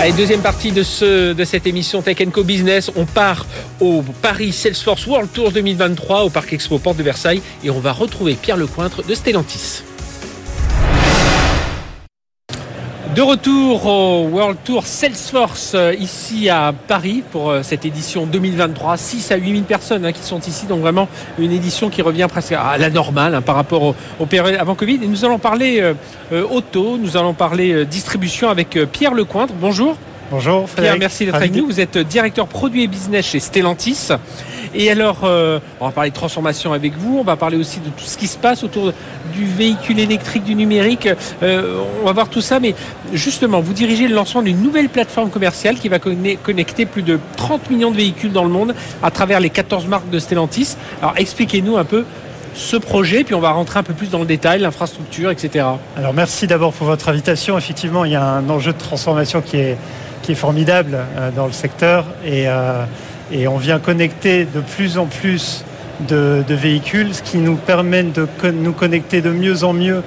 Allez, 0.03 0.11
deuxième 0.11 0.41
partie 0.41 0.73
de, 0.73 0.83
ce, 0.83 1.31
de 1.31 1.43
cette 1.45 1.65
émission 1.65 2.01
Tech 2.01 2.17
Co 2.29 2.43
Business. 2.43 2.91
On 2.97 3.05
part 3.05 3.45
au 3.79 4.01
Paris 4.21 4.51
Salesforce 4.51 5.07
World 5.07 5.31
Tour 5.31 5.53
2023 5.53 6.25
au 6.25 6.29
Parc 6.29 6.51
Expo 6.51 6.77
Porte 6.77 6.97
de 6.97 7.03
Versailles 7.03 7.41
et 7.63 7.69
on 7.69 7.79
va 7.79 7.93
retrouver 7.93 8.33
Pierre 8.33 8.57
Lecointre 8.57 9.01
de 9.01 9.15
Stellantis. 9.15 9.83
De 13.15 13.21
retour 13.21 13.85
au 13.85 14.27
World 14.27 14.57
Tour 14.63 14.87
Salesforce 14.87 15.73
euh, 15.75 15.93
ici 15.93 16.49
à 16.49 16.73
Paris 16.87 17.23
pour 17.31 17.51
euh, 17.51 17.61
cette 17.61 17.85
édition 17.85 18.25
2023. 18.25 18.97
6 18.97 19.31
à 19.31 19.35
8 19.35 19.51
000 19.51 19.63
personnes 19.65 20.03
hein, 20.03 20.11
qui 20.11 20.23
sont 20.23 20.39
ici, 20.39 20.65
donc 20.65 20.79
vraiment 20.79 21.07
une 21.37 21.51
édition 21.51 21.91
qui 21.91 22.01
revient 22.01 22.25
presque 22.27 22.53
à 22.53 22.75
la 22.79 22.89
normale 22.89 23.35
hein, 23.35 23.41
par 23.41 23.53
rapport 23.53 23.93
au, 24.19 24.25
période 24.25 24.59
avant 24.59 24.73
Covid. 24.73 24.99
Et 25.03 25.07
nous 25.07 25.25
allons 25.25 25.37
parler 25.37 25.79
euh, 26.31 26.43
auto, 26.49 26.97
nous 26.97 27.15
allons 27.15 27.35
parler 27.35 27.85
distribution 27.85 28.49
avec 28.49 28.79
Pierre 28.91 29.13
Lecointre. 29.13 29.53
Bonjour. 29.53 29.95
Bonjour 30.31 30.67
Pierre, 30.69 30.97
merci 30.97 31.25
d'être 31.25 31.35
avec 31.35 31.53
nous. 31.53 31.65
Vous 31.65 31.79
êtes 31.79 31.97
directeur 31.97 32.47
produit 32.47 32.83
et 32.83 32.87
business 32.87 33.25
chez 33.25 33.39
Stellantis. 33.39 34.09
Et 34.75 34.89
alors, 34.89 35.19
euh, 35.23 35.59
on 35.79 35.85
va 35.85 35.91
parler 35.91 36.09
de 36.09 36.15
transformation 36.15 36.73
avec 36.73 36.97
vous, 36.97 37.19
on 37.19 37.23
va 37.23 37.35
parler 37.35 37.57
aussi 37.57 37.79
de 37.79 37.89
tout 37.89 38.05
ce 38.05 38.17
qui 38.17 38.25
se 38.25 38.37
passe 38.37 38.63
autour 38.63 38.91
du 39.33 39.45
véhicule 39.45 39.99
électrique, 39.99 40.43
du 40.43 40.55
numérique. 40.55 41.07
Euh, 41.43 41.83
on 42.01 42.05
va 42.05 42.13
voir 42.13 42.29
tout 42.29 42.41
ça, 42.41 42.59
mais 42.59 42.73
justement, 43.13 43.61
vous 43.61 43.73
dirigez 43.73 44.07
le 44.07 44.15
lancement 44.15 44.41
d'une 44.41 44.61
nouvelle 44.61 44.89
plateforme 44.89 45.29
commerciale 45.29 45.75
qui 45.75 45.89
va 45.89 45.99
connecter 45.99 46.85
plus 46.87 47.03
de 47.03 47.19
30 47.37 47.69
millions 47.69 47.91
de 47.91 47.97
véhicules 47.97 48.31
dans 48.31 48.43
le 48.43 48.49
monde 48.49 48.73
à 49.03 49.11
travers 49.11 49.39
les 49.39 49.51
14 49.51 49.85
marques 49.85 50.09
de 50.09 50.17
Stellantis. 50.17 50.75
Alors, 51.01 51.13
expliquez-nous 51.17 51.77
un 51.77 51.85
peu 51.85 52.05
ce 52.55 52.77
projet, 52.77 53.23
puis 53.23 53.35
on 53.35 53.39
va 53.39 53.51
rentrer 53.51 53.79
un 53.79 53.83
peu 53.83 53.93
plus 53.93 54.09
dans 54.09 54.19
le 54.19 54.25
détail, 54.25 54.59
l'infrastructure, 54.59 55.31
etc. 55.31 55.65
Alors 55.97 56.13
merci 56.13 56.45
d'abord 56.45 56.71
pour 56.71 56.85
votre 56.85 57.09
invitation. 57.09 57.57
Effectivement, 57.57 58.05
il 58.05 58.11
y 58.11 58.15
a 58.15 58.23
un 58.23 58.47
enjeu 58.49 58.73
de 58.73 58.77
transformation 58.77 59.41
qui 59.41 59.57
est, 59.57 59.77
qui 60.23 60.31
est 60.31 60.35
formidable 60.35 60.97
euh, 60.97 61.29
dans 61.29 61.45
le 61.45 61.51
secteur 61.51 62.05
et, 62.25 62.47
euh, 62.47 62.85
et 63.31 63.47
on 63.47 63.57
vient 63.57 63.77
connecter 63.77 64.45
de 64.45 64.61
plus 64.61 64.97
en 64.97 65.05
plus 65.05 65.63
de, 66.09 66.43
de 66.47 66.55
véhicules, 66.55 67.13
ce 67.13 67.21
qui 67.21 67.37
nous 67.37 67.55
permet 67.55 68.01
de 68.03 68.27
nous 68.51 68.73
connecter 68.73 69.21
de 69.21 69.29
mieux 69.29 69.63
en 69.63 69.73
mieux 69.73 70.01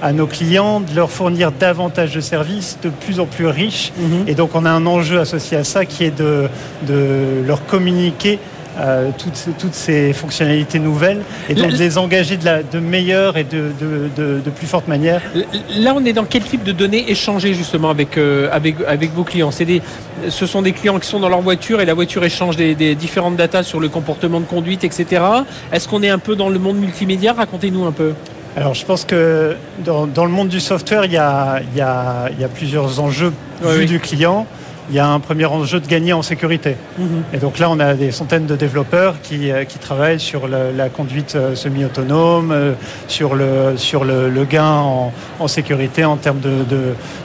à 0.00 0.12
nos 0.12 0.26
clients, 0.26 0.80
de 0.80 0.94
leur 0.94 1.10
fournir 1.10 1.52
davantage 1.52 2.14
de 2.14 2.20
services 2.20 2.78
de 2.82 2.90
plus 2.90 3.20
en 3.20 3.26
plus 3.26 3.46
riches. 3.46 3.92
Mhm. 3.96 4.24
Et 4.26 4.34
donc 4.34 4.50
on 4.54 4.64
a 4.64 4.70
un 4.70 4.84
enjeu 4.86 5.20
associé 5.20 5.56
à 5.56 5.64
ça 5.64 5.84
qui 5.84 6.04
est 6.04 6.16
de, 6.16 6.48
de 6.86 7.42
leur 7.46 7.64
communiquer 7.66 8.38
euh, 8.78 9.10
toutes, 9.18 9.36
ces- 9.36 9.50
toutes 9.52 9.74
ces 9.74 10.12
fonctionnalités 10.12 10.78
nouvelles 10.78 11.20
et 11.48 11.54
donc 11.54 11.72
de 11.72 11.76
les 11.76 11.98
engager 11.98 12.36
de, 12.36 12.44
la, 12.44 12.62
de 12.62 12.78
meilleure 12.78 13.36
et 13.36 13.44
de, 13.44 13.70
de, 13.80 14.40
de, 14.44 14.50
plus 14.50 14.66
forte 14.66 14.88
manière. 14.88 15.20
Là, 15.76 15.92
on 15.96 16.04
est 16.04 16.12
dans 16.12 16.24
quel 16.24 16.42
type 16.42 16.62
de 16.64 16.72
données 16.72 17.10
échangées 17.10 17.54
justement 17.54 17.90
avec, 17.90 18.16
euh, 18.16 18.48
avec, 18.52 18.76
avec 18.86 19.12
vos 19.14 19.24
clients? 19.24 19.50
Des, 19.58 19.82
Ce 20.28 20.46
sont 20.46 20.62
des 20.62 20.72
clients 20.72 20.98
qui 20.98 21.08
sont 21.08 21.20
dans 21.20 21.28
leur 21.28 21.40
voiture 21.42 21.80
et 21.80 21.84
la 21.84 21.94
voiture 21.94 22.24
échange 22.24 22.56
des, 22.56 22.74
des 22.74 22.94
différentes 22.94 23.36
datas 23.36 23.62
sur 23.62 23.80
le 23.80 23.88
comportement 23.88 24.40
de 24.40 24.46
conduite, 24.46 24.84
etc. 24.84 25.22
Est-ce 25.72 25.86
qu'on 25.88 26.02
est 26.02 26.10
un 26.10 26.18
peu 26.18 26.36
dans 26.36 26.48
le 26.48 26.58
monde 26.58 26.78
multimédia? 26.78 27.32
Racontez-nous 27.34 27.84
un 27.84 27.92
peu. 27.92 28.12
Alors 28.56 28.74
je 28.74 28.84
pense 28.84 29.04
que 29.04 29.56
dans, 29.84 30.06
dans 30.06 30.24
le 30.26 30.30
monde 30.30 30.48
du 30.48 30.60
software, 30.60 31.04
il 31.06 31.12
y 31.12 31.16
a, 31.16 31.60
il 31.72 31.78
y 31.78 31.80
a, 31.80 32.28
il 32.30 32.40
y 32.40 32.44
a 32.44 32.48
plusieurs 32.48 33.00
enjeux 33.00 33.32
Oui, 33.64 33.72
vus 33.72 33.78
oui. 33.80 33.86
du 33.86 33.98
client. 34.00 34.46
Il 34.92 34.96
y 34.96 34.98
a 34.98 35.08
un 35.08 35.20
premier 35.20 35.46
enjeu 35.46 35.80
de 35.80 35.86
gagner 35.86 36.12
en 36.12 36.20
sécurité. 36.20 36.76
Et 37.32 37.38
donc 37.38 37.58
là, 37.58 37.70
on 37.70 37.80
a 37.80 37.94
des 37.94 38.10
centaines 38.10 38.44
de 38.44 38.56
développeurs 38.56 39.14
qui, 39.22 39.50
euh, 39.50 39.64
qui 39.64 39.78
travaillent 39.78 40.20
sur 40.20 40.46
le- 40.46 40.70
la 40.76 40.90
conduite 40.90 41.34
euh, 41.34 41.54
semi-autonome, 41.54 42.50
euh, 42.52 42.74
sur 43.08 43.34
le, 43.34 43.78
sur 43.78 44.04
le, 44.04 44.28
le 44.28 44.44
gain 44.44 44.68
en, 44.70 45.10
en 45.40 45.48
sécurité 45.48 46.04
en 46.04 46.18
termes 46.18 46.40
de, 46.40 46.62
de, 46.68 46.80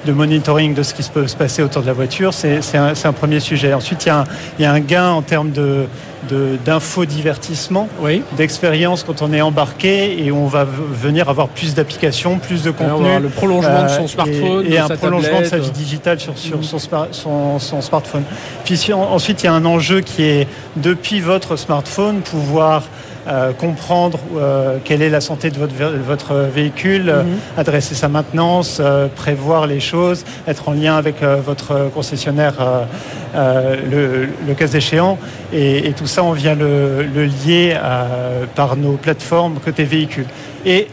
de 0.06 0.12
monitoring 0.14 0.74
de 0.76 0.82
ce 0.82 0.94
qui 0.94 1.04
se 1.04 1.10
peut 1.12 1.28
se 1.28 1.36
passer 1.36 1.62
autour 1.62 1.82
de 1.82 1.88
la 1.88 1.94
voiture. 1.94 2.34
C'est 2.34 2.62
un, 2.78 2.94
un 3.04 3.12
premier 3.14 3.42
sujet. 3.42 3.74
Ensuite, 3.74 4.06
il 4.06 4.08
y 4.08 4.12
a 4.12 4.20
un, 4.20 4.24
il 4.58 4.62
y 4.62 4.66
a 4.66 4.72
un 4.72 4.80
gain 4.80 5.10
en 5.10 5.22
termes 5.22 5.52
de 5.52 5.88
de- 6.30 6.58
d'infodivertissement, 6.66 7.88
Oui. 8.02 8.22
d'expérience 8.36 9.04
quand 9.04 9.22
on 9.22 9.32
est 9.34 9.42
embarqué 9.42 10.24
et 10.26 10.32
on 10.32 10.48
va 10.48 10.66
venir 10.66 11.30
avoir 11.30 11.48
plus 11.48 11.74
d'applications, 11.76 12.40
plus 12.40 12.64
de 12.64 12.72
contenu. 12.72 13.08
le 13.22 13.30
prolongement 13.30 13.84
de 13.84 13.88
Euh, 13.90 13.98
son 13.98 14.08
smartphone, 14.08 14.66
et, 14.68 14.78
un 14.78 14.88
sa 14.88 14.98
prolongement 14.98 15.40
de 15.42 15.46
sa 15.46 15.58
vie 15.60 15.72
digitale 15.72 16.20
sur, 16.20 16.38
sur 16.38 16.58
Mhm. 16.58 16.64
son, 16.64 16.80
spa- 16.80 17.08
son- 17.12 17.60
son 17.60 17.82
smartphone. 17.82 18.24
Puis 18.66 18.78
si- 18.78 18.94
ensuite, 18.94 19.44
il 19.44 19.46
y 19.46 19.50
a 19.50 19.54
un 19.54 19.66
enjeu 19.66 20.02
qui 20.02 20.24
est 20.24 20.48
depuis 20.76 21.20
votre 21.22 21.56
smartphone 21.56 22.22
pouvoir 22.22 22.84
euh, 23.28 23.52
comprendre 23.54 24.20
euh, 24.38 24.78
quelle 24.84 25.02
est 25.02 25.10
la 25.10 25.22
santé 25.22 25.50
de 25.52 25.58
votre, 25.58 25.74
votre 26.06 26.34
véhicule, 26.54 27.10
euh, 27.10 27.24
Mhm. 27.24 27.38
adresser 27.58 27.96
sa 27.96 28.08
maintenance, 28.08 28.78
euh, 28.80 29.08
prévoir 29.14 29.68
les 29.68 29.80
choses, 29.80 30.24
être 30.48 30.70
en 30.70 30.74
lien 30.74 30.96
avec 30.98 31.22
euh, 31.22 31.38
votre 31.46 31.90
concessionnaire 31.94 32.54
euh, 32.60 32.84
euh, 33.36 33.76
le, 33.92 34.30
le 34.48 34.54
cas 34.54 34.68
échéant. 34.68 35.18
Et, 35.54 35.88
et 35.88 35.92
tout 35.94 36.08
ça, 36.08 36.24
on 36.24 36.32
vient 36.32 36.56
le, 36.56 37.04
le 37.04 37.26
lier 37.26 37.76
euh, 37.76 38.46
par 38.56 38.76
nos 38.78 38.94
plateformes 38.94 39.56
côté 39.64 39.84
véhicule. 39.84 40.26
Et 40.66 40.88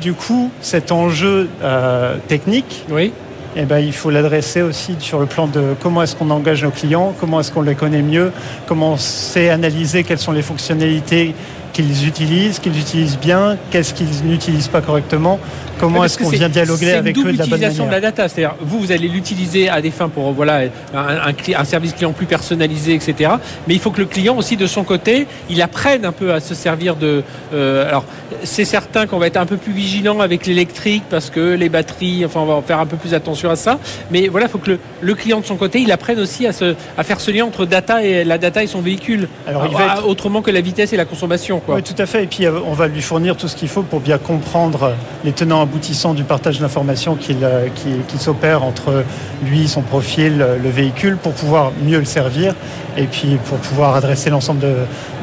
du 0.00 0.14
coup, 0.14 0.50
cet 0.60 0.92
enjeu 0.92 1.48
euh, 1.62 2.14
technique, 2.28 2.84
Oui. 2.90 3.12
Eh 3.56 3.64
ben, 3.64 3.78
il 3.78 3.92
faut 3.92 4.10
l'adresser 4.10 4.62
aussi 4.62 4.94
sur 4.98 5.18
le 5.18 5.26
plan 5.26 5.46
de 5.46 5.74
comment 5.80 6.02
est-ce 6.02 6.14
qu'on 6.14 6.30
engage 6.30 6.62
nos 6.62 6.70
clients, 6.70 7.14
comment 7.18 7.40
est-ce 7.40 7.50
qu'on 7.50 7.62
les 7.62 7.74
connaît 7.74 8.02
mieux, 8.02 8.32
comment 8.66 8.92
on 8.92 8.96
sait 8.96 9.50
analyser 9.50 10.04
quelles 10.04 10.18
sont 10.18 10.32
les 10.32 10.42
fonctionnalités 10.42 11.34
qu'ils 11.72 12.06
utilisent, 12.06 12.58
qu'ils 12.58 12.78
utilisent 12.78 13.18
bien, 13.18 13.56
qu'est-ce 13.70 13.94
qu'ils 13.94 14.24
n'utilisent 14.24 14.68
pas 14.68 14.80
correctement, 14.80 15.38
comment 15.78 16.00
Parce 16.00 16.14
est-ce 16.14 16.22
qu'on 16.24 16.30
vient 16.30 16.48
dialoguer 16.48 16.92
avec 16.92 17.16
eux 17.18 17.22
de 17.22 17.28
la 17.28 17.32
bonne 17.32 17.46
utilisation 17.46 17.84
de 17.84 17.90
manière. 17.90 18.02
la 18.02 18.10
data, 18.10 18.28
c'est-à-dire 18.28 18.54
vous, 18.60 18.80
vous 18.80 18.92
allez 18.92 19.08
l'utiliser 19.08 19.68
à 19.68 19.80
des 19.80 19.90
fins 19.90 20.08
pour 20.08 20.32
voilà 20.32 20.62
un, 20.94 20.98
un 21.28 21.32
cli- 21.32 21.56
un 21.56 21.64
service 21.64 21.92
client 21.94 22.12
plus 22.12 22.26
personnalisé, 22.26 22.94
etc. 22.94 23.30
Mais 23.68 23.74
il 23.74 23.80
faut 23.80 23.90
que 23.90 24.00
le 24.00 24.06
client 24.06 24.36
aussi 24.36 24.56
de 24.56 24.66
son 24.66 24.84
côté, 24.84 25.26
il 25.48 25.60
apprenne 25.62 26.04
un 26.04 26.12
peu 26.12 26.32
à 26.32 26.40
se 26.40 26.54
servir 26.54 26.96
de. 26.96 27.22
euh, 27.54 27.88
alors 27.88 28.04
c'est 28.44 28.64
certain 28.64 29.06
qu'on 29.06 29.18
va 29.18 29.26
être 29.26 29.36
un 29.36 29.46
peu 29.46 29.56
plus 29.56 29.72
vigilant 29.72 30.20
avec 30.20 30.46
l'électrique 30.46 31.02
parce 31.10 31.30
que 31.30 31.54
les 31.54 31.68
batteries, 31.68 32.24
enfin 32.24 32.40
on 32.40 32.46
va 32.46 32.62
faire 32.62 32.78
un 32.80 32.86
peu 32.86 32.96
plus 32.96 33.14
attention 33.14 33.50
à 33.50 33.56
ça. 33.56 33.78
Mais 34.10 34.28
voilà, 34.28 34.46
il 34.46 34.50
faut 34.50 34.58
que 34.58 34.70
le, 34.72 34.78
le 35.00 35.14
client 35.14 35.40
de 35.40 35.44
son 35.46 35.56
côté, 35.56 35.80
il 35.80 35.92
apprenne 35.92 36.18
aussi 36.20 36.46
à, 36.46 36.52
se, 36.52 36.74
à 36.96 37.04
faire 37.04 37.20
ce 37.20 37.30
lien 37.30 37.44
entre 37.44 37.66
data 37.66 38.02
et 38.04 38.24
la 38.24 38.38
data 38.38 38.62
et 38.62 38.66
son 38.66 38.80
véhicule. 38.80 39.28
Alors, 39.46 39.66
il 39.66 39.72
Ah, 39.74 39.78
va 39.78 39.94
être- 39.94 40.08
autrement 40.08 40.42
que 40.42 40.50
la 40.50 40.60
vitesse 40.60 40.92
et 40.92 40.96
la 40.96 41.04
consommation, 41.04 41.59
quoi. 41.60 41.76
Oui, 41.76 41.82
tout 41.82 41.94
à 41.98 42.06
fait. 42.06 42.24
Et 42.24 42.26
puis, 42.26 42.46
euh, 42.46 42.52
on 42.66 42.72
va 42.74 42.88
lui 42.88 43.02
fournir 43.02 43.36
tout 43.36 43.48
ce 43.48 43.56
qu'il 43.56 43.68
faut 43.68 43.82
pour 43.82 44.00
bien 44.00 44.18
comprendre 44.18 44.94
les 45.24 45.32
tenants 45.32 45.62
aboutissants 45.62 46.14
du 46.14 46.24
partage 46.24 46.58
d'informations 46.60 47.14
qu'il 47.16 47.38
euh, 47.42 47.68
qui, 47.74 47.88
qui 48.08 48.18
s'opère 48.18 48.62
entre 48.62 49.04
lui, 49.44 49.68
son 49.68 49.82
profil, 49.82 50.40
euh, 50.42 50.56
le 50.62 50.70
véhicule, 50.70 51.16
pour 51.16 51.32
pouvoir 51.32 51.72
mieux 51.84 51.98
le 51.98 52.04
servir 52.04 52.54
et 52.96 53.04
puis 53.04 53.38
pour 53.46 53.58
pouvoir 53.58 53.94
adresser 53.94 54.30
l'ensemble 54.30 54.60
de, 54.60 54.74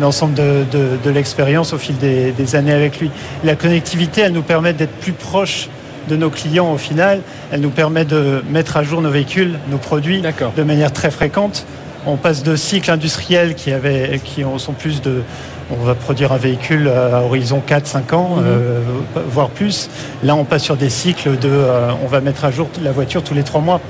l'ensemble 0.01 0.33
de, 0.33 0.63
de- 0.71 0.97
de 1.03 1.09
l'expérience 1.09 1.73
au 1.73 1.77
fil 1.77 1.97
des, 1.97 2.31
des 2.31 2.55
années 2.55 2.73
avec 2.73 2.99
lui. 2.99 3.11
La 3.43 3.55
connectivité, 3.55 4.21
elle 4.21 4.33
nous 4.33 4.41
permet 4.43 4.73
d'être 4.73 4.93
plus 4.99 5.11
proche 5.13 5.67
de 6.07 6.15
nos 6.15 6.29
clients 6.29 6.71
au 6.71 6.77
final. 6.77 7.19
Elle 7.51 7.59
nous 7.61 7.69
permet 7.69 8.05
de 8.05 8.41
mettre 8.49 8.77
à 8.77 8.83
jour 8.83 9.01
nos 9.01 9.09
véhicules, 9.09 9.59
nos 9.69 9.77
produits 9.77 10.21
de 10.55 10.63
manière 10.63 10.93
très 10.93 11.11
fréquente. 11.11 11.65
On 12.05 12.15
passe 12.15 12.41
de 12.43 12.55
cycles 12.55 12.89
industriels 12.89 13.53
qui, 13.55 13.73
avaient, 13.73 14.21
qui 14.23 14.45
ont- 14.45 14.57
sont 14.57 14.71
plus 14.71 15.01
de... 15.01 15.21
On 15.69 15.83
va 15.83 15.95
produire 15.95 16.31
un 16.31 16.37
véhicule 16.37 16.87
à 16.87 17.21
horizon 17.23 17.61
4-5 17.65 18.13
ans, 18.13 18.37
Mhm. 18.37 18.43
euh, 18.45 18.79
voire 19.29 19.49
plus. 19.49 19.89
Là, 20.23 20.35
on 20.35 20.45
passe 20.45 20.63
sur 20.63 20.77
des 20.77 20.89
cycles 20.89 21.37
de... 21.37 21.49
euh, 21.49 21.89
on 22.03 22.07
va 22.07 22.21
mettre 22.21 22.45
à 22.45 22.51
jour 22.51 22.69
la 22.81 22.91
voiture 22.93 23.21
tous 23.23 23.33
les 23.33 23.43
trois 23.43 23.59
mois. 23.61 23.81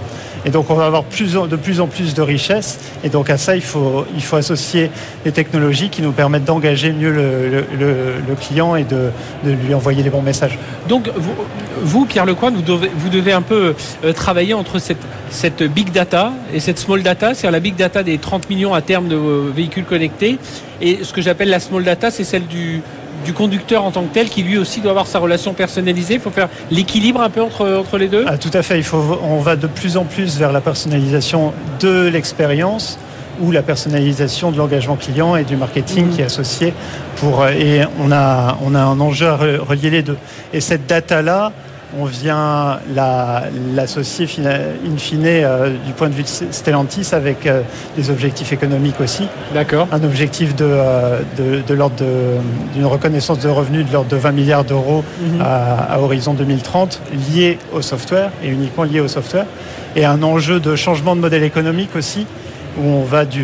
Et 0.46 0.50
donc, 0.50 0.70
on 0.70 0.76
va 0.76 0.86
avoir 0.86 1.04
plus 1.04 1.34
de 1.34 1.56
plus 1.56 1.82
en 1.82 1.88
plus 1.88 2.14
de 2.14 2.22
richesses. 2.22 2.80
Et 3.04 3.10
donc, 3.10 3.30
à 3.30 3.38
ça, 3.38 3.56
il 3.56 3.62
faut, 3.62 4.06
il 4.16 4.24
faut 4.24 4.38
associer 4.38 4.92
des 5.26 5.32
technologies 5.32 5.90
qui 5.90 6.02
nous 6.02 6.14
permettent 6.14 6.46
d'engager 6.46 6.94
mieux 6.94 7.12
le, 7.12 7.50
le- 7.50 7.66
le- 7.78 8.14
le 8.28 8.36
client 8.36 8.76
et 8.76 8.84
de, 8.84 9.10
de 9.44 9.52
lui 9.52 9.74
envoyer 9.74 10.04
les 10.04 10.10
bons 10.10 10.22
messages. 10.22 10.58
Donc, 10.88 11.10
vous, 11.16 11.34
vous, 11.82 12.06
Pierre 12.06 12.26
Lecoin, 12.26 12.52
vous 12.52 12.62
devez, 12.62 12.90
vous 12.98 13.10
devez 13.10 13.34
un 13.34 13.42
peu 13.42 13.74
euh, 14.06 14.14
travailler 14.14 14.54
entre 14.54 14.80
cette, 14.80 14.98
cette 15.30 15.64
big 15.64 15.92
data 15.92 16.32
et 16.54 16.60
cette 16.60 16.80
small 16.80 17.04
data, 17.04 17.34
c'est-à-dire 17.34 17.52
la 17.52 17.60
big 17.60 17.76
data 17.76 18.04
des 18.04 18.18
30 18.18 18.50
millions 18.50 18.74
à 18.74 18.82
terme 18.82 19.08
de 19.08 19.16
véhicules 19.56 19.84
connectés, 19.86 20.38
et 20.82 21.00
ce 21.04 21.14
que 21.14 21.22
j'appelle 21.22 21.50
la 21.50 21.60
small 21.60 21.84
data, 21.84 22.12
c'est 22.12 22.24
celle 22.24 22.48
du, 22.48 22.82
du 23.26 23.34
conducteur 23.34 23.84
en 23.84 23.92
tant 23.92 24.04
que 24.04 24.14
tel, 24.14 24.30
qui 24.30 24.44
lui 24.44 24.58
aussi 24.58 24.80
doit 24.80 24.92
avoir 24.92 25.08
sa 25.08 25.20
relation 25.20 25.54
personnalisée. 25.54 26.16
Il 26.16 26.20
faut 26.20 26.30
faire 26.32 26.50
l'équilibre 26.72 27.22
un 27.22 27.30
peu 27.30 27.42
entre, 27.42 27.68
entre 27.78 27.98
les 27.98 28.08
deux. 28.08 28.24
Ah, 28.28 28.38
tout 28.38 28.52
à 28.54 28.62
fait. 28.62 28.78
Il 28.78 28.84
faut, 28.84 29.20
on 29.24 29.40
va 29.40 29.56
de 29.56 29.68
plus 29.68 29.98
en 29.98 30.06
plus 30.06 30.38
vers 30.38 30.52
la 30.52 30.62
personnalisation 30.62 31.52
de 31.80 32.08
l'expérience 32.08 32.98
ou 33.42 33.52
la 33.52 33.62
personnalisation 33.62 34.52
de 34.52 34.58
l'engagement 34.58 34.96
client 34.96 35.36
et 35.36 35.44
du 35.44 35.56
marketing 35.58 36.06
Mhm. 36.08 36.12
qui 36.16 36.22
est 36.22 36.26
associé. 36.26 36.74
Pour, 37.18 37.42
euh, 37.44 37.50
et 37.52 37.82
on 38.00 38.12
a, 38.12 38.58
on 38.64 38.74
a 38.74 38.80
un 38.82 39.00
enjeu 39.00 39.28
à 39.28 39.38
re- 39.38 39.58
relier 39.60 39.90
les 39.92 40.02
deux. 40.02 40.18
Et 40.54 40.62
cette 40.62 40.88
data-là, 40.88 41.52
on 41.98 42.06
vient 42.06 42.80
la- 42.94 43.44
l'associer 43.74 44.26
in 44.26 44.98
fine 44.98 45.24
euh, 45.26 45.70
du 45.86 45.94
point 45.94 46.10
de 46.10 46.14
vue 46.14 46.24
de 46.24 46.28
Stellantis 46.52 47.08
avec 47.14 47.46
euh, 47.48 47.62
des 47.96 48.10
objectifs 48.10 48.52
économiques 48.52 49.00
aussi 49.00 49.24
D'accord. 49.54 49.88
un 49.94 50.04
objectif 50.04 50.56
de, 50.56 50.66
euh, 50.68 51.20
de, 51.38 51.62
de 51.66 51.74
l'ordre 51.74 51.96
de- 51.96 52.74
d'une 52.74 52.86
reconnaissance 52.86 53.40
de 53.40 53.48
revenus 53.48 53.86
de 53.88 53.94
l'ordre 53.94 54.10
de 54.10 54.18
20 54.18 54.32
milliards 54.34 54.66
d'euros 54.66 55.04
Mhm. 55.22 55.42
à, 55.42 55.94
à 55.94 56.00
horizon 56.00 56.34
2030 56.34 57.00
lié 57.34 57.58
au 57.74 57.82
software 57.82 58.32
et 58.44 58.50
uniquement 58.50 58.84
lié 58.84 59.00
au 59.00 59.08
software 59.08 59.46
et 59.96 60.04
un 60.04 60.22
enjeu 60.24 60.60
de 60.60 60.76
changement 60.76 61.16
de 61.16 61.22
modèle 61.22 61.44
économique 61.44 61.96
aussi 61.96 62.26
où 62.80 62.86
on 62.86 63.04
va, 63.04 63.26
du, 63.26 63.44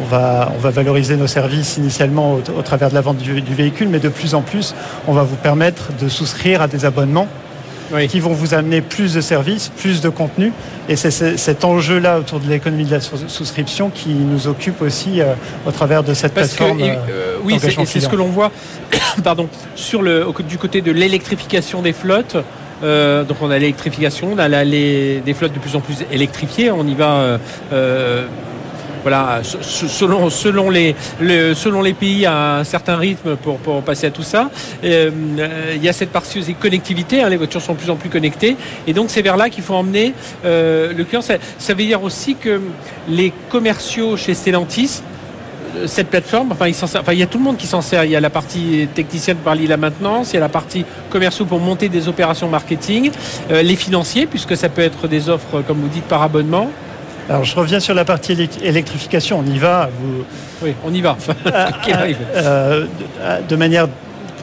on 0.00 0.04
va, 0.04 0.52
on 0.54 0.58
va 0.58 0.70
valoriser 0.70 1.16
nos 1.16 1.26
services 1.26 1.78
initialement 1.78 2.34
au, 2.34 2.42
au 2.58 2.62
travers 2.62 2.90
de 2.90 2.94
la 2.94 3.00
vente 3.00 3.16
du, 3.16 3.40
du 3.40 3.54
véhicule 3.54 3.88
mais 3.88 3.98
de 3.98 4.08
plus 4.10 4.34
en 4.34 4.42
plus 4.42 4.74
on 5.08 5.12
va 5.14 5.22
vous 5.22 5.36
permettre 5.36 5.88
de 6.00 6.08
souscrire 6.08 6.60
à 6.62 6.68
des 6.68 6.84
abonnements 6.84 7.26
Oui. 7.92 8.08
qui 8.08 8.20
vont 8.20 8.32
vous 8.32 8.54
amener 8.54 8.80
plus 8.80 9.14
de 9.14 9.20
services, 9.20 9.68
plus 9.68 10.00
de 10.00 10.08
contenu. 10.08 10.52
Et 10.88 10.96
c'est 10.96 11.10
cet 11.10 11.64
enjeu-là 11.64 12.18
autour 12.18 12.40
de 12.40 12.48
l'économie 12.48 12.84
de 12.84 12.90
la 12.92 13.00
sous- 13.00 13.28
souscription 13.28 13.90
qui 13.94 14.10
nous 14.10 14.46
occupe 14.48 14.80
aussi 14.82 15.20
euh, 15.20 15.34
au 15.66 15.70
travers 15.72 16.02
de 16.02 16.14
cette 16.14 16.32
Parce 16.34 16.54
plateforme. 16.54 16.80
euh, 16.82 16.94
euh, 17.10 17.36
oui, 17.44 17.58
c'est 17.60 18.00
ce 18.00 18.08
que 18.08 18.16
l'on 18.16 18.28
voit, 18.28 18.50
pardon, 19.24 19.48
sur 19.76 20.02
le 20.02 20.26
du 20.48 20.58
côté 20.58 20.80
de 20.80 20.90
l'électrification 20.92 21.82
des 21.82 21.92
flottes. 21.92 22.36
Euh, 22.82 23.22
donc 23.22 23.36
on 23.40 23.50
a 23.50 23.58
l'électrification, 23.58 24.30
on 24.32 24.38
a 24.38 24.48
la- 24.48 24.64
les, 24.64 25.20
des 25.20 25.34
flottes 25.34 25.52
de 25.52 25.58
plus 25.60 25.76
en 25.76 25.80
plus 25.80 25.98
électrifiées. 26.10 26.70
On 26.72 26.86
y 26.86 26.94
va. 26.94 27.38
Euh, 29.06 29.08
euh, 29.08 29.10
voilà, 29.12 29.42
se- 29.42 29.62
se- 29.62 29.88
selon, 29.88 30.30
selon, 30.30 30.70
les, 30.70 30.94
le- 31.20 31.54
selon 31.54 31.82
les 31.82 31.92
pays 31.92 32.26
à 32.26 32.58
un 32.58 32.64
certain 32.64 32.96
rythme 32.96 33.36
pour, 33.36 33.58
passer 33.82 34.06
à 34.06 34.10
tout 34.10 34.22
ça. 34.22 34.50
Euh, 34.84 35.10
euh, 35.38 35.72
Il 35.76 35.84
y 35.84 35.88
a 35.88 35.92
cette 35.92 36.10
partie 36.10 36.54
connectivité, 36.54 37.22
hein, 37.22 37.28
les 37.28 37.36
voitures 37.36 37.62
sont 37.62 37.74
de 37.74 37.78
plus 37.78 37.90
en 37.90 37.96
plus 37.96 38.08
connectées, 38.10 38.56
et 38.86 38.92
donc 38.92 39.10
c'est 39.10 39.22
vers 39.22 39.36
là 39.36 39.48
qu'il 39.50 39.64
faut 39.64 39.74
emmener 39.74 40.14
euh, 40.44 40.92
le 40.96 41.04
client. 41.04 41.22
Ça, 41.22 41.74
veut 41.74 41.84
dire 41.84 42.02
aussi 42.02 42.34
que 42.34 42.60
les 43.08 43.32
commerciaux 43.50 44.16
chez 44.16 44.34
Stellantis 44.34 45.02
cette 45.86 46.08
plateforme, 46.08 46.52
enfin 46.52 46.66
il, 46.66 47.18
y 47.18 47.22
a 47.22 47.26
tout 47.26 47.38
le 47.38 47.44
monde 47.44 47.56
qui 47.56 47.66
s'en 47.66 47.80
sert. 47.80 48.04
Il 48.04 48.10
y 48.10 48.16
a 48.16 48.20
la 48.20 48.28
partie 48.28 48.88
technicienne 48.94 49.38
pour 49.38 49.54
lier 49.54 49.66
la 49.66 49.78
maintenance, 49.78 50.32
il 50.32 50.34
y 50.34 50.36
a 50.36 50.40
la 50.40 50.50
partie 50.50 50.84
commerciaux 51.08 51.46
pour 51.46 51.60
monter 51.60 51.88
des 51.88 52.08
opérations 52.08 52.46
marketing, 52.46 53.10
les 53.48 53.76
financiers, 53.76 54.26
puisque 54.26 54.54
ça 54.54 54.68
peut 54.68 54.82
être 54.82 55.08
des 55.08 55.30
offres, 55.30 55.62
comme 55.66 55.78
vous 55.78 55.88
dites, 55.88 56.04
par 56.04 56.20
abonnement. 56.20 56.70
Alors 57.28 57.44
je 57.44 57.54
reviens 57.54 57.80
sur 57.80 57.94
la 57.94 58.04
partie 58.04 58.48
électrification. 58.62 59.38
On 59.38 59.50
y 59.50 59.58
va. 59.58 59.88
Oui, 60.62 60.74
on 60.84 60.92
y 60.92 61.00
va. 61.00 61.16
de 63.48 63.56
manière 63.56 63.86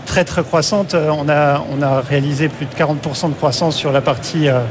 très 0.10 0.24
très 0.24 0.44
croissante. 0.44 0.96
Euh, 0.96 1.12
on 1.12 1.30
a, 1.30 1.64
on 1.72 1.84
a 1.84 2.02
réalisé 2.02 2.50
plus 2.50 2.66
de 2.66 2.74
40% 2.74 3.30
de 3.30 3.36
croissance 3.36 3.76
sur 3.76 3.92
la 3.92 4.02
partie, 4.02 4.50
euh, 4.50 4.62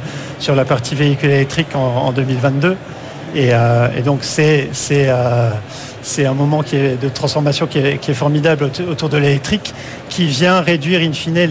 sur 0.40 0.56
la 0.56 0.64
partie 0.64 0.96
véhicule 0.96 1.30
électrique 1.30 1.74
en, 1.74 2.12
2022. 2.12 2.76
Euh, 3.36 3.88
et, 3.96 4.02
donc 4.02 4.20
c'est, 4.22 4.68
c'est, 6.08 6.26
un 6.26 6.34
moment 6.34 6.62
qui 6.62 6.76
est 6.76 7.00
de 7.00 7.08
transformation 7.08 7.66
qui 7.66 7.78
est, 7.78 7.98
qui 7.98 8.10
est 8.10 8.14
formidable 8.14 8.70
autour 8.88 9.08
de 9.08 9.16
l'électrique, 9.16 9.74
qui 10.08 10.26
vient 10.26 10.60
réduire 10.60 11.00
in 11.00 11.12
fine 11.12 11.48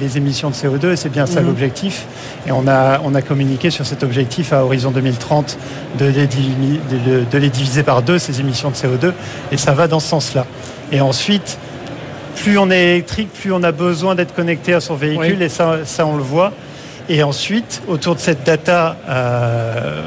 les 0.00 0.16
émissions 0.16 0.50
de 0.50 0.54
CO2, 0.54 0.92
et 0.92 0.96
c'est 0.96 1.08
bien 1.08 1.26
ça 1.26 1.40
mhm. 1.40 1.46
l'objectif. 1.46 2.06
Et 2.46 2.52
on 2.52 2.66
a, 2.68 3.00
on 3.04 3.14
a 3.14 3.22
communiqué 3.22 3.70
sur 3.70 3.86
cet 3.86 4.02
objectif 4.02 4.52
à 4.52 4.64
horizon 4.64 4.90
2030 4.90 5.58
de 5.98 6.06
les, 6.06 6.26
de, 6.26 7.24
de 7.30 7.38
les 7.38 7.48
diviser 7.48 7.82
par 7.82 8.02
deux, 8.02 8.18
ces 8.18 8.40
émissions 8.40 8.70
de 8.70 8.76
CO2, 8.76 9.12
et 9.52 9.56
ça 9.56 9.72
va 9.72 9.88
dans 9.88 10.00
ce 10.00 10.08
sens-là. 10.08 10.46
Et 10.92 11.00
ensuite, 11.00 11.58
plus 12.36 12.58
on 12.58 12.70
est 12.70 12.92
électrique, 12.92 13.32
plus 13.32 13.52
on 13.52 13.62
a 13.62 13.72
besoin 13.72 14.14
d'être 14.14 14.34
connecté 14.34 14.74
à 14.74 14.80
son 14.80 14.94
véhicule, 14.94 15.42
et 15.42 15.48
ça, 15.48 15.78
ça, 15.84 16.06
on 16.06 16.16
le 16.16 16.22
voit. 16.22 16.52
Et 17.08 17.22
ensuite, 17.22 17.82
autour 17.88 18.14
de 18.14 18.20
cette 18.20 18.44
data, 18.44 18.96
euh, 19.08 20.02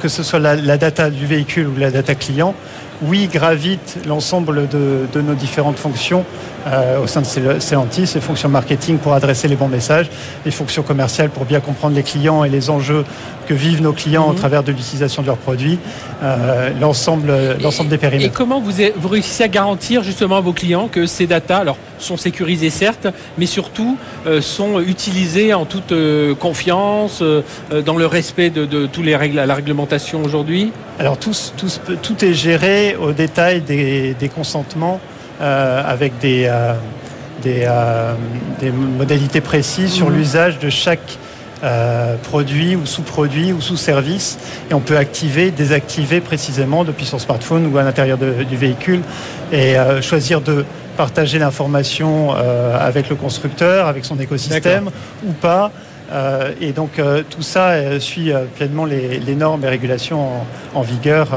que 0.00 0.08
ce 0.08 0.22
soit 0.22 0.38
la, 0.38 0.76
data 0.76 1.10
du 1.10 1.26
véhicule 1.26 1.68
ou 1.68 1.76
la 1.78 1.90
data 1.90 2.14
client, 2.14 2.54
oui, 3.02 3.28
gravite 3.32 3.98
l'ensemble 4.06 4.68
de, 4.68 5.20
nos 5.20 5.34
différentes 5.34 5.78
fonctions 5.78 6.24
euh, 6.66 7.02
au 7.02 7.06
sein 7.06 7.22
de 7.22 7.60
Celantis, 7.60 8.10
les 8.14 8.20
fonctions 8.20 8.48
marketing 8.48 8.98
pour 8.98 9.12
adresser 9.12 9.48
les 9.48 9.56
bons 9.56 9.68
messages, 9.68 10.10
les 10.44 10.50
fonctions 10.50 10.82
commerciales 10.82 11.30
pour 11.30 11.44
bien 11.44 11.60
comprendre 11.60 11.94
les 11.94 12.02
clients 12.02 12.44
et 12.44 12.48
les 12.48 12.70
enjeux 12.70 13.04
que 13.46 13.54
vivent 13.54 13.82
nos 13.82 13.92
clients 13.92 14.26
au 14.26 14.32
mhm. 14.32 14.38
travers 14.38 14.62
de 14.62 14.72
l'utilisation 14.72 15.22
de 15.22 15.28
leurs 15.28 15.36
produits, 15.36 15.78
euh, 16.22 16.70
l'ensemble, 16.80 17.32
l'ensemble 17.62 17.90
des 17.90 17.98
périmètres. 17.98 18.28
Et 18.28 18.34
comment 18.34 18.60
vous, 18.60 18.72
vous 18.96 19.08
réussissez 19.08 19.44
à 19.44 19.48
garantir 19.48 20.02
justement 20.02 20.36
à 20.36 20.40
vos 20.40 20.52
clients 20.52 20.88
que 20.88 21.06
ces 21.06 21.26
datas 21.26 21.58
alors, 21.58 21.78
sont 21.98 22.16
sécurisées 22.16 22.70
certes, 22.70 23.06
mais 23.38 23.46
surtout 23.46 23.96
euh, 24.26 24.40
sont 24.40 24.80
utilisées 24.80 25.54
en 25.54 25.64
toute 25.64 25.94
confiance, 26.38 27.22
dans 27.84 27.96
le 27.96 28.06
respect 28.06 28.50
de, 28.50 28.66
de 28.66 28.86
tous 28.86 29.02
les 29.02 29.16
règles, 29.16 29.36
la 29.36 29.54
réglementation 29.54 30.22
aujourd'hui? 30.22 30.72
Alors 30.98 31.18
tout, 31.18 31.32
tout, 31.56 31.68
tout 32.02 32.24
est 32.24 32.32
géré 32.32 32.96
au 32.96 33.12
détail 33.12 33.60
des, 33.60 34.30
consentements 34.34 34.98
euh, 34.98 35.15
avec 35.40 36.18
des, 36.18 36.46
euh, 36.46 36.74
euh, 37.46 38.14
des, 38.60 38.70
modalités 38.70 39.40
précises 39.40 39.92
sur 39.92 40.10
mhm. 40.10 40.16
l'usage 40.16 40.58
de 40.58 40.70
chaque 40.70 41.18
produit 42.22 42.76
ou 42.76 42.86
sous-produit 42.86 43.52
ou 43.52 43.60
sous-service 43.60 44.38
et 44.70 44.74
on 44.74 44.80
peut 44.80 44.96
activer, 44.96 45.50
désactiver 45.50 46.20
précisément 46.20 46.84
depuis 46.84 47.06
son 47.06 47.18
smartphone 47.18 47.72
ou 47.72 47.78
à 47.78 47.82
l'intérieur 47.82 48.18
du 48.18 48.56
véhicule 48.56 49.00
et 49.50 49.74
choisir 50.00 50.42
de 50.42 50.64
partager 50.96 51.40
l'information 51.40 52.30
avec 52.78 53.08
le 53.08 53.16
constructeur, 53.16 53.88
avec 53.88 54.04
son 54.04 54.20
écosystème 54.20 54.90
ou 55.26 55.32
pas. 55.32 55.72
et 56.60 56.72
donc 56.72 57.00
tout 57.30 57.42
ça 57.42 57.98
suit 57.98 58.32
pleinement 58.56 58.84
les, 58.84 59.34
normes 59.34 59.64
et 59.64 59.68
régulations 59.68 60.28
en 60.74 60.82
vigueur 60.82 61.36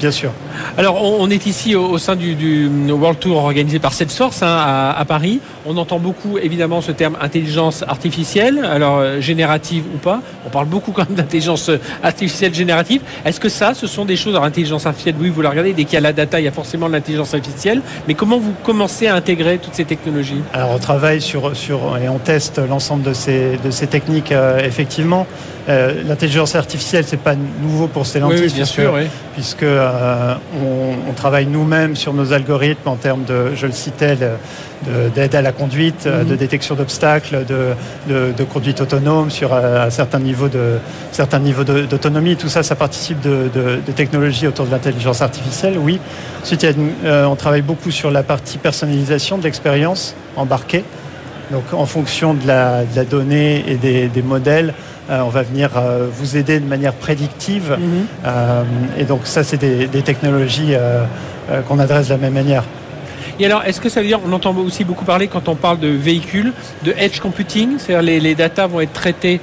Bien 0.00 0.10
sûr. 0.10 0.32
Alors, 0.78 1.02
on, 1.02 1.28
est 1.28 1.44
ici 1.44 1.76
au, 1.76 1.98
sein 1.98 2.16
du, 2.16 2.70
World 2.88 3.18
Tour 3.18 3.36
organisé 3.36 3.78
par 3.78 3.92
Salesforce 3.92 4.42
hein, 4.42 4.94
à, 4.96 5.04
Paris. 5.04 5.40
On 5.72 5.76
entend 5.76 6.00
beaucoup, 6.00 6.36
évidemment, 6.36 6.80
ce 6.80 6.90
terme 6.90 7.16
intelligence 7.20 7.84
artificielle, 7.86 8.58
alors 8.64 8.98
euh, 8.98 9.20
générative 9.20 9.84
ou 9.94 9.98
pas. 9.98 10.20
On 10.44 10.48
parle 10.50 10.66
beaucoup 10.66 10.90
quand 10.90 11.08
même 11.08 11.16
d'intelligence 11.16 11.68
euh, 11.68 11.78
artificielle 12.02 12.52
générative. 12.52 13.02
Est-ce 13.24 13.38
que 13.38 13.48
ça, 13.48 13.72
ce 13.72 13.86
sont 13.86 14.04
des 14.04 14.16
choses, 14.16 14.34
alors 14.34 14.46
intelligence 14.46 14.86
artificielle, 14.86 15.14
oui, 15.20 15.28
vous 15.28 15.42
la 15.42 15.50
regardez, 15.50 15.72
dès 15.72 15.84
qu'il 15.84 15.94
y 15.94 15.98
a 15.98 16.00
la 16.00 16.12
data, 16.12 16.40
il 16.40 16.44
y 16.44 16.48
a 16.48 16.50
forcément 16.50 16.88
l'intelligence 16.88 17.34
artificielle. 17.34 17.82
Mais 18.08 18.14
comment 18.14 18.40
vous 18.40 18.52
commencez 18.64 19.06
à 19.06 19.14
intégrer 19.14 19.58
toutes 19.58 19.76
ces 19.76 19.84
technologies? 19.84 20.42
Alors, 20.52 20.72
on 20.72 20.78
travaille 20.78 21.20
sur, 21.20 21.56
sur 21.56 21.96
et 22.02 22.08
on 22.08 22.18
teste 22.18 22.60
l'ensemble 22.68 23.04
de 23.04 23.12
ces, 23.12 23.56
de 23.64 23.70
ces 23.70 23.86
techniques, 23.86 24.32
euh, 24.32 24.58
effectivement. 24.58 25.24
L'intelligence 25.68 26.56
artificielle, 26.56 27.04
c'est 27.06 27.16
pas 27.16 27.36
nouveau 27.62 27.86
pour 27.86 28.04
Stellantis, 28.04 28.52
bien 28.54 28.64
sûr, 28.64 28.92
puisque 29.34 29.62
euh, 29.62 30.34
on, 31.08 31.12
travaille 31.12 31.46
nous-mêmes 31.46 31.96
sur 31.96 32.12
nos 32.12 32.32
algorithmes 32.32 32.88
en 32.88 32.96
termes 32.96 33.24
de, 33.24 33.54
je 33.54 33.66
le 33.66 33.72
citais, 33.72 34.16
d'aide 35.14 35.34
à 35.34 35.42
la 35.42 35.52
conduite, 35.60 36.06
mhm. 36.06 36.28
de 36.28 36.34
détection 36.36 36.74
d'obstacles, 36.74 37.44
de, 37.46 38.44
conduite 38.44 38.80
autonome 38.80 39.30
sur 39.30 39.52
euh, 39.52 39.86
un 39.86 39.90
certain 39.90 40.18
de 40.18 40.78
certains 41.12 41.38
niveaux 41.38 41.64
d'autonomie. 41.64 42.36
Tout 42.36 42.48
ça, 42.48 42.62
ça 42.62 42.74
participe 42.74 43.20
de, 43.20 43.78
technologies 43.94 44.46
autour 44.46 44.66
de 44.66 44.70
l'intelligence 44.70 45.22
artificielle. 45.22 45.76
Oui. 45.78 46.00
Ensuite, 46.42 46.64
euh, 46.64 47.24
on 47.24 47.36
travaille 47.36 47.62
beaucoup 47.62 47.90
sur 47.90 48.10
la 48.10 48.22
partie 48.22 48.58
personnalisation 48.58 49.38
de 49.38 49.44
l'expérience 49.44 50.14
embarquée. 50.36 50.84
Donc, 51.50 51.64
en 51.72 51.86
fonction 51.86 52.34
de 52.34 52.46
la, 52.46 52.84
donnée 53.04 53.64
et 53.68 53.76
des 53.76 54.22
modèles, 54.22 54.72
euh, 55.10 55.22
on 55.22 55.28
va 55.28 55.42
venir 55.42 55.70
euh, 55.76 56.06
vous 56.12 56.36
aider 56.36 56.60
de 56.60 56.66
manière 56.66 56.92
prédictive. 56.92 57.76
Mhm. 57.78 58.06
Euh, 58.24 58.62
et 58.96 59.04
donc 59.04 59.22
ça, 59.24 59.42
c'est 59.42 59.56
des, 59.56 60.02
technologies 60.02 60.74
qu'on 61.68 61.78
adresse 61.78 62.06
de 62.06 62.14
la 62.14 62.18
même 62.18 62.32
manière. 62.32 62.64
Et 63.40 63.46
alors, 63.46 63.64
est-ce 63.64 63.80
que 63.80 63.88
ça 63.88 64.02
veut 64.02 64.06
dire, 64.06 64.20
on 64.24 64.32
entend 64.32 64.54
aussi 64.58 64.84
beaucoup 64.84 65.06
parler 65.06 65.26
quand 65.26 65.48
on 65.48 65.54
parle 65.54 65.80
de 65.80 65.88
véhicules, 65.88 66.52
de 66.84 66.92
edge 66.98 67.20
computing, 67.20 67.78
c'est-à-dire 67.78 68.02
les, 68.02 68.20
les 68.20 68.34
datas 68.34 68.66
vont 68.66 68.80
être 68.80 68.92
traitées 68.92 69.40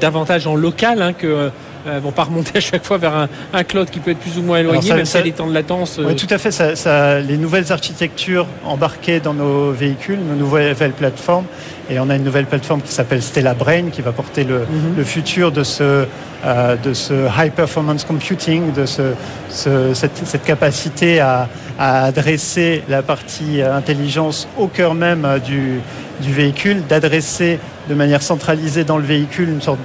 davantage 0.00 0.46
en 0.46 0.54
local 0.54 1.00
hein, 1.00 1.14
que 1.14 1.50
ne 1.88 1.96
euh, 1.96 2.00
vont 2.00 2.12
pas 2.12 2.24
remonter 2.24 2.58
à 2.58 2.60
chaque 2.60 2.84
fois 2.84 2.98
vers 2.98 3.28
un, 3.52 3.64
cloud 3.64 3.90
qui 3.90 4.00
peut 4.00 4.10
être 4.10 4.18
plus 4.18 4.38
ou 4.38 4.42
moins 4.42 4.58
éloigné, 4.58 4.92
même 4.92 5.04
si 5.04 5.22
les 5.22 5.32
temps 5.32 5.46
de 5.46 5.54
latence. 5.54 5.98
Oui, 5.98 6.12
euh, 6.12 6.14
tout 6.14 6.26
à 6.30 6.38
fait. 6.38 6.50
Ça, 6.50 7.20
les 7.20 7.36
nouvelles 7.36 7.72
architectures 7.72 8.46
embarquées 8.64 9.20
dans 9.20 9.34
nos 9.34 9.72
véhicules, 9.72 10.18
nos 10.18 10.34
nouvelles 10.34 10.92
plateformes, 10.92 11.46
et 11.90 11.98
on 11.98 12.10
a 12.10 12.16
une 12.16 12.24
nouvelle 12.24 12.46
plateforme 12.46 12.82
qui 12.82 12.92
s'appelle 12.92 13.22
Stella 13.22 13.54
Brain 13.54 13.88
qui 13.90 14.02
va 14.02 14.12
porter 14.12 14.44
le, 14.44 14.60
mhm. 14.60 15.04
futur 15.04 15.52
de 15.52 15.64
ce, 15.64 16.04
euh, 16.44 16.76
de 16.76 16.92
ce 16.92 17.26
high 17.38 17.52
performance 17.52 18.04
computing, 18.04 18.72
de 18.72 18.86
ce, 18.86 19.14
cette, 19.48 20.44
capacité 20.44 21.20
à, 21.20 21.48
à, 21.78 22.04
adresser 22.04 22.82
la 22.88 23.02
partie 23.02 23.62
intelligence 23.62 24.48
au 24.58 24.66
cœur 24.66 24.94
même 24.94 25.40
du, 25.44 25.80
du 26.20 26.32
véhicule, 26.32 26.82
d'adresser 26.86 27.58
de 27.88 27.94
manière 27.94 28.22
centralisée 28.22 28.84
dans 28.84 28.98
le 28.98 29.04
véhicule 29.04 29.48
une 29.48 29.62
sorte 29.62 29.80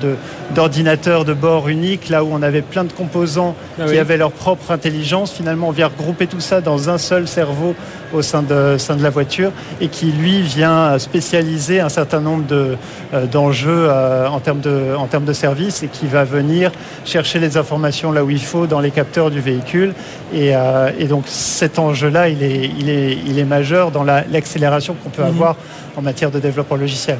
d'ordinateur 0.54 1.26
de, 1.26 1.34
bord 1.34 1.70
unique, 1.70 2.10
là 2.10 2.24
où 2.24 2.30
on 2.32 2.42
avait 2.42 2.62
plein 2.62 2.84
de 2.84 2.92
composants 2.92 3.56
ah 3.80 3.86
qui 3.86 3.98
avaient 3.98 4.18
leur 4.18 4.32
propre 4.32 4.72
intelligence. 4.72 5.32
Finalement, 5.32 5.70
on 5.70 5.72
vient 5.72 5.88
regrouper 5.88 6.28
tout 6.28 6.40
ça 6.40 6.62
dans 6.62 6.90
un 6.90 6.98
seul 6.98 7.28
cerveau 7.28 7.76
au 8.14 8.22
sein 8.22 8.44
de, 8.44 8.76
sein 8.78 8.96
de 8.96 9.04
la 9.04 9.10
voiture 9.10 9.52
et 9.82 9.88
qui, 9.88 10.12
lui, 10.12 10.42
vient 10.42 10.98
spécialiser 11.00 11.80
un 11.80 11.90
certain 11.90 12.20
nombre 12.20 12.44
euh, 12.52 13.26
d'enjeux 13.26 13.88
euh, 13.90 14.28
en, 14.28 14.40
termes 14.40 14.62
de, 14.62 14.96
en 14.98 15.08
termes 15.08 15.26
de 15.26 15.34
services 15.34 15.84
et 15.84 15.88
qui 15.88 16.08
va 16.08 16.24
venir 16.24 16.72
chercher 17.06 17.40
les 17.40 17.58
informations 17.58 18.12
là 18.12 18.24
où 18.24 18.30
il 18.30 18.44
faut 18.44 18.68
dans 18.68 18.80
les 18.80 18.92
capteurs 18.92 19.32
du 19.32 19.40
véhicule. 19.40 19.94
Et, 20.34 20.56
euh, 20.56 20.92
donc 21.08 21.24
cet 21.28 21.80
enjeu-là, 21.80 22.30
il 22.30 22.44
est, 22.44 22.70
il, 22.80 22.90
est, 22.90 23.18
il 23.26 23.40
est 23.40 23.44
majeur 23.44 23.92
dans 23.92 24.04
l'accélération 24.04 24.96
qu'on 25.04 25.10
peut 25.10 25.22
mhm. 25.22 25.30
avoir 25.30 25.56
en 25.96 26.02
matière 26.02 26.32
de 26.32 26.40
développement 26.40 26.78
logiciel. 26.78 27.18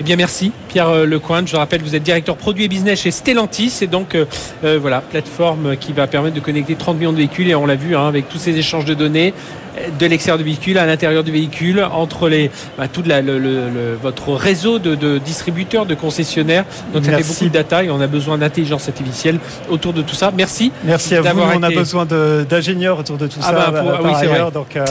Eh 0.00 0.02
bien, 0.02 0.16
merci 0.16 0.50
Pierre 0.68 0.88
euh, 0.88 1.04
Lecointe. 1.04 1.46
Je 1.46 1.56
rappelle, 1.56 1.82
vous 1.82 1.94
êtes 1.94 2.02
directeur 2.02 2.34
produit 2.34 2.64
et 2.64 2.68
business 2.68 3.02
chez 3.02 3.10
Stellantis. 3.10 3.80
Et 3.82 3.86
donc, 3.86 4.14
euh, 4.14 4.24
euh, 4.64 4.78
voilà, 4.80 5.02
plateforme 5.02 5.76
qui 5.76 5.92
va 5.92 6.06
permettre 6.06 6.34
de 6.34 6.40
connecter 6.40 6.74
30 6.74 6.96
millions 6.96 7.12
de 7.12 7.18
véhicules. 7.18 7.46
Et 7.50 7.54
on 7.54 7.66
l'a 7.66 7.74
vu 7.74 7.94
hein, 7.94 8.08
avec 8.08 8.26
tous 8.30 8.38
ces 8.38 8.56
échanges 8.56 8.86
de 8.86 8.94
données 8.94 9.34
de 9.98 10.06
l'extérieur 10.06 10.38
du 10.38 10.44
véhicule 10.44 10.78
à 10.78 10.86
l'intérieur 10.86 11.24
du 11.24 11.32
véhicule, 11.32 11.86
entre 11.92 12.28
les, 12.28 12.50
bah, 12.76 12.88
tout 12.88 13.02
le, 13.06 13.96
votre 14.02 14.32
réseau 14.32 14.78
de, 14.78 15.18
distributeurs, 15.18 15.86
de 15.86 15.94
concessionnaires. 15.94 16.64
Donc 16.92 17.04
ça 17.04 17.16
fait 17.16 17.26
beaucoup 17.26 17.44
de 17.44 17.50
data 17.50 17.84
et 17.84 17.90
on 17.90 18.00
a 18.00 18.06
besoin 18.06 18.38
d'intelligence 18.38 18.88
artificielle 18.88 19.38
autour 19.68 19.92
de 19.92 20.02
tout 20.02 20.14
ça. 20.14 20.32
Merci. 20.36 20.72
Merci 20.84 21.16
à 21.16 21.22
vous. 21.22 21.40
On 21.40 21.62
a 21.62 21.70
besoin 21.70 22.06
d'ingénieurs 22.06 22.98
autour 22.98 23.16
de 23.16 23.26
tout 23.26 23.40
ah 23.42 23.46
ça. 23.46 23.52
Bah, 23.52 23.72
ah 23.74 24.00
oui, 24.02 24.10
c'est 24.18 24.26
vrai. 24.26 24.50
Donc, 24.52 24.76
euh, 24.76 24.84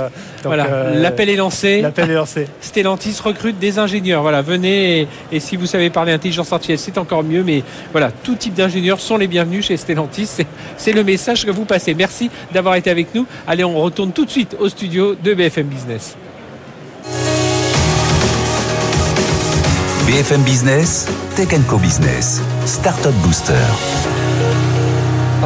voilà. 0.43 0.65
Euh, 0.67 1.01
l'appel 1.01 1.29
est 1.29 1.35
lancé. 1.35 1.81
L'appel 1.81 2.11
est 2.11 2.15
lancé. 2.15 2.47
Stellantis 2.61 3.17
recrute 3.23 3.59
des 3.59 3.79
ingénieurs. 3.79 4.21
Voilà, 4.21 4.41
venez 4.41 5.07
et, 5.31 5.39
si 5.39 5.57
vous 5.57 5.65
savez 5.65 5.89
parler 5.89 6.11
intelligence 6.11 6.51
artificielle, 6.51 6.79
c'est 6.79 6.97
encore 6.97 7.23
mieux. 7.23 7.43
Mais 7.43 7.63
voilà, 7.91 8.11
tout 8.11 8.35
type 8.35 8.53
d'ingénieurs 8.53 8.99
sont 8.99 9.17
les 9.17 9.27
bienvenus 9.27 9.65
chez 9.65 9.77
Stellantis. 9.77 10.29
C'est 10.77 10.93
le 10.93 11.03
message 11.03 11.45
que 11.45 11.51
vous 11.51 11.65
passez. 11.65 11.93
Merci 11.93 12.29
d'avoir 12.53 12.75
été 12.75 12.89
avec 12.89 13.13
nous. 13.13 13.25
Allez, 13.47 13.63
on 13.63 13.79
retourne 13.79 14.11
tout 14.11 14.25
de 14.25 14.31
suite 14.31 14.55
au 14.59 14.68
studio 14.69 15.15
de 15.21 15.35
BFM 15.35 15.69
Business. 15.69 16.15
BFM 20.05 20.43
Business, 20.43 21.05
Tech 21.35 21.65
Co 21.67 21.77
Business, 21.77 22.41
Startup 22.65 23.13
Booster. 23.23 24.18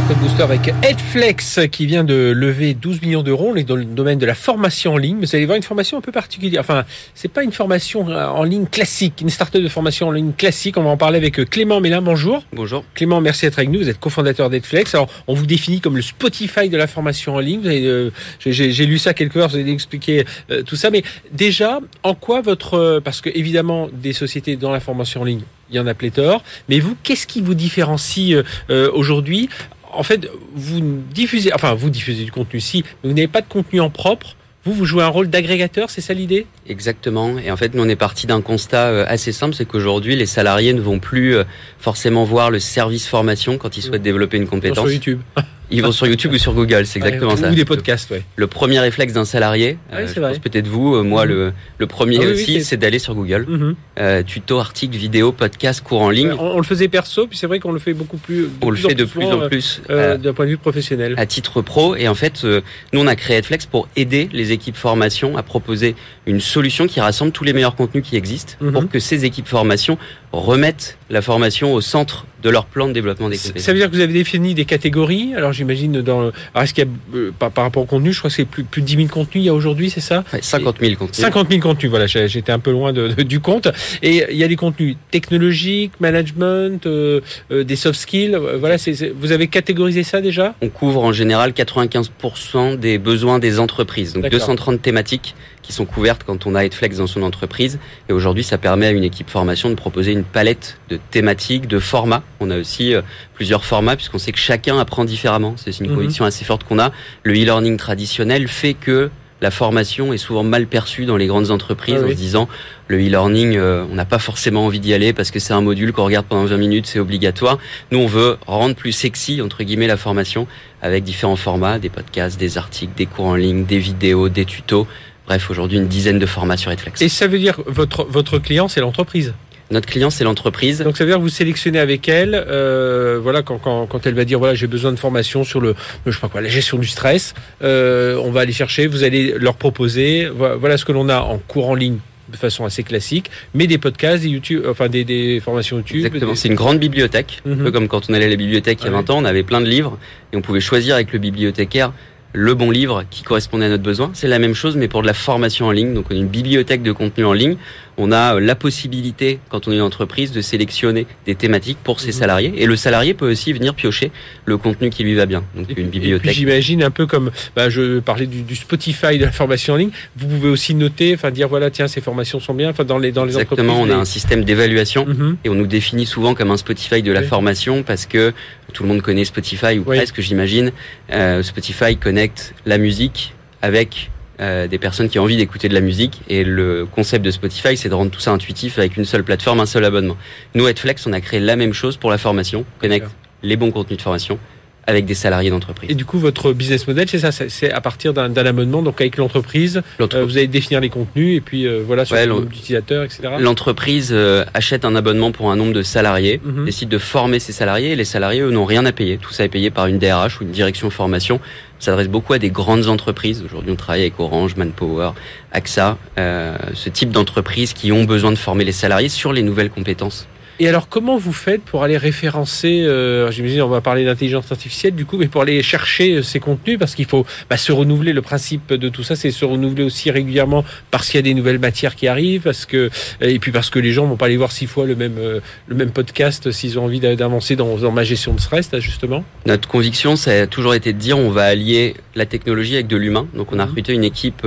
Startup 0.04 0.22
Booster 0.22 0.43
avec 0.43 0.74
Edflex 0.84 1.60
qui 1.72 1.86
vient 1.86 2.04
de 2.04 2.34
lever 2.36 2.74
12 2.74 3.01
millions 3.04 3.24
d'euros 3.24 3.56
dans 3.66 3.76
le 3.76 3.86
domaine 3.86 4.20
de 4.20 4.26
la 4.26 4.36
formation 4.36 4.95
en 4.95 4.97
ligne. 4.97 5.20
Vous 5.22 5.34
allez 5.34 5.45
voir 5.45 5.56
une 5.56 5.64
formation 5.64 5.97
un 5.97 6.01
peu 6.01 6.12
particulière. 6.12 6.60
Enfin, 6.60 6.84
c'est 7.16 7.30
pas 7.30 7.41
une 7.41 7.54
formation 7.54 8.10
euh, 8.10 8.28
en 8.28 8.43
ligne 8.43 8.66
classique, 8.66 9.22
une 9.22 9.30
startup 9.30 9.64
de 9.64 9.70
formation 9.70 10.10
en 10.10 10.12
ligne 10.12 10.34
classique. 10.34 10.78
On 10.78 10.84
va 10.84 10.89
en 10.89 10.97
parler 10.97 11.20
avec 11.20 11.39
euh, 11.39 11.45
Clément 11.45 11.80
Mélin. 11.80 12.01
Bonjour. 12.01 12.43
Bonjour. 12.51 12.84
Clément, 12.95 13.22
merci 13.22 13.45
d'être 13.45 13.60
avec 13.60 13.70
nous. 13.70 13.80
Vous 13.80 13.88
êtes 13.88 13.99
cofondateur 13.99 14.49
d'Edflex. 14.49 14.93
Alors, 14.93 15.10
on 15.28 15.36
vous 15.36 15.45
définit 15.45 15.80
comme 15.80 15.95
le 15.95 16.01
Spotify 16.01 16.68
de 16.68 16.76
la 16.76 16.88
formation 16.88 17.36
en 17.36 17.39
ligne. 17.39 17.62
Euh, 17.66 18.10
J'ai 18.39 18.86
lu 18.86 18.97
ça 18.97 19.14
quelque 19.14 19.39
part. 19.39 19.47
Vous 19.47 19.56
avez 19.56 19.72
expliqué 19.72 20.26
euh, 20.51 20.64
tout 20.64 20.76
ça. 20.76 20.89
Mais 20.89 21.04
déjà, 21.32 21.80
en 22.04 22.14
quoi 22.14 22.41
votre, 22.41 22.99
parce 23.06 23.22
que 23.22 23.30
évidemment, 23.34 23.88
des 23.93 24.12
sociétés 24.12 24.58
dans 24.58 24.72
la 24.72 24.82
formation 24.82 25.22
en 25.22 25.26
ligne 25.26 25.43
il 25.74 25.78
y 25.78 25.80
en 25.80 25.88
a 25.88 25.93
pléthore. 25.93 26.43
Mais 26.69 26.80
vous, 26.80 26.95
qu'est-ce 27.03 27.28
qui 27.28 27.41
vous 27.41 27.55
différencie 27.55 28.36
euh, 28.69 28.91
aujourd'hui? 28.93 29.49
En 29.91 30.03
fait, 30.03 30.30
vous 30.55 30.80
diffusez, 31.11 31.53
enfin, 31.53 31.74
vous 31.74 31.89
diffusez 31.89 32.24
du 32.24 32.32
contenu, 32.32 32.59
si, 32.59 32.84
mais 33.03 33.09
vous 33.09 33.15
n'avez 33.15 33.28
pas 33.28 33.41
de 33.41 33.47
contenu 33.47 33.80
en 33.80 33.89
propre. 33.89 34.36
Vous, 34.65 34.74
vous 34.74 34.86
jouez 34.86 35.03
un 35.03 35.09
rôle 35.09 35.30
d'agrégateur, 35.30 35.89
c'est 35.89 35.99
ça 35.99 36.13
l'idée? 36.13 36.47
Exactement. 36.67 37.38
Et 37.38 37.51
en 37.51 37.57
fait, 37.57 37.74
nous, 37.74 37.84
on 37.84 37.89
est 37.89 37.97
parti 37.97 38.28
d'un 38.28 38.41
constat 38.41 38.88
euh, 38.88 39.05
assez 39.07 39.34
simple, 39.34 39.53
c'est 39.55 39.65
qu'aujourd'hui, 39.65 40.15
les 40.15 40.26
salariés 40.26 40.74
ne 40.74 40.80
vont 40.80 40.99
plus 40.99 41.36
euh, 41.36 41.43
forcément 41.80 42.24
voir 42.24 42.49
le 42.49 42.59
service 42.59 43.07
formation 43.07 43.57
quand 43.57 43.76
ils 43.76 43.82
souhaitent 43.82 44.01
développer 44.01 44.38
une 44.38 44.47
compétence. 44.47 44.80
Sur 44.80 44.91
YouTube. 44.91 45.19
Ils 45.74 45.82
vont 45.82 45.91
sur 45.91 46.07
YouTube 46.07 46.32
ou 46.34 46.38
sur 46.38 46.53
Google, 46.53 46.86
c'est 46.86 46.99
exactement 46.99 47.32
ouais, 47.32 47.38
ça. 47.38 47.49
Ou 47.49 47.55
des 47.55 47.65
podcasts, 47.65 48.09
ouais. 48.11 48.24
Le 48.36 48.47
premier 48.47 48.80
réflexe 48.80 49.13
d'un 49.13 49.26
salarié, 49.26 49.78
ouais, 49.91 49.99
euh, 49.99 50.07
je 50.07 50.19
pense 50.19 50.39
peut-être 50.39 50.67
vous, 50.67 50.95
euh, 50.95 51.03
moi, 51.03 51.26
mmh. 51.26 51.30
le, 51.30 51.53
le 51.80 51.88
premier 51.88 52.17
ah, 52.21 52.26
oui, 52.26 52.34
aussi, 52.34 52.55
oui, 52.57 52.63
c'est 52.63 52.78
d'aller 52.78 52.99
sur 52.99 53.15
Google. 53.15 53.45
Mmh. 53.47 53.76
Euh, 53.99 54.24
tuto, 54.24 54.59
articles, 54.59 54.95
vidéos, 54.95 55.32
podcasts, 55.32 55.82
cours 55.82 56.01
en 56.01 56.09
ligne. 56.11 56.32
On, 56.38 56.43
on, 56.43 56.57
le 56.57 56.63
faisait 56.63 56.88
perso, 56.88 57.26
puis 57.28 57.38
c'est 57.38 57.47
vrai 57.47 57.59
qu'on 57.59 57.71
le 57.71 57.80
fait 57.80 57.93
beaucoup 57.93 58.17
plus. 58.17 58.49
on 58.61 58.69
le 58.69 58.78
fait 58.78 58.93
de 58.93 59.05
plus 59.05 59.26
en 59.26 59.47
plus. 59.47 59.82
Euh, 59.89 60.17
D'un 60.17 60.34
point 60.34 60.45
de 60.45 60.51
vue 60.51 60.57
professionnel. 60.57 61.15
À 61.17 61.26
titre 61.26 61.61
pro. 61.61 61.95
Et 61.95 62.07
en 62.07 62.15
fait, 62.15 62.43
nous, 62.43 62.99
on 62.99 63.07
a 63.07 63.15
créé 63.15 63.38
Edflex 63.38 63.65
pour 63.65 63.88
aider 63.95 64.30
les 64.32 64.51
équipes 64.51 64.78
formation 64.78 65.38
à 65.38 65.43
proposer 65.43 65.95
une 66.28 66.39
solution 66.39 66.88
qui 66.88 66.99
rassemble 66.99 67.32
tous 67.32 67.43
les 67.43 67.53
meilleurs 67.53 67.76
contenus 67.76 68.03
qui 68.03 68.15
existent 68.15 68.53
mmh. 68.61 68.71
pour 68.71 68.89
que 68.89 68.99
ces 68.99 69.26
équipes 69.26 69.47
formation 69.47 69.97
remettent 70.34 70.97
la 71.11 71.21
formation 71.21 71.73
au 71.75 71.79
centre 71.79 72.25
de 72.41 72.49
leur 72.49 72.65
plan 72.65 72.88
de 72.88 72.93
développement 72.93 73.29
des 73.29 73.38
compétences. 73.38 73.61
Ça 73.61 73.71
veut 73.71 73.77
dire 73.77 73.89
que 73.89 73.95
vous 73.95 74.01
avez 74.01 74.11
défini 74.13 74.55
des 74.55 74.65
catégories. 74.65 75.34
Alors 75.36 75.53
j'imagine 75.53 76.01
dans 76.01 76.19
alors 76.19 76.63
est-ce 76.63 76.73
qu'il 76.73 76.84
y 76.84 76.88
a 76.88 77.17
euh, 77.17 77.31
par, 77.38 77.51
par, 77.51 77.63
rapport 77.63 77.84
au 77.84 77.86
contenu, 77.86 78.11
je 78.11 78.17
crois 78.17 78.29
que 78.29 78.36
c'est 78.36 78.45
plus, 78.45 78.63
plus 78.63 78.81
de 78.81 78.88
10 78.88 78.95
000 78.95 79.07
contenus 79.07 79.43
il 79.43 79.45
y 79.45 79.49
a 79.49 79.53
aujourd'hui, 79.53 79.91
c'est 79.91 80.01
ça? 80.01 80.23
Ouais, 80.34 80.41
50 80.41 80.77
000 80.81 80.95
contenus. 80.95 81.15
50 81.17 81.49
000 81.49 81.61
contenus, 81.61 81.89
voilà, 81.91 82.07
j'étais 82.07 82.51
un 82.51 82.59
peu 82.59 82.71
loin 82.71 82.91
de, 82.91 83.09
de, 83.09 83.23
du 83.23 83.39
compte. 83.39 83.67
Et 84.01 84.25
il 84.31 84.38
y 84.38 84.43
a 84.43 84.47
des 84.47 84.55
contenus 84.55 84.97
technologiques, 85.11 85.93
management, 85.99 86.86
euh, 86.88 87.21
euh, 87.51 87.63
des 87.63 87.75
soft 87.75 87.99
skills. 87.99 88.36
Voilà, 88.59 88.79
c 88.79 88.91
est, 88.91 88.95
c 88.95 89.05
est, 89.05 89.13
vous 89.15 89.31
avez 89.31 89.47
catégorisé 89.47 90.03
ça 90.03 90.19
déjà? 90.19 90.55
On 90.61 90.69
couvre 90.69 91.03
en 91.03 91.13
général 91.13 91.51
95% 91.51 92.77
des 92.77 92.97
besoins 92.97 93.38
des 93.38 93.59
entreprises, 93.59 94.13
donc 94.13 94.27
230 94.27 94.81
thématiques 94.81 95.36
qui 95.64 95.74
sont 95.74 95.86
couvertes 95.86 96.24
quand 96.26 96.45
on 96.45 96.53
a 96.53 96.64
Edflex 96.64 96.97
dans 96.97 97.07
son 97.07 97.24
entreprise. 97.24 97.80
Et 98.09 98.14
aujourd'hui, 98.14 98.43
ça 98.43 98.57
permet 98.57 98.88
à 98.88 98.91
une 98.91 99.03
équipe 99.03 99.30
formation 99.30 99.70
de 99.70 99.76
proposer 99.76 100.11
une 100.11 100.24
palette 100.24 100.78
de 100.89 100.99
thématiques, 101.09 101.68
de 101.68 101.80
formats. 101.80 102.22
On 102.39 102.51
a 102.51 102.57
aussi 102.57 102.93
euh, 102.93 103.01
plusieurs 103.34 103.66
formats 103.66 103.95
puisqu'on 103.95 104.20
sait 104.20 104.32
que 104.32 104.38
chacun 104.38 104.78
apprend 104.78 105.05
différemment. 105.05 105.55
C'est 105.57 105.80
une 105.80 105.91
mmh. 105.91 105.95
conviction 105.95 106.26
assez 106.26 106.45
forte 106.45 106.64
qu'on 106.66 106.78
a. 106.78 106.91
Le 107.24 107.34
e-learning 107.34 107.78
traditionnel 107.78 108.47
fait 108.47 108.76
que 108.76 109.09
la 109.43 109.51
formation 109.51 110.14
est 110.14 110.18
souvent 110.18 110.43
mal 110.43 110.68
perçue 110.68 111.05
dans 111.05 111.18
les 111.18 111.28
grandes 111.28 111.51
entreprises 111.51 111.97
ah 111.97 112.03
oui. 112.05 112.14
en 112.14 112.16
se 112.16 112.22
disant 112.22 112.47
le 112.88 112.97
e-learning, 112.97 113.57
euh, 113.57 113.86
on 113.91 113.95
n'a 113.95 114.05
pas 114.05 114.18
forcément 114.18 114.66
envie 114.66 114.80
d'y 114.80 114.93
aller 114.93 115.11
parce 115.11 115.32
que 115.32 115.39
c'est 115.39 115.51
un 115.51 115.59
module 115.59 115.91
qu'on 115.91 116.05
regarde 116.05 116.26
pendant 116.26 116.45
20 116.45 116.55
minutes, 116.55 116.86
c'est 116.86 116.99
obligatoire. 116.99 117.59
Nous, 117.91 117.99
on 117.99 118.07
veut 118.07 118.38
rendre 118.47 118.74
plus 118.74 118.93
sexy, 118.93 119.41
entre 119.41 119.64
guillemets, 119.64 119.88
la 119.88 119.97
formation 119.97 120.47
avec 120.82 121.03
différents 121.03 121.36
formats, 121.36 121.78
des 121.78 121.89
podcasts, 121.89 122.39
des 122.39 122.57
articles, 122.57 122.93
des 122.95 123.05
cours 123.05 123.26
en 123.26 123.36
ligne, 123.36 123.66
des 123.66 123.80
vidéos, 123.80 124.30
des 124.30 124.45
tutos. 124.45 124.88
Bref, 125.28 125.49
aujourd'hui, 125.49 125.78
une 125.78 125.88
dizaine 125.88 126.19
de 126.19 126.26
formats 126.26 126.57
sur 126.57 126.71
Edflex. 126.71 127.01
Et 127.01 127.09
ça 127.09 127.28
veut 127.28 127.39
dire 127.39 127.59
votre 127.65 128.03
votre 128.05 128.39
client, 128.39 128.67
c'est 128.67 128.82
l'entreprise 128.82 129.34
notre 129.71 129.89
client, 129.89 130.09
c'est 130.09 130.24
l'entreprise. 130.24 130.80
Donc 130.80 130.97
ça 130.97 131.03
veut 131.03 131.09
dire 131.09 131.17
que 131.17 131.24
vous 131.24 131.30
sélectionnez 131.30 131.80
avec 131.80 132.07
elle, 132.07 132.36
euh, 132.36 133.19
voilà, 133.21 133.41
quand, 133.41 133.57
quand, 133.57 133.88
quand, 133.88 134.05
elle 134.05 134.13
va 134.13 134.24
dire 134.24 134.38
voilà 134.39 134.53
j'ai 134.55 134.67
besoin 134.67 134.91
de 134.91 134.97
formation 134.97 135.43
sur 135.43 135.59
le, 135.59 135.76
je 136.05 136.11
sais 136.11 136.19
pas 136.19 136.30
quoi, 136.30 136.41
la 136.41 136.49
gestion 136.49 136.78
du 136.78 136.88
stress, 136.88 137.34
euh, 137.63 138.15
on 138.24 138.32
va 138.32 138.41
aller 138.41 138.53
chercher, 138.53 138.88
vous 138.88 139.03
allez 139.03 139.34
leur 139.38 139.55
proposer, 139.55 140.30
voilà 140.30 140.78
ce 140.78 140.86
que 140.86 140.91
l'on 140.91 141.09
a 141.09 141.21
en 141.21 141.39
cours 141.39 141.69
en 141.69 141.76
ligne 141.76 141.97
de 142.30 142.38
façon 142.38 142.65
assez 142.65 142.84
classique, 142.84 143.30
mais 143.53 143.67
des 143.67 143.78
podcasts, 143.78 144.24
des 144.24 144.30
YouTube, 144.30 144.63
enfin 144.67 144.88
des, 144.88 145.03
des 145.03 145.39
formations 145.39 145.78
YouTube. 145.78 145.97
Exactement. 145.97 146.32
Des... 146.32 146.38
C'est 146.38 146.47
une 146.47 146.55
grande 146.55 146.80
bibliothèque, 146.80 147.41
mm 147.45 147.49
-hmm. 147.49 147.59
un 147.59 147.63
peu 147.63 147.71
comme 147.71 147.88
quand 147.88 148.09
on 148.09 148.13
allait 148.13 148.26
à 148.26 148.30
la 148.30 148.36
bibliothèque 148.36 148.80
il 148.82 148.86
y 148.86 148.89
a 148.89 148.91
20 148.91 149.09
ans, 149.09 149.17
on 149.19 149.26
avait 149.26 149.43
plein 149.43 149.61
de 149.61 149.67
livres 149.67 149.97
et 150.32 150.38
on 150.38 150.41
pouvait 150.41 150.61
choisir 150.61 150.95
avec 150.95 151.11
le 151.13 151.19
bibliothécaire 151.19 151.91
le 152.34 152.55
bon 152.55 152.71
livre 152.71 153.03
qui 153.09 153.23
correspondait 153.23 153.65
à 153.65 153.69
notre 153.69 153.84
besoin. 153.84 154.09
C'est 154.13 154.27
la 154.27 154.39
même 154.39 154.55
chose, 154.55 154.75
mais 154.75 154.88
pour 154.88 155.03
de 155.03 155.07
la 155.07 155.13
formation 155.13 155.67
en 155.67 155.71
ligne. 155.71 155.93
Donc, 155.93 156.07
une 156.09 156.27
bibliothèque 156.27 156.81
de 156.81 156.91
contenu 156.91 157.25
en 157.25 157.34
ligne. 157.34 157.57
On 157.98 158.12
a 158.12 158.39
la 158.39 158.56
possibilité, 158.56 159.39
quand 159.50 159.68
on 159.68 159.72
est 159.72 159.76
une 159.76 159.82
entreprise, 159.82 160.32
de 160.32 160.41
sélectionner 160.41 161.06
des 161.26 161.36
thématiques 161.36 161.78
pour 161.84 162.00
ses 162.00 162.10
mmh. 162.10 162.12
salariés. 162.14 162.54
Et 162.58 162.66
le 162.66 162.76
salarié 162.76 163.14
peut 163.14 163.30
aussi 163.30 163.54
venir 163.54 163.76
piocher 163.76 164.12
le 164.46 164.58
contenu 164.58 164.89
qui 164.89 165.04
lui 165.04 165.14
va 165.14 165.26
bien. 165.26 165.44
Donc, 165.56 165.68
une 165.78 165.89
bibliothèque. 165.89 166.34
J'imagine 166.34 166.84
un 166.84 166.91
peu 166.91 167.06
comme, 167.06 167.32
bah, 167.56 167.70
je 167.70 168.00
parlais 168.00 168.26
du, 168.26 168.41
du, 168.41 168.56
Spotify 168.56 169.18
de 169.18 169.26
la 169.26 169.32
formation 169.32 169.76
en 169.76 169.78
ligne. 169.78 169.91
Vous 170.18 170.28
pouvez 170.28 170.50
aussi 170.50 170.74
noter, 170.74 171.14
enfin, 171.14 171.32
dire, 171.32 171.48
voilà, 171.48 171.70
tiens, 171.70 171.88
ces 171.88 172.02
formations 172.02 172.39
sont 172.39 172.54
bien. 172.54 172.70
Enfin, 172.70 172.84
dans 172.84 172.98
les, 172.98 173.12
dans 173.12 173.26
les 173.26 173.34
Exactement. 173.34 173.74
entreprises. 173.74 173.94
On 173.94 173.98
a 173.98 174.02
un 174.02 174.06
système 174.06 174.44
d'évaluation 174.44 175.06
mmh. 175.06 175.38
et 175.46 175.50
on 175.50 175.56
nous 175.56 175.68
définit 175.68 176.06
souvent 176.06 176.34
comme 176.34 176.52
un 176.52 176.58
Spotify 176.58 177.04
de 177.04 177.12
la 177.12 177.22
oui. 177.22 177.28
formation 177.28 177.84
parce 177.84 178.06
que 178.06 178.34
tout 178.74 178.84
le 178.84 178.89
monde 178.89 179.02
connaît 179.02 179.26
Spotify 179.26 179.78
ou 179.78 179.84
oui. 179.86 179.98
presque, 179.98 180.20
j'imagine. 180.22 180.72
Euh, 181.12 181.44
Spotify 181.44 181.96
connecte 181.96 182.56
la 182.66 182.78
musique 182.78 183.34
avec 183.62 184.10
euh, 184.39 184.67
des 184.67 184.77
personnes 184.77 185.09
qui 185.09 185.19
ont 185.19 185.23
envie 185.23 185.38
d'écouter 185.38 185.69
de 185.69 185.73
la 185.73 185.81
musique. 185.81 186.21
Et 186.27 186.43
le 186.43 186.86
concept 186.86 187.23
de 187.23 187.31
Spotify, 187.31 187.77
c'est 187.77 187.89
de 187.89 187.93
rendre 187.93 188.11
tout 188.11 188.19
ça 188.19 188.31
intuitif 188.31 188.79
avec 188.79 188.97
une 188.97 189.05
seule 189.05 189.23
plateforme, 189.23 189.59
un 189.59 189.65
seul 189.65 189.86
abonnement. 189.86 190.17
Nous, 190.55 190.67
Edflex, 190.67 191.05
on 191.07 191.13
a 191.13 191.21
créé 191.21 191.39
la 191.39 191.55
même 191.55 191.73
chose 191.73 191.97
pour 191.97 192.09
la 192.11 192.17
formation, 192.17 192.65
connecte 192.79 193.09
les 193.43 193.57
bons 193.57 193.71
contenus 193.71 193.97
de 193.97 194.01
formation 194.01 194.39
avec 194.88 195.05
des 195.05 195.13
salariés 195.13 195.49
d'entreprise. 195.49 195.89
Et 195.89 195.95
du 195.95 196.05
coup, 196.05 196.19
votre 196.19 196.53
business 196.53 196.88
model, 196.88 197.07
c'est 197.07 197.19
ça, 197.19 197.31
c'est 197.31 197.71
à 197.71 197.81
partir 197.81 198.13
d'un 198.13 198.36
abonnement, 198.36 198.81
donc 198.81 198.99
avec 198.99 199.17
l'entreprise, 199.17 199.81
euh, 199.99 200.25
vous 200.25 200.38
allez 200.38 200.47
définir 200.47 200.81
les 200.81 200.89
contenus 200.89 201.38
et 201.38 201.41
puis 201.41 201.65
euh, 201.65 201.81
voilà 201.86 202.05
sur 202.05 202.15
ouais, 202.15 202.25
le 202.25 202.34
nombre 202.34 202.45
d'utilisateurs, 202.47 203.03
etc. 203.03 203.21
L'entreprise 203.39 204.09
euh, 204.11 204.43
achète 204.53 204.84
un 204.86 204.95
abonnement 204.95 205.31
pour 205.31 205.51
un 205.51 205.55
nombre 205.55 205.73
de 205.73 205.84
salariés, 205.84 206.41
mm 206.43 206.51
-hmm. 206.51 206.65
décide 206.65 206.89
de 206.89 206.97
former 206.97 207.39
ses 207.39 207.53
salariés 207.53 207.91
et 207.91 207.95
les 207.95 208.05
salariés, 208.05 208.41
eux, 208.41 208.51
n'ont 208.51 208.65
rien 208.65 208.86
à 208.86 208.91
payer. 208.91 209.17
Tout 209.17 209.31
ça 209.31 209.43
est 209.45 209.49
payé 209.49 209.71
par 209.71 209.88
une 209.88 209.99
DRH 209.99 210.41
ou 210.41 210.43
une 210.43 210.51
direction 210.51 210.89
formation. 210.89 211.39
S'adresse 211.84 212.07
beaucoup 212.07 212.31
à 212.31 212.39
des 212.39 212.49
grandes 212.49 212.88
entreprises. 212.88 213.43
Aujourd'hui, 213.43 213.69
on 213.69 213.75
travaille 213.75 214.03
avec 214.03 214.17
Orange, 214.17 214.55
Manpower, 214.55 215.09
AXA, 215.51 215.97
euh, 216.17 216.55
ce 216.73 216.88
type 216.88 217.11
d'entreprises 217.11 217.73
qui 217.73 217.91
ont 217.91 218.05
besoin 218.05 218.31
de 218.31 218.38
former 218.38 218.63
les 218.63 218.71
salariés 218.71 219.09
sur 219.09 219.34
les 219.34 219.43
nouvelles 219.43 219.69
compétences. 219.69 220.25
Et 220.60 220.68
alors, 220.68 220.88
comment 220.88 221.18
vous 221.18 221.34
faites 221.34 221.64
pour 221.64 221.84
aller 221.84 221.97
référencer 221.97 222.84
euh, 222.84 223.32
J'imagine, 223.32 223.64
on 223.64 223.70
va 223.70 223.82
parler 223.82 224.06
d'intelligence 224.06 224.51
artificielle, 224.51 224.93
du 224.93 225.06
coup, 225.06 225.18
mais 225.18 225.28
pour 225.28 225.41
aller 225.41 225.64
chercher 225.64 226.14
euh, 226.14 226.22
ces 226.22 226.39
contenus, 226.39 226.78
parce 226.78 226.93
qu'il 226.93 227.06
faut 227.06 227.26
bah, 227.49 227.58
se 227.58 227.72
renouveler. 227.72 228.14
Le 228.14 228.22
principe 228.22 228.72
de 228.72 228.89
tout 228.89 229.01
ça, 229.01 229.16
c'est 229.16 229.32
se 229.32 229.45
renouveler 229.45 229.84
aussi 229.84 230.12
régulièrement, 230.12 230.64
parce 230.91 231.10
qu'il 231.10 231.18
y 231.18 231.20
a 231.20 231.24
des 231.24 231.34
nouvelles 231.34 231.58
matières 231.58 231.95
qui 231.95 232.08
arrivent, 232.08 232.41
parce 232.41 232.68
que 232.68 232.91
et 233.20 233.39
puis 233.39 233.51
parce 233.51 233.72
que 233.72 233.80
les 233.80 233.91
gens 233.91 234.06
vont 234.06 234.16
pas 234.16 234.28
aller 234.28 234.38
voir 234.38 234.51
six 234.51 234.68
fois 234.68 234.86
le 234.86 234.95
même 234.95 235.18
euh, 235.18 235.39
le 235.68 235.76
même 235.76 235.91
podcast 235.91 236.51
s'ils 236.51 236.78
ont 236.78 236.86
envie 236.86 236.99
d'avancer 236.99 237.56
dans, 237.56 237.78
dans, 237.78 237.91
ma 237.91 238.04
gestion 238.04 238.34
de 238.34 238.39
stress, 238.39 238.72
là, 238.72 238.80
justement. 238.80 239.24
Notre 239.47 239.68
conviction, 239.68 240.16
ça 240.16 240.43
a 240.43 240.47
toujours 240.47 240.76
été 240.76 240.93
de 240.93 240.99
dire, 240.99 241.18
on 241.18 241.32
va 241.32 241.45
allier 241.45 241.95
la 242.14 242.28
technologie 242.28 242.76
avec 242.76 242.88
de 242.88 242.97
l'humain. 242.97 243.28
Donc, 243.34 243.51
on 243.51 243.60
a 243.60 243.66
recruté 243.66 243.93
une 243.93 244.04
équipe 244.04 244.45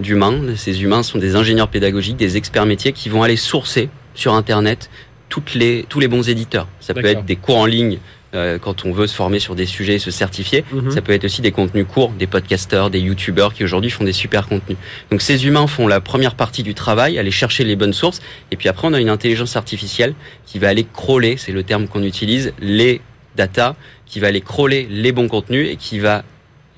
d'humains. 0.00 0.54
Ces 0.56 0.82
humains 0.82 1.02
sont 1.02 1.18
des 1.18 1.34
ingénieurs 1.34 1.68
pédagogiques, 1.68 2.16
des 2.16 2.36
experts 2.36 2.66
métiers 2.66 2.92
qui 2.92 3.08
vont 3.08 3.22
aller 3.22 3.36
sourcer 3.36 3.88
sur 4.16 4.34
Internet 4.34 4.90
toutes 5.28 5.54
les, 5.54 5.84
tous 5.88 6.00
les 6.00 6.08
bons 6.08 6.28
éditeurs. 6.28 6.68
Ça 6.80 6.94
peut 6.94 7.04
être 7.04 7.24
des 7.24 7.36
cours 7.36 7.58
en 7.58 7.66
ligne 7.66 7.98
euh, 8.34 8.58
quand 8.58 8.84
on 8.84 8.92
veut 8.92 9.06
se 9.06 9.14
former 9.14 9.38
sur 9.38 9.54
des 9.54 9.66
sujets 9.66 9.94
et 9.94 9.98
se 9.98 10.10
certifier. 10.10 10.64
Mm 10.72 10.78
-hmm. 10.78 10.90
Ça 10.90 11.00
peut 11.00 11.12
être 11.12 11.24
aussi 11.24 11.42
des 11.42 11.52
contenus 11.52 11.86
courts, 11.88 12.12
des 12.18 12.26
podcasteurs, 12.26 12.90
des 12.90 13.00
youtubeurs 13.00 13.54
qui 13.54 13.64
aujourd'hui 13.64 13.90
font 13.90 14.04
des 14.04 14.12
super 14.12 14.46
contenus. 14.48 14.78
Donc 15.10 15.22
ces 15.22 15.46
humains 15.46 15.66
font 15.66 15.88
la 15.88 16.00
première 16.00 16.34
partie 16.34 16.62
du 16.62 16.74
travail, 16.74 17.18
aller 17.18 17.30
chercher 17.30 17.64
les 17.64 17.76
bonnes 17.76 17.94
sources. 18.02 18.20
Et 18.50 18.56
puis 18.56 18.68
après, 18.68 18.88
on 18.88 18.94
a 18.94 19.00
une 19.00 19.08
intelligence 19.18 19.56
artificielle 19.56 20.14
qui 20.44 20.58
va 20.58 20.68
aller 20.68 20.86
crawler, 21.00 21.36
c'est 21.36 21.52
le 21.52 21.62
terme 21.62 21.86
qu'on 21.88 22.02
utilise, 22.02 22.52
les 22.60 23.00
data, 23.36 23.76
qui 24.06 24.18
va 24.20 24.26
aller 24.28 24.40
crawler 24.40 24.86
les 24.90 25.12
bons 25.12 25.28
contenus 25.28 25.66
et 25.72 25.76
qui 25.76 25.98
va 25.98 26.24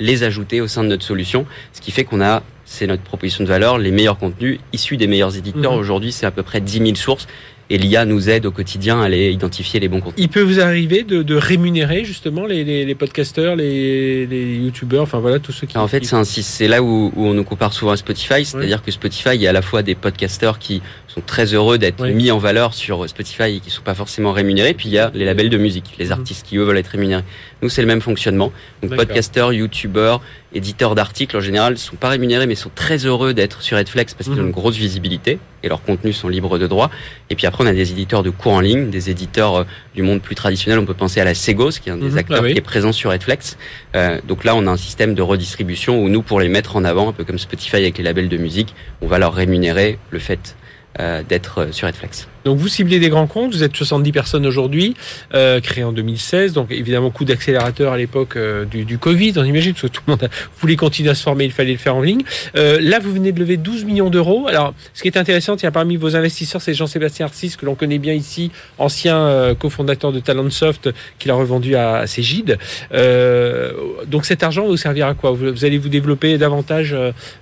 les 0.01 0.23
ajouter 0.23 0.61
au 0.61 0.69
sein 0.69 0.83
de 0.85 0.89
notre 0.89 1.05
solution. 1.05 1.47
Ce 1.73 1.81
qui 1.81 1.91
fait 1.93 2.05
qu'on 2.05 2.21
a 2.21 2.43
c'est 2.71 2.87
notre 2.87 3.03
proposition 3.03 3.43
de 3.45 3.49
valeur, 3.49 3.79
les 3.79 3.91
meilleurs 3.91 4.19
contenus 4.19 4.61
issus 4.75 4.99
des 4.99 5.07
meilleurs 5.07 5.35
éditeurs. 5.37 5.75
Mmh. 5.75 5.79
Aujourd'hui, 5.79 6.13
c'est 6.13 6.27
à 6.27 6.31
peu 6.31 6.43
près 6.43 6.61
10 6.61 6.79
000 6.79 6.95
sources 6.97 7.27
et 7.71 7.79
l'IA 7.79 8.05
nous 8.05 8.31
aide 8.31 8.47
au 8.47 8.51
quotidien 8.51 9.01
à 9.01 9.05
aller 9.05 9.31
identifier 9.31 9.79
les 9.81 9.89
bons 9.89 10.01
contenus. 10.01 10.25
Il 10.25 10.29
peut 10.29 10.43
vous 10.43 10.61
arriver 10.61 11.03
de, 11.05 11.35
rémunérer 11.35 12.05
justement 12.05 12.47
les, 12.47 12.65
les, 12.65 12.95
podcasteurs, 12.95 13.55
les, 13.57 14.27
les 14.27 14.57
youtubeurs, 14.57 15.03
enfin 15.03 15.19
voilà, 15.19 15.39
tous 15.39 15.53
ceux 15.53 15.67
qui... 15.67 15.77
en 15.77 15.87
fait, 15.87 16.05
c'est 16.05 16.69
là 16.69 16.83
où, 16.83 17.13
on 17.17 17.35
nous 17.35 17.45
compare 17.45 17.73
souvent 17.73 17.93
à 17.93 17.97
Spotify, 17.97 18.45
c'est-à-dire 18.45 18.83
que 18.83 18.91
Spotify, 18.91 19.31
il 19.35 19.43
y 19.43 19.47
a 19.47 19.51
à 19.51 19.53
la 19.53 19.63
fois 19.63 19.83
des 19.83 19.95
podcasteurs 19.95 20.59
qui 20.59 20.83
sont 21.09 21.23
très 21.23 21.55
heureux 21.55 21.79
d'être 21.79 22.07
mis 22.07 22.31
en 22.31 22.39
valeur 22.39 22.75
sur 22.75 23.09
Spotify 23.09 23.57
et 23.57 23.61
qui 23.61 23.71
sont 23.71 23.83
pas 23.83 23.95
forcément 23.95 24.33
rémunérés. 24.33 24.75
Puis 24.75 24.89
il 24.89 24.93
y 24.93 24.99
a 24.99 25.11
les 25.15 25.25
labels 25.25 25.51
de 25.51 25.57
musique, 25.57 25.95
les 25.99 26.07
mhm. 26.07 26.13
artistes 26.13 26.47
qui 26.47 26.59
eux 26.59 26.63
veulent 26.63 26.79
être 26.79 26.89
rémunérés. 26.89 27.25
Nous, 27.63 27.69
c'est 27.69 27.81
le 27.81 27.89
même 27.89 28.03
fonctionnement. 28.03 28.53
Donc 28.83 28.95
podcasteurs, 28.95 29.53
youtubeurs, 29.53 30.21
éditeurs 30.55 30.95
d'articles 30.95 31.37
en 31.37 31.41
général 31.41 31.77
sont 31.79 31.97
pas 31.97 32.11
rémunérés, 32.11 32.47
mais 32.47 32.55
sont 32.55 32.71
très 32.75 33.07
heureux 33.07 33.35
d'être 33.35 33.63
sur 33.63 33.77
Redflex 33.77 34.15
parce 34.15 34.29
qu'ils 34.29 34.39
ont 34.39 34.43
mhm. 34.43 34.49
une 34.49 34.53
grosse 34.53 34.77
visibilité 34.77 35.39
et 35.63 35.69
leurs 35.69 35.83
contenus 35.83 36.17
sont 36.17 36.29
libres 36.29 36.59
de 36.59 36.67
droit. 36.67 36.91
Et 37.31 37.35
puis 37.35 37.47
après, 37.47 37.65
on 37.65 37.67
a 37.67 37.73
des 37.73 37.91
éditeurs 37.91 38.23
de 38.23 38.31
cours 38.31 38.53
en 38.53 38.61
ligne, 38.61 38.91
des 38.91 39.11
éditeurs 39.11 39.57
euh, 39.57 39.65
du 39.95 40.03
monde 40.03 40.21
plus 40.21 40.35
traditionnel. 40.35 40.79
On 40.79 40.87
peut 40.87 40.95
penser 40.95 41.21
à 41.21 41.25
la 41.25 41.35
Segos, 41.35 41.71
qui 41.83 41.89
est 41.89 41.93
un 41.93 41.97
des 41.97 42.11
mhm. 42.11 42.19
acteurs 42.19 42.43
ah 42.45 42.53
qui 42.53 42.59
est 42.59 42.63
présent 42.63 42.93
sur 42.93 43.11
Redflex. 43.11 43.57
Euh, 43.97 44.21
donc 44.27 44.45
là, 44.45 44.55
on 44.55 44.67
a 44.67 44.71
un 44.71 44.77
système 44.77 45.15
de 45.15 45.23
redistribution 45.23 46.01
où 46.03 46.09
nous, 46.09 46.23
pour 46.23 46.39
les 46.39 46.49
mettre 46.49 46.77
en 46.77 46.85
avant, 46.85 47.09
un 47.09 47.13
peu 47.13 47.25
comme 47.25 47.39
Spotify 47.39 47.77
avec 47.77 47.99
les 47.99 48.05
labels 48.05 48.29
de 48.29 48.37
musique, 48.37 48.75
on 49.01 49.07
va 49.07 49.19
leur 49.19 49.35
rémunérer 49.35 49.99
le 50.11 50.19
fait 50.19 50.55
d'être 50.97 51.73
sur 51.73 51.87
Redflex. 51.87 52.29
Donc 52.45 52.59
vous 52.59 52.69
ciblez 52.69 52.99
des 52.99 53.09
grands 53.09 53.27
comptes, 53.27 53.53
vous 53.53 53.63
êtes 53.63 53.77
70 53.77 54.13
personnes 54.13 54.47
aujourd'hui, 54.47 54.95
euh, 55.35 55.61
créé 55.61 55.85
en 55.85 55.93
2016, 55.93 56.53
donc 56.53 56.71
évidemment 56.71 57.11
coup 57.11 57.25
d'accélérateur 57.25 57.93
à 57.93 57.97
l'époque 57.97 58.37
euh, 58.37 58.65
du, 58.65 58.85
du, 58.85 58.99
Covid, 58.99 59.35
on 59.37 59.45
imagine, 59.45 59.73
parce 59.73 59.83
que 59.83 59.89
tout 59.89 60.03
le 60.07 60.13
monde 60.13 60.29
voulait 60.61 60.77
continuer 60.77 61.11
à 61.11 61.15
se 61.15 61.23
former, 61.23 61.45
il 61.45 61.53
fallait 61.53 61.73
le 61.73 61.79
faire 61.79 61.97
en 61.97 62.03
ligne. 62.03 62.23
Euh, 62.57 62.79
là, 62.81 62.99
vous 62.99 63.13
venez 63.13 63.33
de 63.33 63.41
lever 63.41 63.57
12 63.57 63.85
millions 63.85 64.11
d'euros. 64.11 64.47
Alors, 64.49 64.75
ce 64.95 65.03
qui 65.03 65.09
est 65.09 65.17
intéressant, 65.17 65.57
il 65.57 65.63
y 65.63 65.67
a 65.67 65.71
parmi 65.71 65.97
vos 65.97 66.17
investisseurs, 66.17 66.63
c'est 66.63 66.75
Jean-Sébastien 66.75 67.27
Arcis, 67.27 67.55
que 67.59 67.67
l'on 67.67 67.75
connaît 67.75 67.99
bien 67.99 68.15
ici, 68.15 68.51
ancien 68.79 69.17
euh, 69.17 69.55
cofondateur 69.55 70.13
de 70.13 70.21
Talentsoft, 70.21 70.91
qui 71.19 71.29
l'a 71.29 71.35
revendu 71.35 71.75
à, 71.77 71.97
à 71.97 72.07
Cégide. 72.07 72.59
Euh, 72.93 73.73
donc 74.07 74.25
cet 74.25 74.43
argent 74.43 74.63
va 74.63 74.69
vous 74.69 74.77
servir 74.77 75.07
à 75.07 75.15
quoi? 75.15 75.33
Vous, 75.33 75.65
allez 75.65 75.79
vous 75.79 75.89
développer 75.89 76.39
davantage, 76.39 76.97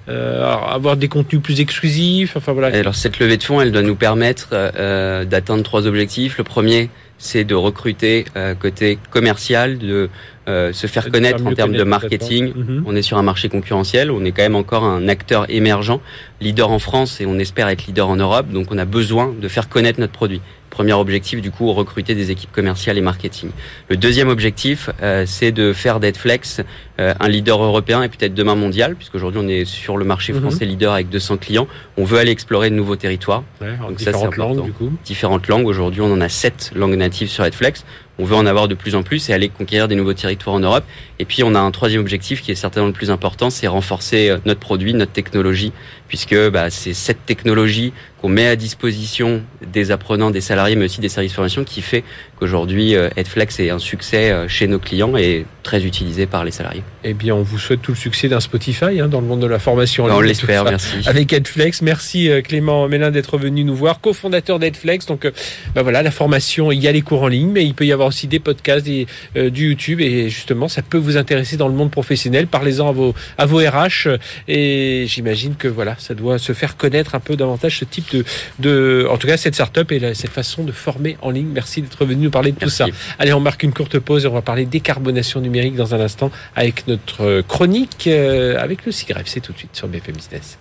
avoir 0.08 0.96
des 0.96 1.08
contenus 1.08 1.42
plus 1.42 1.60
exclusifs, 1.60 2.36
enfin 2.36 2.52
voilà. 2.52 2.76
Alors 2.76 2.94
cette 2.94 3.18
levée 3.18 3.36
de 3.36 3.42
fonds, 3.42 3.60
elle 3.60 3.72
doit 3.72 3.82
nous 3.82 3.96
permettre 3.96 4.48
euh, 4.86 5.24
d'atteindre 5.24 5.64
trois 5.64 5.86
objectifs. 5.86 6.38
Le 6.38 6.44
premier, 6.44 6.90
c'est 7.18 7.44
de 7.44 7.56
recruter 7.56 8.24
euh, 8.36 8.54
côté 8.54 8.98
commercial, 9.10 9.78
de 9.78 10.08
euh, 10.48 10.72
se 10.72 10.86
faire 10.86 11.10
connaître 11.10 11.44
en 11.44 11.54
termes 11.54 11.72
de 11.72 11.82
marketing. 11.82 12.52
Mhm. 12.54 12.84
On 12.86 12.94
est 12.94 13.02
sur 13.02 13.18
un 13.18 13.22
marché 13.22 13.48
concurrentiel, 13.48 14.12
on 14.12 14.24
est 14.24 14.30
quand 14.30 14.42
même 14.42 14.54
encore 14.54 14.84
un 14.84 15.08
acteur 15.08 15.46
émergent, 15.48 16.00
leader 16.40 16.70
en 16.70 16.78
France 16.78 17.20
et 17.20 17.26
on 17.26 17.38
espère 17.38 17.68
être 17.68 17.86
leader 17.86 18.08
en 18.08 18.16
Europe. 18.16 18.46
Donc 18.52 18.68
on 18.70 18.78
a 18.78 18.84
besoin 18.84 19.34
de 19.38 19.48
faire 19.48 19.68
connaître 19.68 19.98
notre 19.98 20.12
produit. 20.12 20.40
Premier 20.70 20.92
objectif, 20.92 21.40
du 21.40 21.50
coup, 21.50 21.72
recruter 21.72 22.14
des 22.14 22.30
équipes 22.30 22.52
commerciales 22.52 22.98
et 22.98 23.00
marketing. 23.00 23.50
Le 23.88 23.96
deuxième 23.96 24.28
objectif, 24.28 24.90
euh, 25.02 25.24
c'est 25.26 25.52
de 25.52 25.72
faire 25.72 26.00
d'Edflex 26.00 26.60
euh, 26.98 27.14
un 27.20 27.28
leader 27.28 27.62
européen 27.62 28.02
et 28.02 28.08
peut-être 28.08 28.34
demain 28.34 28.54
mondial, 28.54 28.96
puisqu'aujourd'hui 28.96 29.40
on 29.42 29.48
est 29.48 29.64
sur 29.66 29.96
le 29.96 30.04
marché 30.04 30.32
mhm. 30.32 30.40
français 30.40 30.64
leader 30.64 30.94
avec 30.94 31.08
200 31.10 31.36
clients. 31.36 31.66
On 31.96 32.04
veut 32.04 32.18
aller 32.18 32.30
explorer 32.30 32.70
de 32.70 32.74
nouveaux 32.74 32.96
territoires. 32.96 33.42
Donc 33.60 33.96
différentes 33.96 34.34
ça, 34.34 34.40
langues, 34.40 34.64
du 34.64 34.72
coup. 34.72 34.90
Différentes 35.04 35.48
langues. 35.48 35.66
Aujourd'hui, 35.66 36.00
on 36.00 36.12
en 36.12 36.20
a 36.20 36.28
sept 36.28 36.72
langues 36.74 36.96
natives 36.96 37.28
sur 37.28 37.44
Edflex. 37.44 37.84
On 38.18 38.24
veut 38.24 38.34
en 38.34 38.46
avoir 38.46 38.66
de 38.66 38.74
plus 38.74 38.94
en 38.94 39.02
plus 39.02 39.28
et 39.28 39.34
aller 39.34 39.50
conquérir 39.50 39.88
des 39.88 39.94
nouveaux 39.94 40.14
territoires 40.14 40.56
en 40.56 40.60
Europe. 40.60 40.84
Et 41.18 41.26
puis 41.26 41.42
on 41.42 41.54
a 41.54 41.60
un 41.60 41.70
troisième 41.70 42.00
objectif 42.00 42.40
qui 42.40 42.50
est 42.50 42.54
certainement 42.54 42.86
le 42.86 42.94
plus 42.94 43.10
important, 43.10 43.50
c'est 43.50 43.66
renforcer 43.66 44.30
euh, 44.30 44.38
notre 44.46 44.60
produit, 44.60 44.94
notre 44.94 45.12
technologie, 45.12 45.72
puisque 46.08 46.36
bah, 46.50 46.70
c'est 46.70 46.94
cette 46.94 47.26
technologie 47.26 47.92
qu'on 48.26 48.32
met 48.32 48.48
à 48.48 48.56
disposition 48.56 49.42
des 49.72 49.92
apprenants, 49.92 50.32
des 50.32 50.40
salariés, 50.40 50.74
mais 50.74 50.86
aussi 50.86 51.00
des 51.00 51.08
services 51.08 51.30
de 51.30 51.36
formation, 51.36 51.62
qui 51.62 51.80
fait 51.80 52.02
qu'aujourd'hui 52.40 52.96
euh, 52.96 53.08
Edflex 53.14 53.60
est 53.60 53.70
un 53.70 53.78
succès 53.78 54.32
euh, 54.32 54.48
chez 54.48 54.66
nos 54.66 54.80
clients 54.80 55.16
et 55.16 55.46
très 55.62 55.84
utilisé 55.84 56.26
par 56.26 56.44
les 56.44 56.50
salariés. 56.50 56.82
Eh 57.04 57.14
bien, 57.14 57.36
on 57.36 57.42
vous 57.42 57.58
souhaite 57.58 57.82
tout 57.82 57.92
le 57.92 57.96
succès 57.96 58.28
d'un 58.28 58.40
Spotify 58.40 59.00
hein, 59.00 59.06
dans 59.06 59.20
le 59.20 59.28
monde 59.28 59.40
de 59.40 59.46
la 59.46 59.60
formation. 59.60 60.06
on 60.06 60.20
l'espère, 60.20 60.64
merci. 60.64 60.96
Avec 61.06 61.32
Edflex, 61.32 61.82
merci 61.82 62.28
Clément 62.42 62.88
Mélin 62.88 63.12
d'être 63.12 63.38
venu 63.38 63.62
nous 63.62 63.76
voir, 63.76 64.00
cofondateur 64.00 64.58
d'Edflex. 64.58 65.06
Donc, 65.06 65.30
bah 65.74 65.82
voilà, 65.82 66.02
la 66.02 66.10
formation, 66.10 66.72
il 66.72 66.82
y 66.82 66.88
a 66.88 66.92
les 66.92 67.02
cours 67.02 67.22
en 67.22 67.28
ligne, 67.28 67.50
mais 67.50 67.64
il 67.64 67.74
peut 67.74 67.86
y 67.86 67.92
avoir 67.92 68.08
aussi 68.08 68.26
des 68.26 68.40
podcasts, 68.40 68.84
des, 68.84 69.06
euh, 69.36 69.50
du 69.50 69.68
YouTube, 69.68 70.00
et 70.00 70.28
justement, 70.28 70.66
ça 70.66 70.82
peut 70.82 70.98
vous 70.98 71.16
intéresser 71.16 71.56
dans 71.56 71.68
le 71.68 71.74
monde 71.74 71.90
professionnel. 71.90 72.48
Parlez-en 72.48 72.88
à 72.88 72.92
vos, 72.92 73.14
à 73.38 73.46
vos 73.46 73.58
RH, 73.58 74.08
et 74.48 75.04
j'imagine 75.06 75.54
que 75.54 75.68
voilà, 75.68 75.94
ça 75.98 76.14
doit 76.14 76.38
se 76.38 76.52
faire 76.52 76.76
connaître 76.76 77.14
un 77.14 77.20
peu 77.20 77.36
davantage 77.36 77.78
ce 77.78 77.84
type 77.84 78.10
de, 78.12 78.15
de 78.58 79.06
en 79.10 79.16
tout 79.16 79.26
cas, 79.26 79.36
cette 79.36 79.54
start-up 79.54 79.92
et 79.92 80.14
cette 80.14 80.30
façon 80.30 80.64
de 80.64 80.72
former 80.72 81.16
en 81.22 81.30
ligne. 81.30 81.48
Merci 81.52 81.82
d'être 81.82 82.04
venu 82.04 82.24
nous 82.24 82.30
parler 82.30 82.52
de 82.52 82.58
tout 82.58 82.68
ça. 82.68 82.86
Allez, 83.18 83.32
on 83.32 83.40
marque 83.40 83.62
une 83.62 83.72
courte 83.72 83.98
pause 83.98 84.24
et 84.24 84.28
on 84.28 84.34
va 84.34 84.42
parler 84.42 84.66
décarbonation 84.66 85.40
numérique 85.40 85.76
dans 85.76 85.94
un 85.94 86.00
instant 86.00 86.30
avec 86.54 86.86
notre 86.86 87.42
chronique 87.42 88.06
euh, 88.06 88.56
avec 88.58 88.84
le 88.86 88.92
CIGREF. 88.92 89.26
C'est 89.26 89.40
tout 89.40 89.52
de 89.52 89.58
suite 89.58 89.74
sur 89.74 89.88
BFM 89.88 90.16
Business. 90.16 90.58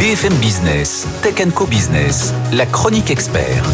BFM 0.00 0.34
Business, 0.34 1.08
Tech 1.22 1.34
Co 1.54 1.66
Business, 1.66 2.32
la 2.52 2.66
chronique 2.66 3.10
expert. 3.10 3.64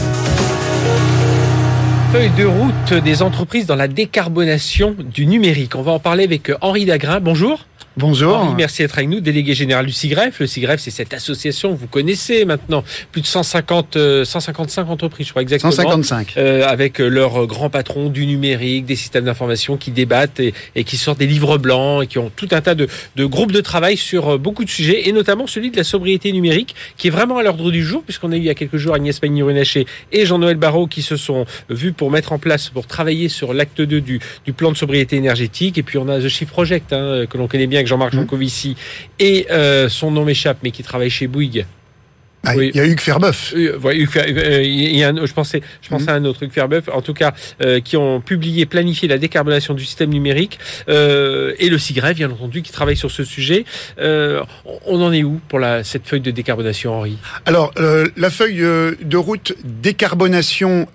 Feuille 2.13 2.31
de 2.39 2.45
route 2.45 2.95
des 3.05 3.23
entreprises 3.23 3.67
dans 3.67 3.75
la 3.75 3.89
décarbonation 3.89 4.95
du 4.99 5.27
numérique. 5.27 5.75
On 5.75 5.83
va 5.83 5.93
en 5.93 5.99
parler 5.99 6.25
avec 6.25 6.51
Henri 6.61 6.87
Dagrin. 6.87 7.21
Bonjour. 7.21 7.67
Bonjour. 7.97 8.57
merci 8.57 8.83
d'être 8.83 8.99
avec 8.99 9.09
nous, 9.09 9.21
délégué 9.21 9.55
général 9.55 9.87
du 9.87 9.93
CIGREF. 9.93 10.41
Le 10.41 10.49
CIGREF, 10.49 10.81
c'est 10.81 10.91
cette 10.91 11.15
association 11.15 11.73
que 11.73 11.79
vous 11.79 11.87
connaissez 11.87 12.45
maintenant, 12.45 12.83
plus 13.13 13.21
de 13.21 13.27
150, 13.27 13.97
155 14.25 14.83
euh, 14.83 14.91
entreprises, 14.91 15.29
je 15.29 15.33
crois 15.33 15.43
exactement. 15.43 15.71
155. 15.71 16.35
Euh, 16.37 16.67
avec 16.67 16.99
leurs 16.99 17.47
grands 17.47 17.71
patrons 17.71 18.09
du 18.09 18.27
numérique, 18.27 18.85
des 18.85 18.97
systèmes 18.97 19.27
d'information 19.27 19.77
qui 19.77 19.93
débattent 19.93 20.41
et, 20.41 20.83
qui 20.83 20.97
sortent 20.97 21.21
des 21.21 21.29
livres 21.29 21.57
blancs 21.57 22.03
et 22.03 22.07
qui 22.09 22.19
ont 22.19 22.33
tout 22.35 22.49
un 22.51 22.61
tas 22.61 22.75
de, 22.75 22.89
groupes 23.17 23.53
de 23.53 23.61
travail 23.61 23.97
sur 23.97 24.29
euh, 24.29 24.39
beaucoup 24.39 24.65
de 24.65 24.71
sujets 24.71 25.09
et 25.09 25.13
notamment 25.13 25.47
celui 25.47 25.71
de 25.71 25.77
la 25.77 25.85
sobriété 25.85 26.33
numérique 26.33 26.75
qui 26.97 27.07
est 27.07 27.13
vraiment 27.13 27.39
à 27.39 27.45
l'ordre 27.45 27.71
du 27.71 27.85
jour 27.85 28.03
puisqu'on 28.03 28.33
a 28.33 28.37
eu 28.37 28.41
il 28.41 28.45
y 28.45 28.51
a 28.51 28.55
quelques 28.55 28.77
jours 28.77 28.97
Agnès 28.97 29.21
Pannier-Runacher 29.21 29.87
et 30.11 30.27
Jean-Noël 30.27 30.57
Barrault 30.57 30.89
qui 30.89 31.03
se 31.03 31.17
sont 31.17 31.47
vus 31.71 31.93
pour 31.93 32.11
mettre 32.11 32.33
en 32.33 32.39
place, 32.41 32.71
pour 32.71 32.89
travailler 32.89 33.29
sur 33.29 33.55
l'acte 33.55 33.81
2 33.81 34.01
du, 34.01 34.21
du 34.45 34.53
plan 34.53 34.73
de 34.73 34.77
sobriété 34.77 35.15
énergétique. 35.17 35.79
Et 35.79 35.85
puis 35.85 35.97
on 35.97 36.09
a 36.09 36.19
The 36.19 36.29
Shift 36.29 36.51
Project 36.51 36.93
hein, 36.93 37.27
que 37.31 37.39
l'on 37.39 37.47
connaît 37.47 37.69
bien 37.69 37.84
Jean-Marc 37.87 38.13
mmh. 38.15 38.19
Jancovici, 38.19 38.77
et 39.19 39.47
euh, 39.51 39.89
son 39.89 40.11
nom 40.11 40.25
m'échappe, 40.25 40.59
mais 40.63 40.71
qui 40.71 40.83
travaille 40.83 41.11
chez 41.11 41.27
Bouygues. 41.27 41.67
Ah, 42.45 42.57
il 42.57 42.75
y 42.75 42.81
a 42.81 42.87
Hugues 42.87 43.01
Ferbeuf. 43.01 43.55
Euh, 43.57 43.79
euh, 43.85 44.63
il 44.63 44.97
y 44.97 45.05
a 45.05 45.13
je 45.15 45.33
pensais, 45.33 45.63
je 45.83 45.89
pensais 45.89 46.11
à 46.11 46.15
un 46.15 46.25
autre 46.25 46.43
Hugues 46.43 46.53
Ferbeuf, 46.53 46.89
en 46.93 47.03
tout 47.03 47.15
cas, 47.15 47.33
qui 47.85 47.97
ont 47.97 48.21
publié, 48.21 48.67
planifié 48.67 49.09
la 49.09 49.19
décarbonation 49.19 49.75
du 49.75 49.85
système 49.85 50.11
numérique, 50.11 50.59
et 50.89 51.69
le 51.69 51.79
CIGREF, 51.79 52.17
bien 52.17 52.31
entendu, 52.31 52.63
qui 52.63 52.73
travaille 52.73 52.97
sur 52.97 53.11
ce 53.11 53.25
sujet. 53.25 53.65
on 53.99 55.03
en 55.03 55.13
est 55.13 55.23
où 55.23 55.41
pour 55.49 55.59
la, 55.59 55.85
cette 55.85 56.07
feuille 56.07 56.21
de 56.21 56.31
décarbonation, 56.31 56.95
Henri? 56.95 57.19
Alors, 57.47 57.73
la 58.17 58.31
feuille 58.31 58.61
de 58.61 59.17
route 59.17 59.55
décarbonation 59.65 60.87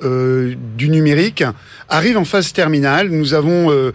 du 0.77 0.89
numérique 0.89 1.43
arrive 1.87 2.17
en 2.17 2.25
phase 2.25 2.53
terminale. 2.53 3.09
Nous 3.09 3.33
avons 3.33 3.91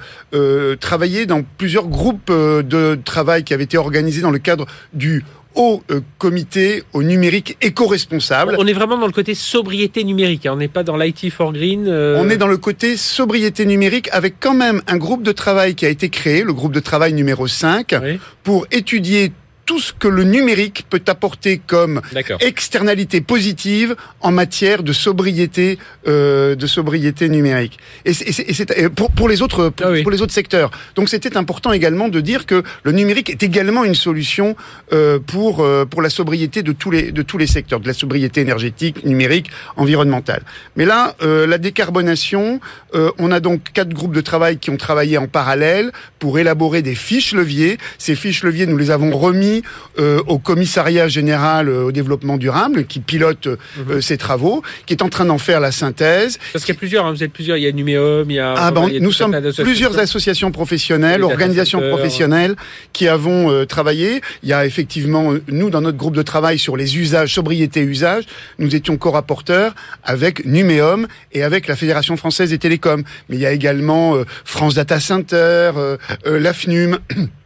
travaillé 0.81 1.27
dans 1.27 1.43
plusieurs 1.43 1.87
groupes 1.87 2.31
de 2.31 2.99
travail 3.05 3.45
qui 3.45 3.55
avaient 3.55 3.65
été 3.65 3.79
organisés 3.79 4.23
dans 4.23 4.31
le 4.31 4.39
cadre 4.39 4.67
du 4.93 5.25
au 5.55 5.83
euh, 5.91 6.01
comité 6.19 6.83
au 6.93 7.03
numérique 7.03 7.57
éco-responsable. 7.61 8.57
On 8.59 8.67
est 8.67 8.73
vraiment 8.73 8.99
dans 8.99 9.07
le 9.07 9.13
côté 9.13 9.35
sobriété 9.35 10.05
numérique, 10.05 10.47
hein. 10.47 10.53
on 10.55 10.57
n'est 10.57 10.69
pas 10.69 10.83
dans 10.83 10.97
l'IT 10.97 11.31
for 11.31 11.53
Green. 11.53 11.87
Euh. 11.89 12.17
On 12.19 12.29
est 12.29 12.37
dans 12.37 12.49
le 12.49 12.57
côté 12.57 12.97
sobriété 12.97 13.67
numérique 13.67 14.09
avec 14.13 14.37
quand 14.41 14.55
même 14.55 14.83
un 14.87 14.97
groupe 14.97 15.23
de 15.23 15.33
travail 15.33 15.75
qui 15.75 15.87
a 15.87 15.89
été 15.89 16.09
créé, 16.09 16.43
le 16.43 16.53
groupe 16.53 16.73
de 16.73 16.81
travail 16.81 17.13
numéro 17.13 17.47
5, 17.47 17.95
pour 18.43 18.67
étudier 18.71 19.33
tout 19.67 19.81
ce 19.81 19.93
que 19.93 20.09
le 20.09 20.25
numérique 20.25 20.87
peut 20.91 21.03
apporter 21.07 21.59
comme 21.59 22.01
externalité 22.41 23.21
positive 23.21 23.97
en 24.21 24.33
matière 24.33 24.83
de 24.83 24.93
sobriété, 24.93 25.79
euh, 26.07 26.55
de 26.55 26.67
sobriété 26.67 27.29
numérique. 27.29 27.79
Et 28.05 28.13
c'est 28.13 28.89
pour, 28.91 29.11
pour 29.11 29.29
les 29.29 29.43
autres, 29.43 29.71
pour, 29.71 29.87
ah 29.87 29.93
les 29.93 30.23
autres 30.23 30.33
secteurs. 30.33 30.71
Donc 30.95 31.09
c'était 31.09 31.37
important 31.37 31.73
également 31.73 32.09
de 32.09 32.21
dire 32.21 32.47
que 32.47 32.63
le 32.83 32.93
numérique 32.93 33.31
est 33.31 33.43
également 33.43 33.85
une 33.85 33.95
solution 33.95 34.57
euh, 34.93 35.19
pour 35.19 35.61
euh, 35.61 35.85
pour 35.85 36.03
la 36.03 36.11
sobriété 36.11 36.63
de 36.63 36.73
tous 36.73 36.91
les 36.91 37.13
de 37.13 37.23
tous 37.23 37.39
les 37.39 37.47
secteurs, 37.47 37.81
de 37.81 37.87
la 37.87 37.95
sobriété 37.95 38.41
énergétique, 38.41 39.05
numérique, 39.05 39.51
environnementale. 39.77 40.43
Mais 40.77 40.85
là, 40.85 41.15
euh, 41.23 41.47
la 41.47 41.59
décarbonation, 41.59 42.61
euh, 42.95 43.11
on 43.19 43.31
a 43.31 43.41
donc 43.41 43.73
quatre 43.73 43.91
groupes 43.91 44.15
de 44.15 44.21
travail 44.21 44.59
qui 44.59 44.71
ont 44.71 44.77
travaillé 44.77 45.19
en 45.19 45.27
parallèle 45.27 45.93
pour 46.19 46.39
élaborer 46.39 46.83
des 46.83 46.95
fiches 46.95 47.33
leviers. 47.33 47.79
Ces 47.99 48.17
fiches 48.17 48.43
leviers, 48.43 48.67
nous 48.67 48.77
les 48.77 48.91
avons 48.91 49.17
remis 49.17 49.54
transmis 49.63 49.63
au 50.27 50.39
commissariat 50.39 51.09
général 51.09 51.69
au 51.69 51.93
développement 51.93 52.37
durable 52.37 52.85
qui 52.85 53.01
pilote 53.01 53.47
mhm. 53.47 54.01
ces 54.01 54.17
travaux, 54.17 54.63
qui 54.87 54.95
est 54.95 55.03
en 55.03 55.09
train 55.09 55.25
d'en 55.25 55.39
faire 55.39 55.61
la 55.61 55.73
synthèse. 55.73 56.39
Parce 56.53 56.65
qu'il 56.65 56.75
y 56.75 56.77
a 56.77 56.79
plusieurs, 56.79 57.07
hein, 57.07 57.13
vous 57.13 57.23
êtes 57.23 57.33
plusieurs, 57.33 57.57
il 57.57 57.63
y 57.63 57.67
a 57.67 57.73
Numéum, 57.73 58.31
il 58.31 58.37
y 58.37 58.39
a... 58.39 58.55
Ah 58.57 58.71
bon, 58.71 58.91
nous 59.01 59.13
sommes 59.13 59.37
plusieurs 59.59 59.99
associations 59.99 60.51
professionnelles, 60.51 61.23
organisations 61.23 61.81
professionnelles 61.81 62.57
qui 62.93 63.09
avons 63.09 63.65
travaillé. 63.67 64.21
Il 64.43 64.49
y 64.49 64.53
a 64.53 64.67
effectivement, 64.67 65.35
nous, 65.49 65.71
dans 65.71 65.81
notre 65.81 65.99
groupe 65.99 66.17
de 66.17 66.23
travail 66.23 66.59
sur 66.59 66.77
les 66.77 66.99
usages, 66.99 67.35
sobriété 67.35 67.81
usage, 67.81 68.25
nous 68.59 68.75
étions 68.75 68.97
co-rapporteurs 68.97 69.75
avec 70.03 70.45
Numéum 70.45 71.07
et 71.33 71.43
avec 71.43 71.67
la 71.67 71.77
Fédération 71.77 72.17
française 72.17 72.51
des 72.51 72.59
télécoms. 72.59 73.03
Mais 73.29 73.37
il 73.37 73.43
y 73.43 73.47
a 73.47 73.53
également 73.53 74.17
euh, 74.17 74.25
France 74.45 74.75
Data 74.75 75.01
Center, 75.01 75.37
euh, 75.37 75.97
euh, 76.27 76.39
l'AFNUM, 76.39 76.99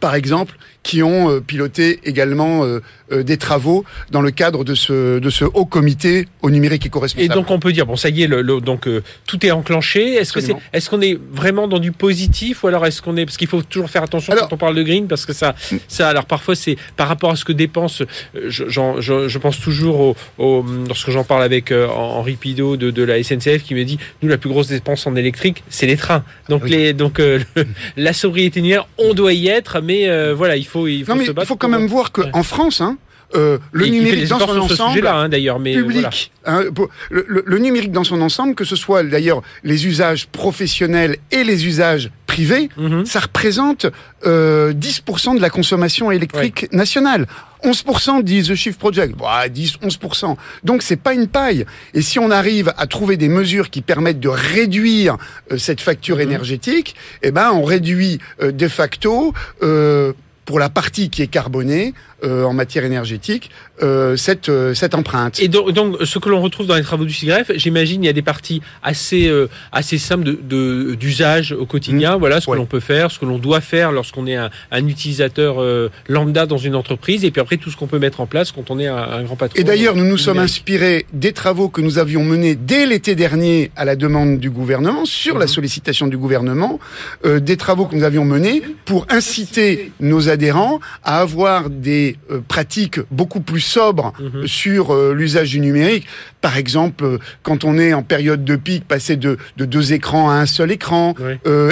par 0.00 0.14
exemple, 0.14 0.54
qui 0.82 1.02
ont 1.02 1.30
euh, 1.30 1.40
piloté 1.40 2.00
également 2.04 2.64
euh, 2.64 2.80
euh, 3.12 3.22
des 3.22 3.36
travaux 3.36 3.84
dans 4.10 4.20
le 4.20 4.30
cadre 4.30 4.64
de 4.64 4.74
ce, 4.74 5.18
de 5.18 5.30
ce 5.30 5.44
haut 5.44 5.66
comité 5.66 6.28
au 6.42 6.50
numérique 6.50 6.86
éco-responsable. 6.86 7.30
Et 7.30 7.34
donc 7.34 7.50
on 7.50 7.58
peut 7.58 7.72
dire, 7.72 7.86
bon 7.86 7.96
ça 7.96 8.08
y 8.08 8.22
est, 8.22 8.26
le, 8.26 8.42
donc 8.60 8.88
tout 9.26 9.46
est 9.46 9.50
enclenché. 9.50 10.14
Est-ce 10.14 10.32
que 10.32 10.40
c'est, 10.40 10.54
est-ce 10.72 10.88
qu'on 10.88 11.00
est 11.00 11.18
vraiment 11.32 11.68
dans 11.68 11.78
du 11.78 11.92
positif 11.92 12.64
ou 12.64 12.68
alors 12.68 12.86
est-ce 12.86 13.02
qu'on 13.02 13.16
est, 13.16 13.24
parce 13.24 13.36
qu'il 13.36 13.48
faut 13.48 13.62
toujours 13.62 13.90
faire 13.90 14.02
attention 14.02 14.34
quand 14.38 14.52
on 14.52 14.56
parle 14.56 14.74
de 14.74 14.82
green 14.82 15.08
parce 15.08 15.26
que 15.26 15.32
ça, 15.32 15.54
ça 15.88 16.08
alors 16.08 16.26
parfois 16.26 16.54
c'est 16.54 16.76
par 16.96 17.08
rapport 17.08 17.30
à 17.30 17.36
ce 17.36 17.44
que 17.44 17.52
dépense, 17.52 18.02
je, 18.34 18.68
je, 18.68 19.28
je 19.28 19.38
pense 19.38 19.60
toujours 19.60 20.16
au, 20.38 20.64
lorsque 20.86 21.10
j'en 21.10 21.24
parle 21.24 21.42
avec 21.42 21.72
Henri 21.72 22.36
Pidot 22.36 22.76
de, 22.76 22.90
de, 22.90 23.02
la 23.02 23.22
SNCF 23.22 23.62
qui 23.62 23.74
me 23.74 23.84
dit, 23.84 23.98
nous 24.22 24.28
la 24.28 24.38
plus 24.38 24.48
grosse 24.48 24.68
dépense 24.68 25.06
en 25.06 25.16
électrique, 25.16 25.64
c'est 25.68 25.86
les 25.86 25.96
trains. 25.96 26.24
Donc 26.48 26.68
les, 26.68 26.92
donc 26.92 27.20
la 27.96 28.12
sobriété 28.12 28.60
numérique, 28.60 28.86
on 28.98 29.14
doit 29.14 29.32
y 29.32 29.48
être, 29.48 29.77
mais 29.80 30.32
voilà, 30.32 30.56
il 30.56 30.66
faut 30.66 30.86
il 30.86 31.04
faut, 31.04 31.12
non, 31.12 31.18
mais 31.18 31.26
il 31.26 31.46
faut 31.46 31.56
quand 31.56 31.68
même 31.68 31.86
voir 31.86 32.12
qu'en 32.12 32.42
France, 32.42 32.80
hein, 32.80 32.98
euh, 33.34 33.58
le 33.72 33.86
numérique 33.86 34.28
dans 34.28 34.38
son 34.38 34.58
ensemble, 34.58 35.06
hein, 35.06 35.28
d'ailleurs, 35.28 35.58
mais 35.58 35.74
public, 35.74 36.32
hein, 36.46 36.64
le, 37.10 37.58
numérique 37.58 37.92
dans 37.92 38.04
son 38.04 38.22
ensemble, 38.22 38.54
que 38.54 38.64
ce 38.64 38.74
soit 38.74 39.02
d'ailleurs 39.02 39.42
les 39.64 39.86
usages 39.86 40.28
professionnels 40.28 41.18
et 41.30 41.44
les 41.44 41.66
usages 41.66 42.10
privés, 42.26 42.70
mhm. 42.78 43.04
ça 43.04 43.20
représente 43.20 43.86
euh, 44.24 44.72
10% 44.72 45.36
de 45.36 45.42
la 45.42 45.50
consommation 45.50 46.10
électrique 46.10 46.72
nationale. 46.72 47.26
11% 47.64 48.22
disent 48.22 48.48
The 48.48 48.54
Shift 48.54 48.78
Project. 48.78 49.16
Bah, 49.16 49.48
10, 49.48 49.78
11%. 49.82 50.36
Donc 50.64 50.82
c'est 50.82 50.96
pas 50.96 51.14
une 51.14 51.28
paille. 51.28 51.64
Et 51.94 52.02
si 52.02 52.18
on 52.18 52.30
arrive 52.30 52.72
à 52.76 52.86
trouver 52.86 53.16
des 53.16 53.28
mesures 53.28 53.70
qui 53.70 53.82
permettent 53.82 54.20
de 54.20 54.28
réduire 54.28 55.16
euh, 55.52 55.58
cette 55.58 55.80
facture 55.80 56.16
mhm. 56.16 56.22
énergétique, 56.22 56.94
eh 57.22 57.30
ben 57.30 57.50
on 57.52 57.64
réduit 57.64 58.18
euh, 58.40 58.52
de 58.52 58.68
facto 58.68 59.32
euh, 59.62 60.12
pour 60.44 60.58
la 60.58 60.70
partie 60.70 61.10
qui 61.10 61.22
est 61.22 61.26
carbonée, 61.26 61.92
euh, 62.24 62.42
en 62.42 62.52
matière 62.52 62.84
énergétique 62.84 63.48
euh, 63.80 64.16
cette, 64.16 64.48
euh, 64.48 64.74
cette 64.74 64.96
empreinte. 64.96 65.38
Et 65.38 65.46
donc, 65.46 65.70
donc 65.70 65.98
ce 66.02 66.18
que 66.18 66.28
l'on 66.28 66.42
retrouve 66.42 66.66
dans 66.66 66.74
les 66.74 66.82
travaux 66.82 67.04
du 67.04 67.12
CIGREF, 67.12 67.52
j'imagine 67.54 68.02
il 68.02 68.06
y 68.06 68.08
a 68.08 68.12
des 68.12 68.22
parties 68.22 68.60
assez, 68.82 69.32
assez 69.70 69.98
simples 69.98 70.24
de, 70.42 70.96
d'usage 70.98 71.52
au 71.52 71.64
quotidien, 71.64 72.16
mmh. 72.16 72.18
voilà 72.18 72.40
ce 72.40 72.46
que 72.46 72.56
l'on 72.56 72.66
peut 72.66 72.80
faire, 72.80 73.12
ce 73.12 73.20
que 73.20 73.24
l'on 73.24 73.38
doit 73.38 73.60
faire 73.60 73.92
lorsqu'on 73.92 74.26
est 74.26 74.34
un, 74.34 74.50
un 74.72 74.86
utilisateur 74.88 75.62
lambda 76.08 76.46
dans 76.46 76.58
une 76.58 76.74
entreprise, 76.74 77.24
et 77.24 77.30
puis 77.30 77.40
après 77.40 77.56
tout 77.56 77.70
ce 77.70 77.76
qu'on 77.76 77.86
peut 77.86 78.00
mettre 78.00 78.20
en 78.20 78.26
place 78.26 78.50
quand 78.50 78.68
on 78.72 78.80
est 78.80 78.88
un, 78.88 79.22
grand 79.22 79.36
patron. 79.36 79.60
Et 79.60 79.62
d'ailleurs, 79.62 79.94
nous 79.94 80.04
nous 80.04 80.18
sommes 80.18 80.40
inspirés 80.40 81.06
des 81.12 81.32
travaux 81.32 81.68
que 81.68 81.80
nous 81.80 81.98
avions 81.98 82.24
menés 82.24 82.56
dès 82.56 82.84
l'été 82.84 83.14
dernier 83.14 83.70
à 83.76 83.84
la 83.84 83.94
demande 83.94 84.40
du 84.40 84.50
gouvernement, 84.50 85.04
sur 85.04 85.38
la 85.38 85.44
mmh. 85.44 85.48
sollicitation 85.48 86.08
du 86.08 86.18
gouvernement, 86.18 86.80
des 87.24 87.56
travaux 87.56 87.86
que 87.86 87.94
nous 87.94 88.02
avions 88.02 88.24
menés 88.24 88.62
pour 88.86 89.06
inciter 89.08 89.92
nos 90.00 90.28
adhérents 90.28 90.80
à 91.04 91.20
avoir 91.20 91.70
des 91.70 92.07
euh, 92.30 92.40
pratiques 92.46 93.00
beaucoup 93.10 93.40
plus 93.40 93.60
sobres 93.60 94.12
mhm. 94.20 94.46
sur 94.46 94.94
euh, 94.94 95.12
l'usage 95.14 95.50
du 95.50 95.60
numérique. 95.60 96.06
Par 96.40 96.56
exemple, 96.56 97.04
euh, 97.04 97.18
quand 97.42 97.64
on 97.64 97.78
est 97.78 97.92
en 97.92 98.02
période 98.02 98.44
de 98.44 98.56
pic, 98.56 98.86
passer 98.86 99.16
de, 99.16 99.38
deux 99.56 99.92
écrans 99.92 100.30
à 100.30 100.34
un 100.34 100.46
seul 100.46 100.70
écran, 100.70 101.14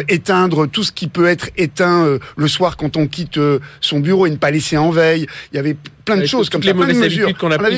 éteindre 0.09 0.67
tout 0.67 0.83
ce 0.83 0.93
qui 0.93 1.09
peut 1.09 1.27
être 1.27 1.49
éteint 1.57 2.19
le 2.37 2.49
soir 2.49 2.77
quand 2.77 2.97
on 2.97 3.07
quitte 3.07 3.39
son 3.81 4.01
bureau 4.01 4.27
et 4.27 4.31
ne 4.31 4.37
pas 4.37 4.51
laisser 4.51 4.77
en 4.77 4.91
veille. 4.91 5.27
Il 5.53 5.57
y 5.57 5.59
avait 5.59 5.77
plein 6.07 6.17
de 6.17 6.25
choses 6.25 6.49
comme 6.49 6.63
ça, 6.63 6.73
plein 6.73 6.87
de 6.87 6.93
mesures. 6.95 7.37
qu'on 7.37 7.51
a, 7.51 7.59
plein 7.59 7.71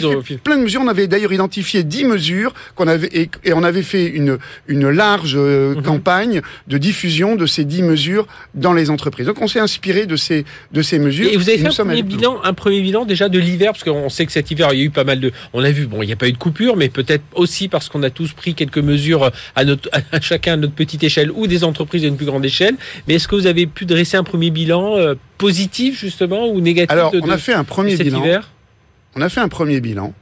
de 0.56 0.62
mesures. 0.62 0.80
On 0.82 0.88
avait 0.88 1.08
d'ailleurs 1.08 1.32
identifié 1.32 1.82
10 1.82 2.04
mesures 2.04 2.54
qu'on 2.76 2.86
avait 2.86 3.08
et, 3.12 3.52
on 3.52 3.64
avait 3.64 3.82
fait 3.82 4.06
une 4.06 4.38
une 4.68 4.88
large 4.88 5.34
euh, 5.36 5.74
mhm. 5.74 5.82
campagne 5.82 6.42
de 6.68 6.78
diffusion 6.78 7.34
de 7.34 7.46
ces 7.46 7.64
10 7.64 7.82
mesures 7.82 8.26
dans 8.54 8.72
les 8.72 8.90
entreprises. 8.90 9.26
Donc 9.26 9.40
on 9.40 9.48
s'est 9.48 9.58
inspiré 9.58 10.06
de 10.06 10.16
ces 10.16 10.44
de 10.72 10.82
ces 10.82 10.98
mesures. 10.98 11.32
Et 11.32 11.36
vous 11.36 11.48
avez 11.48 11.58
fait 11.58 11.66
un 11.66 11.84
premier 11.84 12.02
bilan, 12.02 12.38
un 12.44 12.52
premier 12.52 12.80
bilan 12.80 13.04
déjà 13.04 13.28
de 13.28 13.38
l'hiver 13.38 13.72
parce 13.72 13.82
qu'on 13.82 14.08
sait 14.10 14.26
que 14.26 14.32
cet 14.32 14.50
hiver 14.50 14.68
il 14.72 14.78
y 14.78 14.82
a 14.82 14.84
eu 14.84 14.90
pas 14.90 15.04
mal 15.04 15.18
de, 15.18 15.32
on 15.54 15.64
a 15.64 15.70
vu, 15.70 15.86
bon 15.86 16.02
il 16.02 16.06
n'y 16.06 16.12
a 16.12 16.16
pas 16.16 16.28
eu 16.28 16.32
de 16.32 16.38
coupure, 16.38 16.76
mais 16.76 16.88
peut-être 16.88 17.24
aussi 17.34 17.68
parce 17.68 17.88
qu'on 17.88 18.02
a 18.02 18.10
tous 18.10 18.32
pris 18.32 18.54
quelques 18.54 18.78
mesures 18.78 19.30
à 19.56 19.64
notre 19.64 19.88
à 20.12 20.20
chacun 20.20 20.52
à 20.52 20.56
notre 20.56 20.74
petite 20.74 21.02
échelle 21.02 21.30
ou 21.30 21.46
des 21.46 21.64
entreprises 21.64 22.04
à 22.04 22.08
une 22.08 22.16
plus 22.16 22.26
grande 22.26 22.44
échelle. 22.44 22.76
Mais 23.06 23.14
est-ce 23.14 23.26
que 23.26 23.34
vous 23.34 23.46
avez 23.46 23.66
pu 23.66 23.86
dresser 23.86 24.16
un 24.16 24.24
premier 24.24 24.50
bilan 24.50 24.96
euh, 24.98 25.14
positif 25.38 25.98
justement 25.98 26.48
ou 26.48 26.60
négatif 26.60 26.90
Alors, 26.90 27.14
on 27.22 27.30
a 27.30 27.38
fait 27.38 27.54
un 27.54 27.64
premier 27.64 27.96
bilan. 27.96 28.17
On 29.16 29.20
a 29.20 29.28
fait 29.28 29.40
un 29.40 29.48
premier 29.48 29.80
bilan 29.80 30.14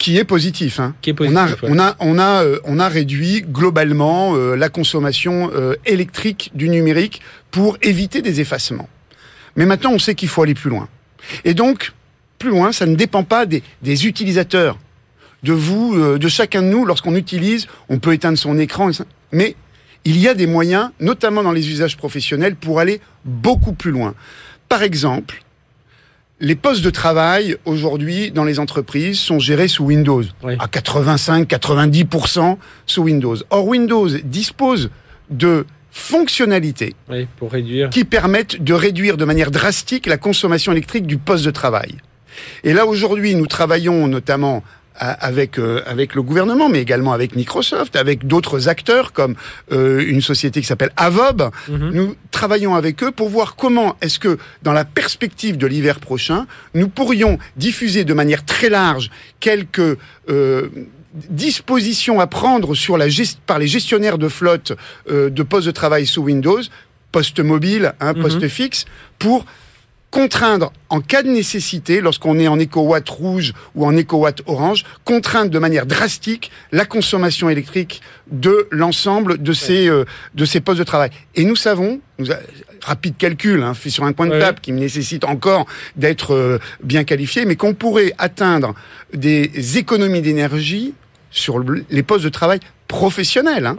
qui 0.00 0.16
est 0.16 0.24
positif. 0.24 0.80
Hein. 0.80 0.94
Qui 1.02 1.10
est 1.10 1.14
positif 1.14 1.56
on, 1.62 1.78
a, 1.78 1.94
on, 2.00 2.18
a, 2.18 2.42
euh, 2.42 2.58
on, 2.64 2.80
a, 2.80 2.88
réduit 2.88 3.42
globalement 3.42 4.34
euh, 4.34 4.56
la 4.56 4.70
consommation 4.70 5.50
euh, 5.54 5.76
électrique 5.84 6.50
du 6.54 6.70
numérique 6.70 7.20
pour 7.50 7.76
éviter 7.82 8.22
des 8.22 8.40
effacements. 8.40 8.88
Mais 9.56 9.66
maintenant, 9.66 9.92
on 9.92 9.98
sait 9.98 10.14
qu'il 10.14 10.30
faut 10.30 10.42
aller 10.42 10.54
plus 10.54 10.70
loin. 10.70 10.88
Et 11.44 11.52
donc, 11.52 11.92
plus 12.38 12.48
loin, 12.48 12.72
ça 12.72 12.86
ne 12.86 12.94
dépend 12.94 13.24
pas 13.24 13.44
des, 13.44 13.62
des 13.82 14.06
utilisateurs, 14.06 14.78
de 15.42 15.52
vous, 15.52 16.18
de 16.18 16.28
chacun 16.28 16.62
de 16.62 16.68
nous. 16.68 16.86
Lorsqu'on 16.86 17.14
utilise, 17.14 17.66
on 17.90 17.98
peut 17.98 18.14
éteindre 18.14 18.38
son 18.38 18.58
écran, 18.58 18.90
mais 19.32 19.54
il 20.06 20.18
y 20.18 20.28
a 20.28 20.34
des 20.34 20.46
moyens, 20.46 20.90
notamment 20.98 21.42
dans 21.42 21.52
les 21.52 21.68
usages 21.68 21.98
professionnels, 21.98 22.56
pour 22.56 22.80
aller 22.80 23.02
beaucoup 23.26 23.74
plus 23.74 23.90
loin. 23.90 24.14
Par 24.70 24.82
exemple, 24.82 25.42
les 26.40 26.54
postes 26.54 26.82
de 26.82 26.90
travail 26.90 27.56
aujourd'hui 27.66 28.30
dans 28.30 28.44
les 28.44 28.58
entreprises 28.58 29.20
sont 29.20 29.38
gérés 29.38 29.68
sous 29.68 29.84
Windows, 29.84 30.22
à 30.42 30.66
85-90% 30.66 32.56
sous 32.86 33.02
Windows. 33.02 33.36
Or, 33.50 33.66
Windows 33.66 34.08
dispose 34.24 34.90
de 35.28 35.66
fonctionnalités 35.90 36.94
pour 37.36 37.52
réduire. 37.52 37.90
qui 37.90 38.04
permettent 38.04 38.62
de 38.62 38.72
réduire 38.72 39.16
de 39.16 39.24
manière 39.24 39.50
drastique 39.50 40.06
la 40.06 40.16
consommation 40.16 40.72
électrique 40.72 41.06
du 41.06 41.18
poste 41.18 41.44
de 41.44 41.50
travail. 41.50 41.96
Et 42.64 42.72
là, 42.72 42.86
aujourd'hui, 42.86 43.34
nous 43.34 43.46
travaillons 43.46 44.06
notamment 44.06 44.62
avec 45.00 45.58
euh, 45.58 45.82
avec 45.86 46.14
le 46.14 46.22
gouvernement, 46.22 46.68
mais 46.68 46.80
également 46.80 47.12
avec 47.12 47.34
Microsoft, 47.34 47.96
avec 47.96 48.26
d'autres 48.26 48.68
acteurs 48.68 49.12
comme 49.12 49.34
euh, 49.72 50.04
une 50.06 50.20
société 50.20 50.60
qui 50.60 50.66
s'appelle 50.66 50.92
Avob. 50.96 51.50
Mhm. 51.68 51.90
Nous 51.92 52.16
travaillons 52.30 52.74
avec 52.74 53.02
eux 53.02 53.10
pour 53.10 53.30
voir 53.30 53.56
comment 53.56 53.96
est-ce 54.02 54.18
que 54.18 54.38
dans 54.62 54.72
la 54.72 54.84
perspective 54.84 55.56
de 55.56 55.66
l'hiver 55.66 56.00
prochain, 56.00 56.46
nous 56.74 56.88
pourrions 56.88 57.38
diffuser 57.56 58.04
de 58.04 58.12
manière 58.12 58.44
très 58.44 58.68
large 58.68 59.10
quelques 59.40 59.96
euh, 60.28 60.68
dispositions 61.30 62.20
à 62.20 62.26
prendre 62.26 62.74
sur 62.74 62.98
la 62.98 63.06
par 63.46 63.58
les 63.58 63.66
gestionnaires 63.66 64.18
de 64.18 64.28
flotte 64.28 64.72
de 65.08 65.42
postes 65.42 65.66
de 65.66 65.72
travail 65.72 66.06
sous 66.06 66.22
Windows, 66.22 66.60
poste 67.10 67.40
mobile, 67.40 67.94
mhm. 68.00 68.22
poste 68.22 68.46
fixe, 68.48 68.84
pour 69.18 69.44
contraindre 70.10 70.72
en 70.88 71.00
cas 71.00 71.22
de 71.22 71.28
nécessité, 71.28 72.00
lorsqu'on 72.00 72.38
est 72.38 72.48
en 72.48 72.58
éco-watt 72.58 73.08
rouge 73.08 73.52
ou 73.74 73.86
en 73.86 73.96
éco-watt 73.96 74.42
orange, 74.46 74.84
contraindre 75.04 75.50
de 75.50 75.58
manière 75.58 75.86
drastique 75.86 76.50
la 76.72 76.84
consommation 76.84 77.48
électrique 77.48 78.02
de 78.30 78.66
l'ensemble 78.70 79.40
de 79.40 79.52
ces 79.52 79.88
euh, 79.88 80.04
de 80.34 80.44
ces 80.44 80.60
postes 80.60 80.80
de 80.80 80.84
travail. 80.84 81.10
Et 81.36 81.44
nous 81.44 81.56
savons, 81.56 82.00
nous 82.18 82.26
rapide 82.82 83.16
calcul, 83.18 83.62
hein, 83.62 83.74
fait 83.74 83.90
sur 83.90 84.04
un 84.04 84.12
point 84.12 84.26
de 84.26 84.38
table 84.38 84.58
qui 84.60 84.72
nécessite 84.72 85.24
encore 85.24 85.66
d'être 85.96 86.34
euh, 86.34 86.58
bien 86.82 87.04
qualifié, 87.04 87.44
mais 87.44 87.56
qu'on 87.56 87.74
pourrait 87.74 88.12
atteindre 88.18 88.74
des 89.14 89.78
économies 89.78 90.22
d'énergie 90.22 90.94
sur 91.30 91.62
les 91.90 92.02
postes 92.02 92.24
de 92.24 92.30
travail 92.30 92.58
professionnels 92.88 93.66
hein, 93.66 93.76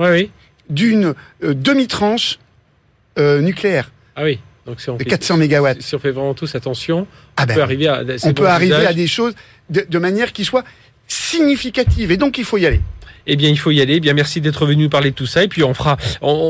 d'une 0.70 1.14
euh, 1.44 1.54
demi-tranche 1.54 2.40
nucléaire. 3.18 3.92
Ah 4.16 4.24
oui. 4.24 4.40
Donc 4.66 4.80
si 4.80 4.90
on 4.90 4.98
fait, 4.98 5.06
400 5.06 5.38
mégawatts. 5.38 5.82
Si 5.82 5.96
on 5.96 6.00
fait 6.00 6.12
vraiment 6.12 6.34
tous 6.34 6.54
attention, 6.56 7.08
ah 7.38 7.44
on 7.44 7.46
ben 7.48 7.56
peut 7.56 7.62
arriver 7.62 7.88
à, 7.88 8.04
on 8.24 8.34
peut 8.34 8.48
arriver 8.48 8.86
à 8.86 8.94
des 8.94 9.08
choses 9.08 9.34
de, 9.70 9.98
manière 9.98 10.34
qui 10.34 10.46
soit 10.46 10.64
significative. 11.08 12.12
Et 12.12 12.18
donc 12.18 12.38
il 12.38 12.46
faut 12.46 12.58
y 12.58 12.66
aller. 12.66 12.82
Eh 13.28 13.36
bien, 13.36 13.50
il 13.50 13.58
faut 13.58 13.70
y 13.70 13.82
aller. 13.82 13.98
Eh 13.98 14.00
bien, 14.00 14.14
merci 14.14 14.42
d'être 14.42 14.66
venu 14.66 14.90
parler 14.90 15.12
de 15.12 15.16
tout 15.16 15.28
ça. 15.28 15.44
Et 15.44 15.48
puis, 15.48 15.64
on 15.64 15.76
fera, 15.76 15.98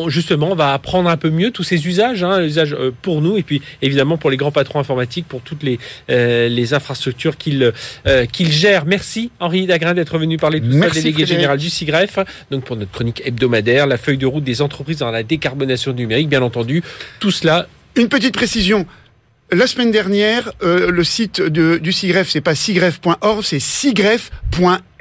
justement, 0.07 0.51
on 0.51 0.55
va 0.55 0.73
apprendre 0.73 1.09
un 1.09 1.17
peu 1.17 1.29
mieux 1.29 1.51
tous 1.51 1.63
ces 1.63 1.85
usages, 1.85 2.23
hein, 2.23 2.41
usages 2.41 2.73
euh, 2.73 2.91
pour 3.01 3.21
nous, 3.21 3.35
et 3.35 3.43
puis 3.43 3.61
évidemment 3.81 4.17
pour 4.17 4.29
les 4.29 4.37
grands 4.37 4.53
patrons 4.53 4.79
informatiques, 4.79 5.27
pour 5.27 5.41
toutes 5.41 5.63
les 5.63 5.79
euh, 6.09 6.47
les 6.47 6.73
infrastructures 6.73 7.35
qu'ils 7.35 7.73
euh, 8.07 8.25
qu'ils 8.25 8.53
gèrent. 8.53 8.85
Merci 8.85 9.31
Henri 9.41 9.67
Dagrin 9.67 9.93
d'être 9.93 10.17
venu 10.17 10.37
parler 10.37 10.61
de 10.61 10.71
tout 10.71 10.81
ça, 10.81 10.89
délégué 10.91 11.25
général 11.25 11.57
du 11.57 11.69
CIGREF. 11.69 12.19
Donc 12.51 12.63
pour 12.63 12.77
notre 12.77 12.91
chronique 12.91 13.21
hebdomadaire, 13.25 13.85
la 13.85 13.97
feuille 13.97 14.17
de 14.17 14.25
route 14.25 14.45
des 14.45 14.61
entreprises 14.61 14.99
dans 14.99 15.11
la 15.11 15.23
décarbonation 15.23 15.91
numérique, 15.91 16.29
bien 16.29 16.41
entendu. 16.41 16.83
Tout 17.19 17.31
cela 17.31 17.67
une 17.95 18.07
petite 18.07 18.33
précision. 18.33 18.85
la 19.53 19.67
semaine 19.67 19.91
dernière, 19.91 20.53
euh, 20.63 20.91
le 20.91 21.03
site 21.03 21.41
de, 21.41 21.77
du 21.77 21.91
SIGREF, 21.91 22.29
c'est 22.29 22.39
pas 22.39 22.55
sigref.org, 22.55 23.43
c'est 23.43 23.59
sigref.fr. 23.59 24.31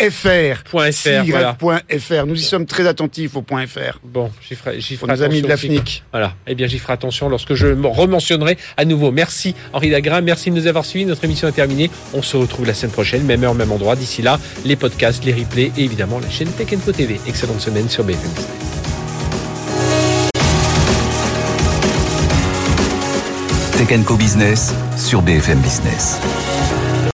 .fr, 0.00 2.26
Nous 2.26 2.34
y 2.34 2.42
sommes 2.42 2.66
très 2.66 2.88
attentifs 2.88 3.36
au 3.36 3.42
.fr. 3.42 4.00
Bon, 4.02 4.32
j'y 4.46 4.56
ferai, 4.56 4.80
j'y 4.80 4.96
ferai 4.96 5.22
amis 5.22 5.42
de 5.42 5.46
la 5.46 5.56
FNIC. 5.56 6.02
Voilà. 6.10 6.34
Eh 6.48 6.56
bien, 6.56 6.66
j'y 6.66 6.80
ferai 6.80 6.94
attention 6.94 7.28
lorsque 7.28 7.54
je 7.54 7.68
me 7.68 7.86
rementionnerai 7.86 8.58
à 8.76 8.84
nouveau. 8.84 9.12
Merci 9.12 9.54
Henri 9.72 9.90
Dagra, 9.90 10.20
merci 10.20 10.50
de 10.50 10.56
nous 10.56 10.66
avoir 10.66 10.84
suivis. 10.84 11.06
Notre 11.06 11.24
émission 11.24 11.46
est 11.46 11.52
terminée. 11.52 11.88
On 12.12 12.22
se 12.22 12.36
retrouve 12.36 12.66
la 12.66 12.74
semaine 12.74 12.92
prochaine, 12.92 13.22
même 13.24 13.44
heure, 13.44 13.54
même 13.54 13.70
endroit. 13.70 13.94
D'ici 13.94 14.20
là, 14.20 14.40
les 14.64 14.74
podcasts, 14.74 15.24
les 15.24 15.32
replays 15.32 15.70
et 15.76 15.84
évidemment 15.84 16.18
la 16.18 16.30
chaîne 16.30 16.50
Tech 16.50 16.70
TV. 16.96 17.20
Excellente 17.28 17.60
semaine 17.60 17.88
sur 17.88 18.02
BFM 18.02 18.89
Tech 23.86 24.04
Co 24.04 24.16
Business 24.16 24.74
sur 24.98 25.22
BFM 25.22 25.62
Business. 25.62 26.49